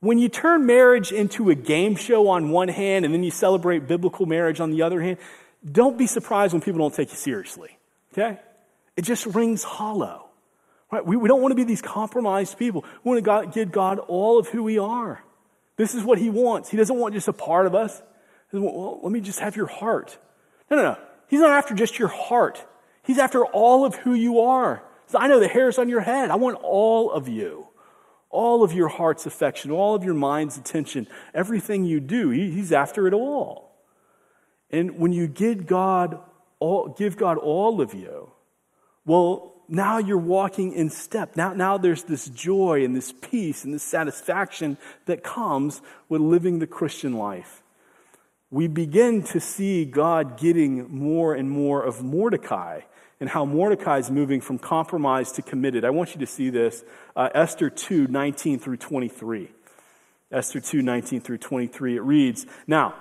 When 0.00 0.18
you 0.18 0.28
turn 0.28 0.66
marriage 0.66 1.12
into 1.12 1.48
a 1.48 1.54
game 1.54 1.96
show 1.96 2.28
on 2.28 2.50
one 2.50 2.68
hand 2.68 3.06
and 3.06 3.14
then 3.14 3.22
you 3.22 3.30
celebrate 3.30 3.88
biblical 3.88 4.26
marriage 4.26 4.60
on 4.60 4.70
the 4.70 4.82
other 4.82 5.00
hand, 5.00 5.16
don't 5.64 5.96
be 5.96 6.06
surprised 6.06 6.52
when 6.52 6.60
people 6.60 6.80
don't 6.80 6.92
take 6.92 7.08
you 7.10 7.16
seriously. 7.16 7.78
Okay? 8.12 8.38
It 8.98 9.02
just 9.06 9.24
rings 9.24 9.62
hollow. 9.62 10.28
Right? 10.92 11.06
We, 11.06 11.16
we 11.16 11.26
don't 11.26 11.40
want 11.40 11.52
to 11.52 11.56
be 11.56 11.64
these 11.64 11.80
compromised 11.80 12.58
people. 12.58 12.84
We 13.02 13.08
want 13.08 13.16
to 13.16 13.22
God, 13.22 13.54
give 13.54 13.72
God 13.72 13.98
all 13.98 14.38
of 14.38 14.48
who 14.48 14.62
we 14.62 14.78
are. 14.78 15.24
This 15.78 15.94
is 15.94 16.04
what 16.04 16.18
He 16.18 16.28
wants. 16.28 16.68
He 16.68 16.76
doesn't 16.76 16.98
want 16.98 17.14
just 17.14 17.28
a 17.28 17.32
part 17.32 17.64
of 17.64 17.74
us. 17.74 18.02
Want, 18.52 18.76
well, 18.76 19.00
let 19.02 19.10
me 19.10 19.22
just 19.22 19.38
have 19.38 19.56
your 19.56 19.68
heart. 19.68 20.18
No, 20.70 20.76
no, 20.76 20.82
no. 20.82 20.98
He's 21.28 21.40
not 21.40 21.52
after 21.52 21.72
just 21.72 21.98
your 21.98 22.08
heart. 22.08 22.62
He's 23.04 23.18
after 23.18 23.46
all 23.46 23.86
of 23.86 23.94
who 23.94 24.12
you 24.12 24.40
are. 24.40 24.82
So 25.06 25.18
I 25.18 25.28
know 25.28 25.40
the 25.40 25.48
hairs 25.48 25.78
on 25.78 25.88
your 25.88 26.00
head. 26.00 26.30
I 26.30 26.36
want 26.36 26.58
all 26.62 27.10
of 27.10 27.28
you. 27.28 27.66
all 28.36 28.62
of 28.62 28.72
your 28.72 28.88
heart's 28.88 29.24
affection, 29.26 29.70
all 29.70 29.94
of 29.94 30.04
your 30.04 30.14
mind's 30.14 30.58
attention, 30.58 31.06
everything 31.32 31.84
you 31.84 32.00
do. 32.00 32.30
He, 32.30 32.50
he's 32.50 32.72
after 32.72 33.06
it 33.06 33.14
all. 33.14 33.74
And 34.70 34.98
when 34.98 35.12
you 35.12 35.26
give 35.26 35.66
God 35.66 36.18
all, 36.58 36.88
give 36.88 37.16
God 37.16 37.38
all 37.38 37.80
of 37.80 37.94
you, 37.94 38.30
well, 39.04 39.54
now 39.68 39.98
you're 39.98 40.18
walking 40.18 40.72
in 40.72 40.90
step. 40.90 41.36
Now, 41.36 41.52
now 41.54 41.78
there's 41.78 42.04
this 42.04 42.26
joy 42.28 42.84
and 42.84 42.94
this 42.94 43.12
peace 43.12 43.64
and 43.64 43.72
this 43.72 43.82
satisfaction 43.82 44.76
that 45.06 45.22
comes 45.22 45.80
with 46.08 46.20
living 46.20 46.58
the 46.58 46.66
Christian 46.66 47.14
life. 47.14 47.62
We 48.50 48.68
begin 48.68 49.22
to 49.24 49.40
see 49.40 49.84
God 49.84 50.38
getting 50.38 50.94
more 50.94 51.34
and 51.34 51.50
more 51.50 51.82
of 51.82 52.02
Mordecai 52.02 52.82
and 53.20 53.28
how 53.28 53.44
Mordecai 53.44 53.98
is 53.98 54.10
moving 54.10 54.40
from 54.40 54.58
compromised 54.58 55.36
to 55.36 55.42
committed. 55.42 55.84
I 55.84 55.90
want 55.90 56.14
you 56.14 56.20
to 56.20 56.26
see 56.26 56.50
this. 56.50 56.84
Uh, 57.14 57.28
Esther 57.34 57.70
2 57.70 58.06
19 58.08 58.58
through 58.58 58.76
23. 58.76 59.50
Esther 60.30 60.60
2 60.60 60.82
19 60.82 61.20
through 61.20 61.38
23. 61.38 61.96
It 61.96 62.00
reads 62.00 62.46
Now, 62.66 62.94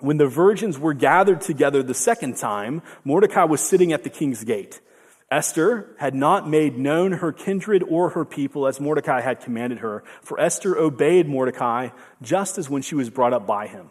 when 0.00 0.16
the 0.16 0.28
virgins 0.28 0.78
were 0.78 0.94
gathered 0.94 1.40
together 1.40 1.82
the 1.82 1.94
second 1.94 2.36
time, 2.36 2.82
Mordecai 3.04 3.44
was 3.44 3.60
sitting 3.60 3.92
at 3.92 4.04
the 4.04 4.10
king's 4.10 4.44
gate. 4.44 4.80
Esther 5.30 5.94
had 5.98 6.14
not 6.14 6.48
made 6.48 6.78
known 6.78 7.12
her 7.12 7.32
kindred 7.32 7.82
or 7.82 8.10
her 8.10 8.24
people 8.24 8.66
as 8.66 8.80
Mordecai 8.80 9.20
had 9.20 9.40
commanded 9.40 9.80
her, 9.80 10.02
for 10.22 10.40
Esther 10.40 10.78
obeyed 10.78 11.28
Mordecai 11.28 11.90
just 12.22 12.56
as 12.56 12.70
when 12.70 12.80
she 12.80 12.94
was 12.94 13.10
brought 13.10 13.34
up 13.34 13.46
by 13.46 13.66
him. 13.66 13.90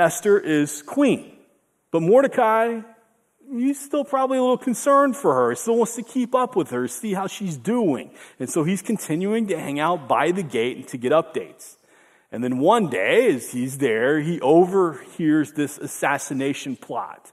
Esther 0.00 0.38
is 0.38 0.82
queen. 0.82 1.32
But 1.90 2.02
Mordecai, 2.02 2.80
he's 3.52 3.78
still 3.78 4.04
probably 4.04 4.38
a 4.38 4.40
little 4.40 4.58
concerned 4.58 5.16
for 5.16 5.34
her. 5.34 5.50
He 5.50 5.56
still 5.56 5.76
wants 5.76 5.96
to 5.96 6.02
keep 6.02 6.34
up 6.34 6.56
with 6.56 6.70
her, 6.70 6.88
see 6.88 7.12
how 7.12 7.26
she's 7.26 7.56
doing. 7.56 8.10
And 8.38 8.48
so 8.48 8.64
he's 8.64 8.82
continuing 8.82 9.46
to 9.48 9.58
hang 9.58 9.78
out 9.78 10.08
by 10.08 10.32
the 10.32 10.42
gate 10.42 10.76
and 10.78 10.88
to 10.88 10.96
get 10.96 11.12
updates. 11.12 11.76
And 12.32 12.44
then 12.44 12.58
one 12.58 12.88
day, 12.88 13.34
as 13.34 13.50
he's 13.50 13.78
there, 13.78 14.20
he 14.20 14.40
overhears 14.40 15.52
this 15.52 15.78
assassination 15.78 16.76
plot. 16.76 17.32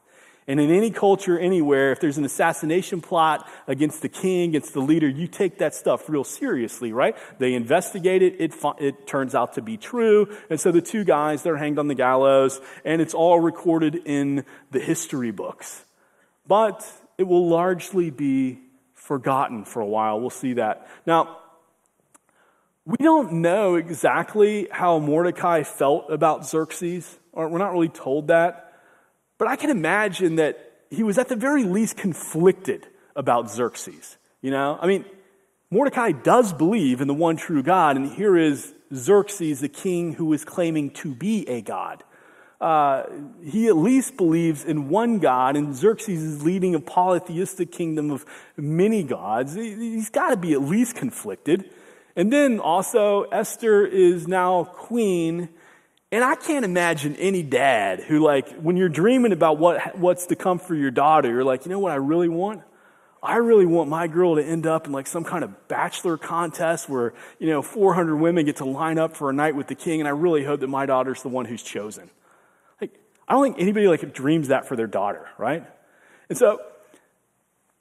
And 0.50 0.62
in 0.62 0.72
any 0.72 0.92
culture, 0.92 1.38
anywhere, 1.38 1.92
if 1.92 2.00
there's 2.00 2.18
an 2.18 2.24
assassination 2.24 3.02
plot 3.02 3.50
against 3.68 4.02
the 4.02 4.08
king, 4.08 4.52
against 4.52 4.74
the 4.74 4.80
leader, 4.80 5.08
you 5.08 5.28
take 5.28 5.58
that 5.58 5.76
stuff 5.76 6.08
real 6.08 6.24
seriously, 6.24 6.94
right? 6.94 7.18
They 7.38 7.54
investigate 7.54 8.22
it, 8.22 8.40
it, 8.40 8.54
it 8.80 9.06
turns 9.08 9.36
out 9.36 9.54
to 9.56 9.62
be 9.62 9.76
true. 9.76 10.34
And 10.50 10.58
so 10.58 10.72
the 10.72 10.82
two 10.82 11.04
guys, 11.04 11.44
they're 11.44 11.58
hanged 11.58 11.80
on 11.80 11.90
the 11.90 11.96
gallows, 11.96 12.62
and 12.86 13.02
it's 13.02 13.14
all 13.14 13.42
recorded 13.42 13.96
in 14.06 14.46
the 14.72 14.80
history 14.80 15.32
books. 15.32 15.84
But 16.48 16.90
it 17.18 17.24
will 17.24 17.50
largely 17.50 18.10
be 18.10 18.60
forgotten 18.94 19.66
for 19.66 19.82
a 19.82 19.86
while. 19.86 20.22
We'll 20.22 20.30
see 20.30 20.54
that. 20.54 20.88
Now, 21.06 21.40
we 22.86 22.98
don't 22.98 23.42
know 23.42 23.76
exactly 23.76 24.70
how 24.72 25.00
Mordecai 25.00 25.64
felt 25.64 26.10
about 26.10 26.48
Xerxes, 26.48 27.18
or 27.34 27.50
we're 27.50 27.58
not 27.58 27.74
really 27.74 27.90
told 27.90 28.28
that. 28.28 28.67
But 29.38 29.48
I 29.48 29.56
can 29.56 29.70
imagine 29.70 30.36
that 30.36 30.74
he 30.90 31.04
was 31.04 31.18
at 31.18 31.30
the 31.30 31.36
very 31.36 31.64
least 31.64 31.98
conflicted 31.98 32.88
about 33.16 33.50
Xerxes. 33.50 34.18
You 34.42 34.52
know, 34.52 34.78
I 34.82 34.88
mean, 34.88 35.06
Mordecai 35.70 36.12
does 36.12 36.54
believe 36.54 37.02
in 37.02 37.08
the 37.08 37.14
one 37.14 37.36
true 37.38 37.64
God, 37.64 37.98
and 37.98 38.12
here 38.12 38.38
is 38.38 38.74
Xerxes, 38.94 39.60
the 39.60 39.70
king 39.70 40.14
who 40.14 40.32
is 40.34 40.46
claiming 40.46 40.92
to 40.92 41.14
be 41.14 41.48
a 41.50 41.62
god. 41.62 42.04
Uh, 42.60 43.04
he 43.44 43.68
at 43.68 43.76
least 43.76 44.18
believes 44.18 44.64
in 44.66 44.90
one 44.90 45.20
God, 45.20 45.56
and 45.56 45.76
Xerxes 45.76 46.24
is 46.24 46.44
leading 46.44 46.74
a 46.74 46.80
polytheistic 46.80 47.72
kingdom 47.72 48.10
of 48.10 48.26
many 48.56 49.04
gods. 49.04 49.54
He's 49.54 50.10
got 50.10 50.30
to 50.30 50.38
be 50.38 50.54
at 50.54 50.62
least 50.62 50.96
conflicted. 50.96 51.70
And 52.16 52.34
then 52.34 52.60
also, 52.60 53.24
Esther 53.24 53.86
is 53.86 54.28
now 54.28 54.64
queen, 54.64 55.50
and 56.12 56.24
I 56.24 56.36
can't 56.36 56.64
imagine 56.64 57.16
any 57.18 57.44
dad 57.44 58.00
who, 58.00 58.20
like, 58.20 58.50
when 58.56 58.78
you're 58.78 58.90
dreaming 58.90 59.34
about 59.34 59.58
what, 59.58 59.98
what's 59.98 60.28
to 60.28 60.36
come 60.36 60.58
for 60.58 60.74
your 60.74 60.92
daughter, 60.92 61.30
you're 61.30 61.44
like, 61.44 61.66
you 61.66 61.72
know 61.72 61.80
what 61.80 61.92
I 61.92 61.96
really 61.96 62.30
want? 62.30 62.62
I 63.22 63.38
really 63.38 63.66
want 63.66 63.90
my 63.90 64.08
girl 64.08 64.36
to 64.36 64.44
end 64.44 64.66
up 64.68 64.86
in 64.86 64.94
like 64.94 65.08
some 65.08 65.24
kind 65.24 65.44
of 65.44 65.68
bachelor 65.68 66.18
contest 66.18 66.88
where, 66.88 67.14
you 67.40 67.50
know, 67.50 67.62
400 67.62 68.16
women 68.16 68.46
get 68.46 68.58
to 68.58 68.66
line 68.66 68.98
up 68.98 69.18
for 69.18 69.30
a 69.30 69.34
night 69.34 69.56
with 69.56 69.68
the 69.68 69.76
king, 69.76 70.00
and 70.00 70.08
I 70.08 70.12
really 70.12 70.46
hope 70.46 70.62
that 70.62 70.68
my 70.68 70.86
daughter's 70.86 71.24
the 71.24 71.30
one 71.30 71.46
who's 71.46 71.64
chosen. 71.64 72.10
Like, 72.80 72.92
I 73.28 73.34
don't 73.34 73.44
think 73.44 73.58
anybody 73.60 73.88
like 73.88 74.14
dreams 74.14 74.48
that 74.48 74.68
for 74.68 74.76
their 74.76 74.88
daughter, 74.88 75.28
right? 75.38 75.66
And 76.30 76.38
so, 76.38 76.62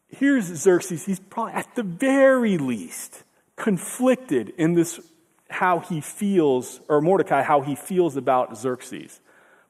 here's 0.09 0.47
Xerxes. 0.47 1.05
He's 1.05 1.21
probably 1.21 1.53
at 1.53 1.75
the 1.77 1.83
very 1.83 2.59
least 2.59 3.23
conflicted 3.57 4.53
in 4.57 4.73
this 4.75 5.01
how 5.49 5.81
he 5.81 6.01
feels, 6.01 6.81
or 6.89 7.01
Mordecai, 7.01 7.43
how 7.43 7.61
he 7.61 7.75
feels 7.75 8.17
about 8.17 8.57
Xerxes. 8.57 9.21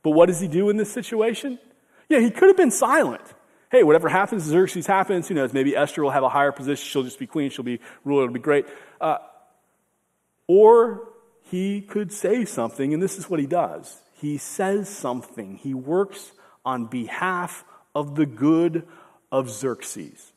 But 0.02 0.10
what 0.10 0.26
does 0.26 0.40
he 0.40 0.48
do 0.48 0.70
in 0.70 0.76
this 0.76 0.92
situation? 0.92 1.58
Yeah, 2.08 2.20
he 2.20 2.30
could 2.30 2.48
have 2.48 2.56
been 2.56 2.70
silent. 2.70 3.22
Hey, 3.70 3.82
whatever 3.82 4.08
happens 4.08 4.44
Xerxes 4.44 4.86
happens. 4.86 5.28
Who 5.28 5.34
knows? 5.34 5.52
Maybe 5.52 5.76
Esther 5.76 6.02
will 6.02 6.10
have 6.10 6.22
a 6.22 6.28
higher 6.28 6.52
position. 6.52 6.86
She'll 6.86 7.02
just 7.02 7.18
be 7.18 7.26
queen. 7.26 7.50
She'll 7.50 7.64
be 7.64 7.80
ruler. 8.04 8.24
It'll 8.24 8.32
be 8.32 8.40
great. 8.40 8.66
Uh, 9.00 9.18
or 10.46 11.08
he 11.42 11.80
could 11.80 12.12
say 12.12 12.44
something, 12.44 12.94
and 12.94 13.02
this 13.02 13.18
is 13.18 13.28
what 13.28 13.40
he 13.40 13.46
does. 13.46 14.00
He 14.14 14.38
says 14.38 14.88
something. 14.88 15.56
He 15.56 15.74
works 15.74 16.32
on 16.64 16.86
behalf 16.86 17.64
of 17.94 18.14
the 18.14 18.26
good 18.26 18.86
of 19.30 19.50
Xerxes. 19.50 20.32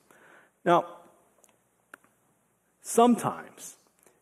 Now, 0.66 0.86
sometimes 2.82 3.78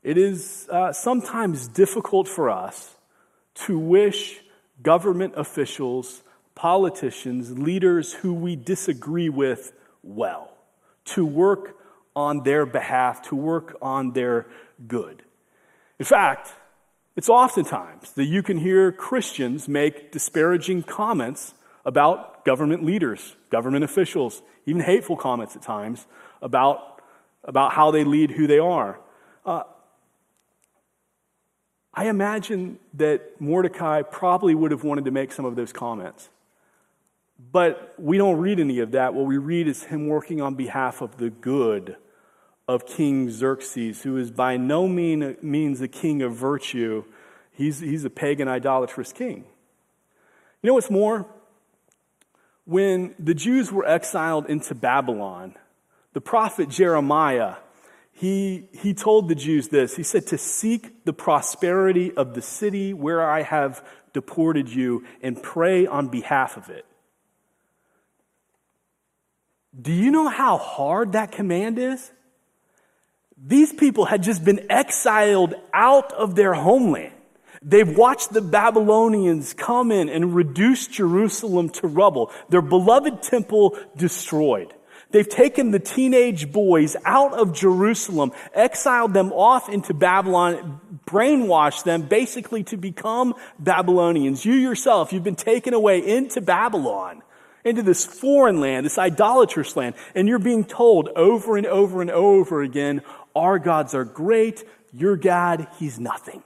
it 0.08 0.18
is 0.18 0.70
uh, 0.72 0.94
sometimes 0.94 1.68
difficult 1.68 2.30
for 2.30 2.50
us 2.50 2.96
to 3.66 3.78
wish 3.78 4.40
government 4.82 5.34
officials, 5.36 6.24
politicians, 6.56 7.60
leaders 7.60 8.14
who 8.14 8.34
we 8.34 8.56
disagree 8.56 9.28
with 9.28 9.74
well, 10.02 10.54
to 11.04 11.26
work 11.26 11.76
on 12.16 12.44
their 12.44 12.66
behalf, 12.66 13.22
to 13.24 13.36
work 13.36 13.76
on 13.82 14.14
their 14.14 14.48
good. 14.88 15.24
In 16.00 16.06
fact, 16.06 16.54
it's 17.18 17.28
oftentimes 17.28 18.14
that 18.14 18.28
you 18.28 18.42
can 18.42 18.60
hear 18.60 18.94
Christians 18.94 19.68
make 19.68 20.14
disparaging 20.14 20.84
comments 20.84 21.54
about 21.84 22.46
government 22.46 22.82
leaders, 22.86 23.36
government 23.50 23.84
officials, 23.84 24.42
even 24.66 24.82
hateful 24.82 25.18
comments 25.18 25.58
at 25.58 25.64
times 25.64 26.08
about, 26.42 27.02
about 27.44 27.74
how 27.74 27.92
they 27.92 28.06
lead, 28.06 28.32
who 28.32 28.48
they 28.48 28.60
are. 28.60 29.02
Uh, 29.46 29.64
I 31.98 32.10
imagine 32.10 32.78
that 32.94 33.42
Mordecai 33.42 34.04
probably 34.04 34.54
would 34.54 34.70
have 34.70 34.84
wanted 34.84 35.06
to 35.06 35.12
make 35.12 35.32
some 35.32 35.46
of 35.46 35.56
those 35.56 35.74
comments. 35.74 36.30
But 37.52 37.96
we 37.98 38.20
don't 38.20 38.38
read 38.38 38.60
any 38.60 38.78
of 38.82 38.92
that. 38.92 39.16
What 39.16 39.26
we 39.26 39.40
read 39.40 39.68
is 39.68 39.86
him 39.86 40.08
working 40.08 40.40
on 40.40 40.54
behalf 40.54 41.02
of 41.02 41.18
the 41.18 41.32
good 41.32 41.96
of 42.68 42.86
King 42.86 43.32
Xerxes, 43.32 44.04
who 44.04 44.16
is 44.16 44.30
by 44.30 44.58
no 44.58 44.88
mean, 44.88 45.38
means 45.42 45.82
a 45.82 45.88
king 45.88 46.22
of 46.22 46.36
virtue. 46.36 47.04
He's, 47.52 47.80
he's 47.80 48.06
a 48.06 48.12
pagan, 48.12 48.48
idolatrous 48.48 49.12
king. 49.12 49.46
You 50.62 50.68
know 50.68 50.76
what's 50.76 50.92
more? 50.92 51.26
When 52.66 53.16
the 53.18 53.34
Jews 53.34 53.72
were 53.72 53.88
exiled 53.88 54.46
into 54.46 54.76
Babylon, 54.76 55.56
the 56.14 56.22
prophet 56.22 56.70
Jeremiah 56.70 57.56
he, 58.18 58.68
he 58.74 58.96
told 58.96 59.30
the 59.30 59.36
Jews 59.36 59.68
this. 59.68 59.96
He 59.96 60.02
said, 60.02 60.26
To 60.28 60.40
seek 60.40 61.06
the 61.06 61.14
prosperity 61.14 62.12
of 62.18 62.34
the 62.34 62.42
city 62.42 62.92
where 62.92 63.24
I 63.24 63.44
have 63.44 63.86
deported 64.12 64.70
you 64.70 65.06
and 65.22 65.42
pray 65.42 65.86
on 65.86 66.08
behalf 66.08 66.58
of 66.58 66.72
it. 66.72 66.84
Do 69.80 69.94
you 69.94 70.10
know 70.10 70.30
how 70.30 70.58
hard 70.58 71.12
that 71.12 71.32
command 71.32 71.78
is? 71.78 72.12
These 73.38 73.74
people 73.74 74.06
had 74.06 74.24
just 74.24 74.44
been 74.44 74.66
exiled 74.72 75.54
out 75.72 76.12
of 76.14 76.34
their 76.34 76.56
homeland. 76.56 77.14
They've 77.62 77.96
watched 77.96 78.34
the 78.34 78.42
Babylonians 78.42 79.54
come 79.54 79.92
in 79.92 80.10
and 80.10 80.34
reduce 80.34 80.88
Jerusalem 80.88 81.70
to 81.70 81.88
rubble, 81.88 82.32
their 82.50 82.64
beloved 82.64 83.22
temple 83.22 83.78
destroyed. 83.96 84.74
They've 85.12 85.28
taken 85.28 85.72
the 85.72 85.80
teenage 85.80 86.52
boys 86.52 86.98
out 87.06 87.34
of 87.34 87.54
Jerusalem, 87.54 88.34
exiled 88.54 89.14
them 89.14 89.32
off 89.32 89.70
into 89.70 89.94
Babylon, 89.94 90.82
brainwashed 91.06 91.84
them 91.84 92.04
basically 92.04 92.64
to 92.66 92.78
become 92.78 93.34
Babylonians. 93.58 94.44
You 94.44 94.54
yourself, 94.54 95.14
you've 95.14 95.24
been 95.24 95.36
taken 95.36 95.74
away 95.74 96.06
into 96.06 96.42
Babylon, 96.42 97.24
into 97.64 97.84
this 97.84 98.06
foreign 98.06 98.60
land, 98.60 98.86
this 98.86 98.98
idolatrous 98.98 99.78
land, 99.78 99.96
and 100.14 100.28
you're 100.28 100.40
being 100.40 100.66
told 100.66 101.08
over 101.16 101.56
and 101.56 101.66
over 101.66 102.02
and 102.02 102.12
over 102.12 102.62
again, 102.62 103.02
our 103.34 103.60
gods 103.60 103.96
are 103.96 104.04
great, 104.04 104.66
your 104.92 105.16
God, 105.16 105.68
he's 105.80 106.00
nothing. 106.00 106.44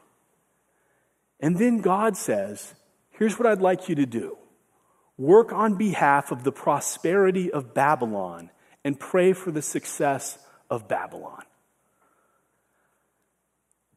And 1.40 1.58
then 1.58 1.82
God 1.82 2.16
says, 2.16 2.76
here's 3.12 3.40
what 3.40 3.48
I'd 3.48 3.62
like 3.62 3.90
you 3.90 3.96
to 3.96 4.06
do. 4.06 4.38
Work 5.22 5.54
on 5.54 5.76
behalf 5.76 6.32
of 6.32 6.44
the 6.44 6.52
prosperity 6.52 7.52
of 7.52 7.76
Babylon 7.76 8.50
and 8.84 9.00
pray 9.00 9.34
for 9.34 9.52
the 9.52 9.62
success 9.62 10.40
of 10.68 10.88
Babylon. 10.88 11.44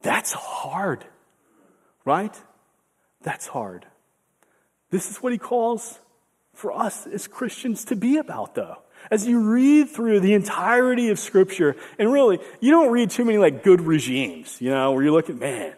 That's 0.03 0.33
hard, 0.33 1.03
right? 2.05 2.39
That's 3.23 3.47
hard. 3.47 3.87
This 4.91 5.09
is 5.09 5.17
what 5.17 5.31
he 5.31 5.39
calls 5.39 5.97
for 6.53 6.71
us 6.71 7.07
as 7.07 7.25
Christians 7.25 7.85
to 7.85 7.95
be 7.95 8.17
about, 8.17 8.53
though. 8.53 8.77
As 9.09 9.25
you 9.25 9.49
read 9.49 9.89
through 9.89 10.19
the 10.19 10.35
entirety 10.35 11.09
of 11.09 11.17
Scripture, 11.17 11.75
and 11.97 12.13
really, 12.13 12.37
you 12.59 12.69
don't 12.69 12.91
read 12.91 13.09
too 13.09 13.25
many 13.25 13.39
like 13.39 13.63
good 13.63 13.81
regimes, 13.81 14.61
you 14.61 14.69
know, 14.69 14.91
where 14.91 15.01
you're 15.01 15.11
looking, 15.11 15.39
man, 15.39 15.73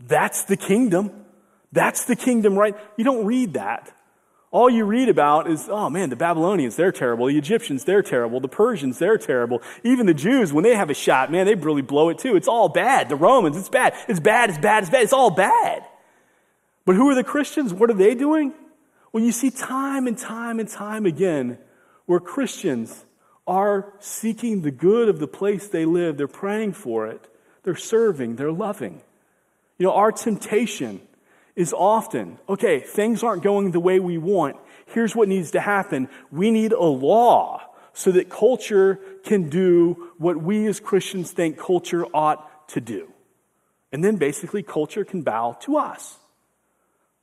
that's 0.00 0.42
the 0.46 0.56
kingdom. 0.56 1.24
That's 1.70 2.06
the 2.06 2.16
kingdom, 2.16 2.58
right? 2.58 2.76
You 2.96 3.04
don't 3.04 3.26
read 3.26 3.52
that. 3.52 3.94
All 4.50 4.70
you 4.70 4.84
read 4.84 5.10
about 5.10 5.50
is, 5.50 5.68
oh 5.68 5.90
man, 5.90 6.08
the 6.08 6.16
Babylonians, 6.16 6.76
they're 6.76 6.92
terrible. 6.92 7.26
The 7.26 7.36
Egyptians, 7.36 7.84
they're 7.84 8.02
terrible. 8.02 8.40
The 8.40 8.48
Persians, 8.48 8.98
they're 8.98 9.18
terrible. 9.18 9.62
Even 9.84 10.06
the 10.06 10.14
Jews, 10.14 10.52
when 10.52 10.64
they 10.64 10.74
have 10.74 10.88
a 10.88 10.94
shot, 10.94 11.30
man, 11.30 11.44
they 11.44 11.54
really 11.54 11.82
blow 11.82 12.08
it 12.08 12.18
too. 12.18 12.34
It's 12.34 12.48
all 12.48 12.68
bad. 12.70 13.10
The 13.10 13.16
Romans, 13.16 13.58
it's 13.58 13.68
bad. 13.68 13.94
It's 14.08 14.20
bad, 14.20 14.48
it's 14.48 14.58
bad, 14.58 14.84
it's 14.84 14.90
bad. 14.90 15.02
It's 15.02 15.12
all 15.12 15.30
bad. 15.30 15.84
But 16.86 16.96
who 16.96 17.10
are 17.10 17.14
the 17.14 17.24
Christians? 17.24 17.74
What 17.74 17.90
are 17.90 17.94
they 17.94 18.14
doing? 18.14 18.54
Well, 19.12 19.22
you 19.22 19.32
see 19.32 19.50
time 19.50 20.06
and 20.06 20.16
time 20.16 20.60
and 20.60 20.68
time 20.68 21.04
again 21.04 21.58
where 22.06 22.20
Christians 22.20 23.04
are 23.46 23.92
seeking 23.98 24.62
the 24.62 24.70
good 24.70 25.10
of 25.10 25.18
the 25.18 25.28
place 25.28 25.68
they 25.68 25.84
live. 25.84 26.16
They're 26.16 26.26
praying 26.26 26.72
for 26.72 27.06
it. 27.06 27.28
They're 27.64 27.76
serving. 27.76 28.36
They're 28.36 28.52
loving. 28.52 29.02
You 29.78 29.86
know, 29.86 29.92
our 29.92 30.10
temptation 30.12 31.02
is 31.58 31.72
often, 31.72 32.38
okay, 32.48 32.78
things 32.78 33.24
aren't 33.24 33.42
going 33.42 33.72
the 33.72 33.80
way 33.80 33.98
we 33.98 34.16
want. 34.16 34.54
Here's 34.86 35.16
what 35.16 35.26
needs 35.26 35.50
to 35.50 35.60
happen. 35.60 36.08
We 36.30 36.52
need 36.52 36.70
a 36.70 36.84
law 36.84 37.62
so 37.92 38.12
that 38.12 38.30
culture 38.30 39.00
can 39.24 39.48
do 39.50 40.12
what 40.18 40.36
we 40.36 40.68
as 40.68 40.78
Christians 40.78 41.32
think 41.32 41.58
culture 41.58 42.06
ought 42.14 42.68
to 42.68 42.80
do. 42.80 43.12
And 43.90 44.04
then 44.04 44.18
basically 44.18 44.62
culture 44.62 45.04
can 45.04 45.22
bow 45.22 45.58
to 45.62 45.78
us. 45.78 46.16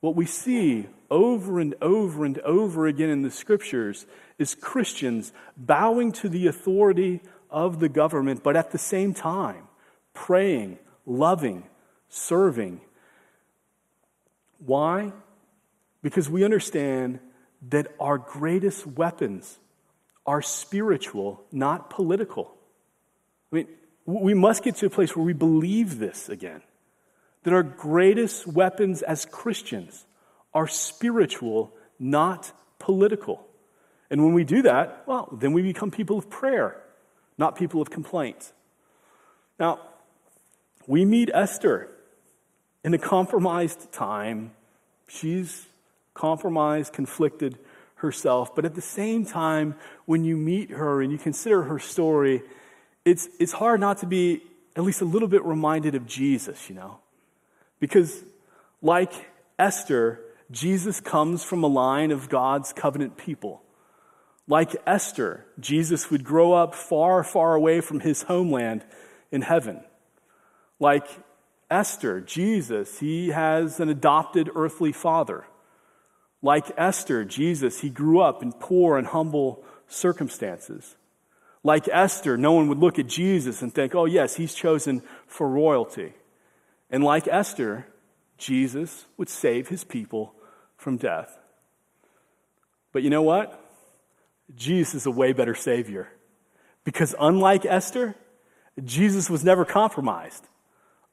What 0.02 0.18
we 0.18 0.26
see 0.26 0.88
over 1.10 1.62
and 1.62 1.74
over 1.82 2.26
and 2.26 2.38
over 2.40 2.88
again 2.88 3.10
in 3.10 3.22
the 3.22 3.32
scriptures 3.32 4.06
is 4.38 4.54
Christians 4.54 5.32
bowing 5.56 6.12
to 6.12 6.28
the 6.28 6.48
authority 6.48 7.22
of 7.50 7.80
the 7.80 7.88
government, 7.88 8.44
but 8.44 8.58
at 8.58 8.72
the 8.72 8.78
same 8.78 9.14
time 9.14 9.70
praying, 10.14 10.78
loving, 11.06 11.64
serving, 12.10 12.82
why? 14.66 15.14
Because 16.02 16.30
we 16.30 16.44
understand 16.44 17.20
that 17.70 17.88
our 18.00 18.18
greatest 18.18 18.86
weapons 18.86 19.60
are 20.26 20.42
spiritual, 20.42 21.44
not 21.52 21.90
political. 21.90 22.54
I 23.52 23.58
mean, 23.58 23.68
we 24.06 24.34
must 24.34 24.64
get 24.64 24.76
to 24.78 24.86
a 24.86 24.90
place 24.90 25.16
where 25.16 25.26
we 25.26 25.34
believe 25.34 26.00
this 26.00 26.30
again. 26.30 26.62
That 27.44 27.54
our 27.54 27.64
greatest 27.64 28.48
weapons 28.48 29.02
as 29.02 29.26
Christians 29.26 30.06
are 30.54 30.68
spiritual, 30.68 31.74
not 32.00 32.52
political. 32.80 33.46
And 34.10 34.24
when 34.24 34.34
we 34.34 34.44
do 34.44 34.64
that, 34.64 35.04
well, 35.06 35.30
then 35.32 35.54
we 35.54 35.62
become 35.62 35.92
people 35.92 36.18
of 36.18 36.30
prayer, 36.30 36.82
not 37.38 37.56
people 37.56 37.82
of 37.82 37.90
complaint. 37.90 38.52
Now, 39.60 39.80
we 40.88 41.06
meet 41.06 41.30
Esther 41.34 41.90
in 42.86 42.94
a 42.94 43.00
compromised 43.00 43.92
time, 43.92 44.52
she's 45.08 45.66
compromised, 46.14 46.94
conflicted 46.94 47.58
herself. 47.96 48.54
But 48.56 48.64
at 48.64 48.76
the 48.76 48.82
same 48.82 49.26
time, 49.26 49.74
when 50.06 50.24
you 50.24 50.38
meet 50.38 50.70
her 50.70 51.02
and 51.02 51.12
you 51.12 51.18
consider 51.18 51.64
her 51.64 51.80
story, 51.80 52.44
it's, 53.04 53.28
it's 53.40 53.54
hard 53.54 53.80
not 53.80 53.98
to 53.98 54.06
be 54.06 54.44
at 54.76 54.84
least 54.84 55.02
a 55.02 55.06
little 55.06 55.28
bit 55.28 55.44
reminded 55.44 55.96
of 55.96 56.06
Jesus, 56.06 56.70
you 56.70 56.76
know? 56.76 57.00
Because, 57.80 58.24
like 58.84 59.14
Esther, 59.58 60.20
Jesus 60.52 61.02
comes 61.02 61.44
from 61.44 61.64
a 61.64 61.68
line 61.68 62.12
of 62.12 62.30
God's 62.30 62.72
covenant 62.72 63.18
people. 63.18 63.64
Like 64.48 64.76
Esther, 64.86 65.44
Jesus 65.60 66.12
would 66.12 66.24
grow 66.24 66.54
up 66.54 66.76
far, 66.76 67.24
far 67.24 67.56
away 67.56 67.82
from 67.82 68.02
his 68.02 68.22
homeland 68.22 68.86
in 69.32 69.42
heaven. 69.42 69.84
Like 70.80 71.08
Esther, 71.76 72.22
Jesus, 72.22 73.00
he 73.00 73.30
has 73.30 73.82
an 73.82 73.90
adopted 73.90 74.50
earthly 74.56 74.94
father. 74.94 75.44
Like 76.42 76.72
Esther, 76.78 77.26
Jesus, 77.26 77.82
he 77.82 77.90
grew 77.90 78.22
up 78.22 78.42
in 78.42 78.54
poor 78.54 78.98
and 78.98 79.06
humble 79.06 79.62
circumstances. 79.86 80.96
Like 81.64 81.90
Esther, 81.92 82.38
no 82.38 82.54
one 82.54 82.70
would 82.70 82.78
look 82.78 82.98
at 82.98 83.08
Jesus 83.08 83.62
and 83.62 83.74
think, 83.74 83.94
oh, 83.94 84.06
yes, 84.06 84.38
he's 84.38 84.56
chosen 84.56 85.04
for 85.28 85.50
royalty. 85.50 86.14
And 86.90 87.04
like 87.04 87.28
Esther, 87.28 87.88
Jesus 88.38 89.06
would 89.18 89.28
save 89.28 89.68
his 89.68 89.84
people 89.84 90.34
from 90.78 90.96
death. 90.96 91.38
But 92.94 93.04
you 93.04 93.10
know 93.10 93.24
what? 93.24 93.60
Jesus 94.56 94.96
is 94.96 95.06
a 95.08 95.12
way 95.12 95.34
better 95.34 95.56
Savior. 95.56 96.08
Because 96.86 97.14
unlike 97.20 97.66
Esther, 97.66 98.16
Jesus 98.82 99.30
was 99.30 99.44
never 99.44 99.66
compromised. 99.66 100.48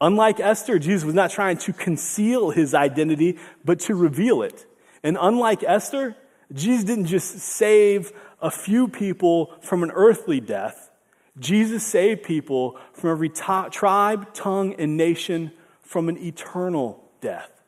Unlike 0.03 0.41
Esther, 0.41 0.81
Jesus 0.81 1.05
was 1.05 1.15
not 1.15 1.31
trying 1.31 1.59
to 1.59 1.73
conceal 1.73 2.51
his 2.51 2.75
identity, 2.75 3.39
but 3.65 3.79
to 3.81 3.95
reveal 3.95 4.43
it. 4.43 4.67
And 5.05 5.17
unlike 5.19 5.63
Esther, 5.63 6.17
Jesus 6.53 6.83
didn't 6.83 7.07
just 7.07 7.39
save 7.39 8.13
a 8.41 8.51
few 8.51 8.89
people 8.89 9.55
from 9.63 9.85
an 9.85 9.93
earthly 9.93 10.41
death. 10.41 10.91
Jesus 11.39 11.87
saved 11.87 12.25
people 12.25 12.79
from 12.93 13.11
every 13.11 13.29
t- 13.29 13.71
tribe, 13.71 14.35
tongue, 14.35 14.75
and 14.75 14.97
nation 14.97 15.53
from 15.83 16.09
an 16.09 16.19
eternal 16.19 17.09
death. 17.21 17.63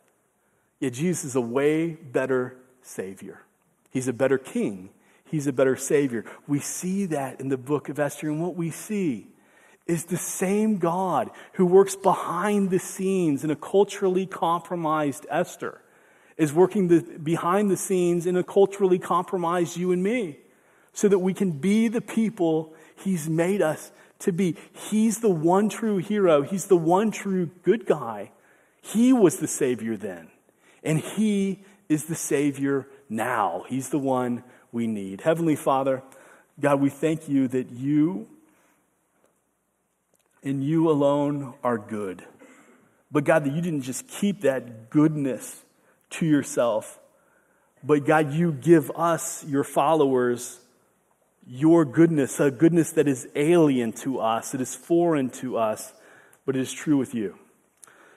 Yet 0.80 0.92
Jesus 0.92 1.24
is 1.24 1.36
a 1.36 1.40
way 1.40 1.92
better 1.92 2.56
Savior. 2.82 3.42
He's 3.92 4.08
a 4.08 4.12
better 4.12 4.38
King. 4.38 4.90
He's 5.24 5.46
a 5.46 5.52
better 5.52 5.76
Savior. 5.76 6.24
We 6.48 6.58
see 6.58 7.06
that 7.06 7.38
in 7.38 7.48
the 7.48 7.56
book 7.56 7.88
of 7.88 8.00
Esther. 8.00 8.28
And 8.28 8.42
what 8.42 8.56
we 8.56 8.70
see 8.70 9.28
is 9.86 10.04
the 10.04 10.16
same 10.16 10.78
God 10.78 11.30
who 11.54 11.66
works 11.66 11.94
behind 11.94 12.70
the 12.70 12.78
scenes 12.78 13.44
in 13.44 13.50
a 13.50 13.56
culturally 13.56 14.26
compromised 14.26 15.26
Esther, 15.30 15.80
is 16.36 16.52
working 16.52 16.88
the, 16.88 17.00
behind 17.00 17.70
the 17.70 17.76
scenes 17.76 18.26
in 18.26 18.36
a 18.36 18.42
culturally 18.42 18.98
compromised 18.98 19.76
you 19.76 19.92
and 19.92 20.02
me, 20.02 20.38
so 20.92 21.08
that 21.08 21.18
we 21.18 21.34
can 21.34 21.52
be 21.52 21.88
the 21.88 22.00
people 22.00 22.74
He's 22.96 23.28
made 23.28 23.60
us 23.60 23.90
to 24.20 24.32
be. 24.32 24.56
He's 24.72 25.18
the 25.18 25.30
one 25.30 25.68
true 25.68 25.98
hero, 25.98 26.42
He's 26.42 26.66
the 26.66 26.76
one 26.76 27.10
true 27.10 27.50
good 27.62 27.86
guy. 27.86 28.30
He 28.80 29.12
was 29.12 29.38
the 29.38 29.48
Savior 29.48 29.96
then, 29.96 30.28
and 30.82 30.98
He 30.98 31.64
is 31.88 32.06
the 32.06 32.14
Savior 32.14 32.88
now. 33.08 33.64
He's 33.68 33.90
the 33.90 33.98
one 33.98 34.44
we 34.72 34.86
need. 34.86 35.20
Heavenly 35.20 35.56
Father, 35.56 36.02
God, 36.58 36.80
we 36.80 36.90
thank 36.90 37.28
you 37.28 37.48
that 37.48 37.70
you 37.70 38.28
and 40.44 40.62
you 40.62 40.90
alone 40.90 41.54
are 41.62 41.78
good. 41.78 42.24
But 43.10 43.24
God, 43.24 43.44
that 43.44 43.52
you 43.52 43.60
didn't 43.60 43.82
just 43.82 44.06
keep 44.06 44.42
that 44.42 44.90
goodness 44.90 45.62
to 46.10 46.26
yourself, 46.26 46.98
but 47.82 48.04
God, 48.04 48.32
you 48.32 48.52
give 48.52 48.90
us, 48.94 49.44
your 49.44 49.64
followers, 49.64 50.60
your 51.46 51.84
goodness, 51.84 52.40
a 52.40 52.50
goodness 52.50 52.92
that 52.92 53.06
is 53.06 53.28
alien 53.34 53.92
to 53.92 54.20
us, 54.20 54.52
that 54.52 54.60
is 54.60 54.74
foreign 54.74 55.28
to 55.30 55.58
us, 55.58 55.92
but 56.46 56.56
it 56.56 56.60
is 56.60 56.72
true 56.72 56.96
with 56.96 57.14
you. 57.14 57.38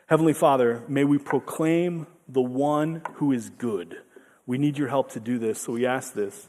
Heavenly 0.07 0.33
Father, 0.33 0.83
may 0.87 1.03
we 1.03 1.17
proclaim 1.17 2.07
the 2.29 2.41
one 2.41 3.01
who 3.15 3.33
is 3.33 3.49
good. 3.49 3.97
We 4.45 4.57
need 4.57 4.77
your 4.77 4.87
help 4.87 5.11
to 5.11 5.19
do 5.19 5.37
this, 5.37 5.61
so 5.61 5.73
we 5.73 5.85
ask 5.85 6.13
this 6.13 6.47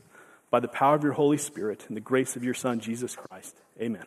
by 0.51 0.61
the 0.61 0.69
power 0.69 0.95
of 0.95 1.03
your 1.03 1.13
Holy 1.13 1.39
Spirit 1.39 1.85
and 1.89 1.97
the 1.97 2.01
grace 2.01 2.37
of 2.37 2.45
your 2.45 2.55
Son, 2.55 2.79
Jesus 2.79 3.17
Christ. 3.17 3.57
Amen. 3.81 4.05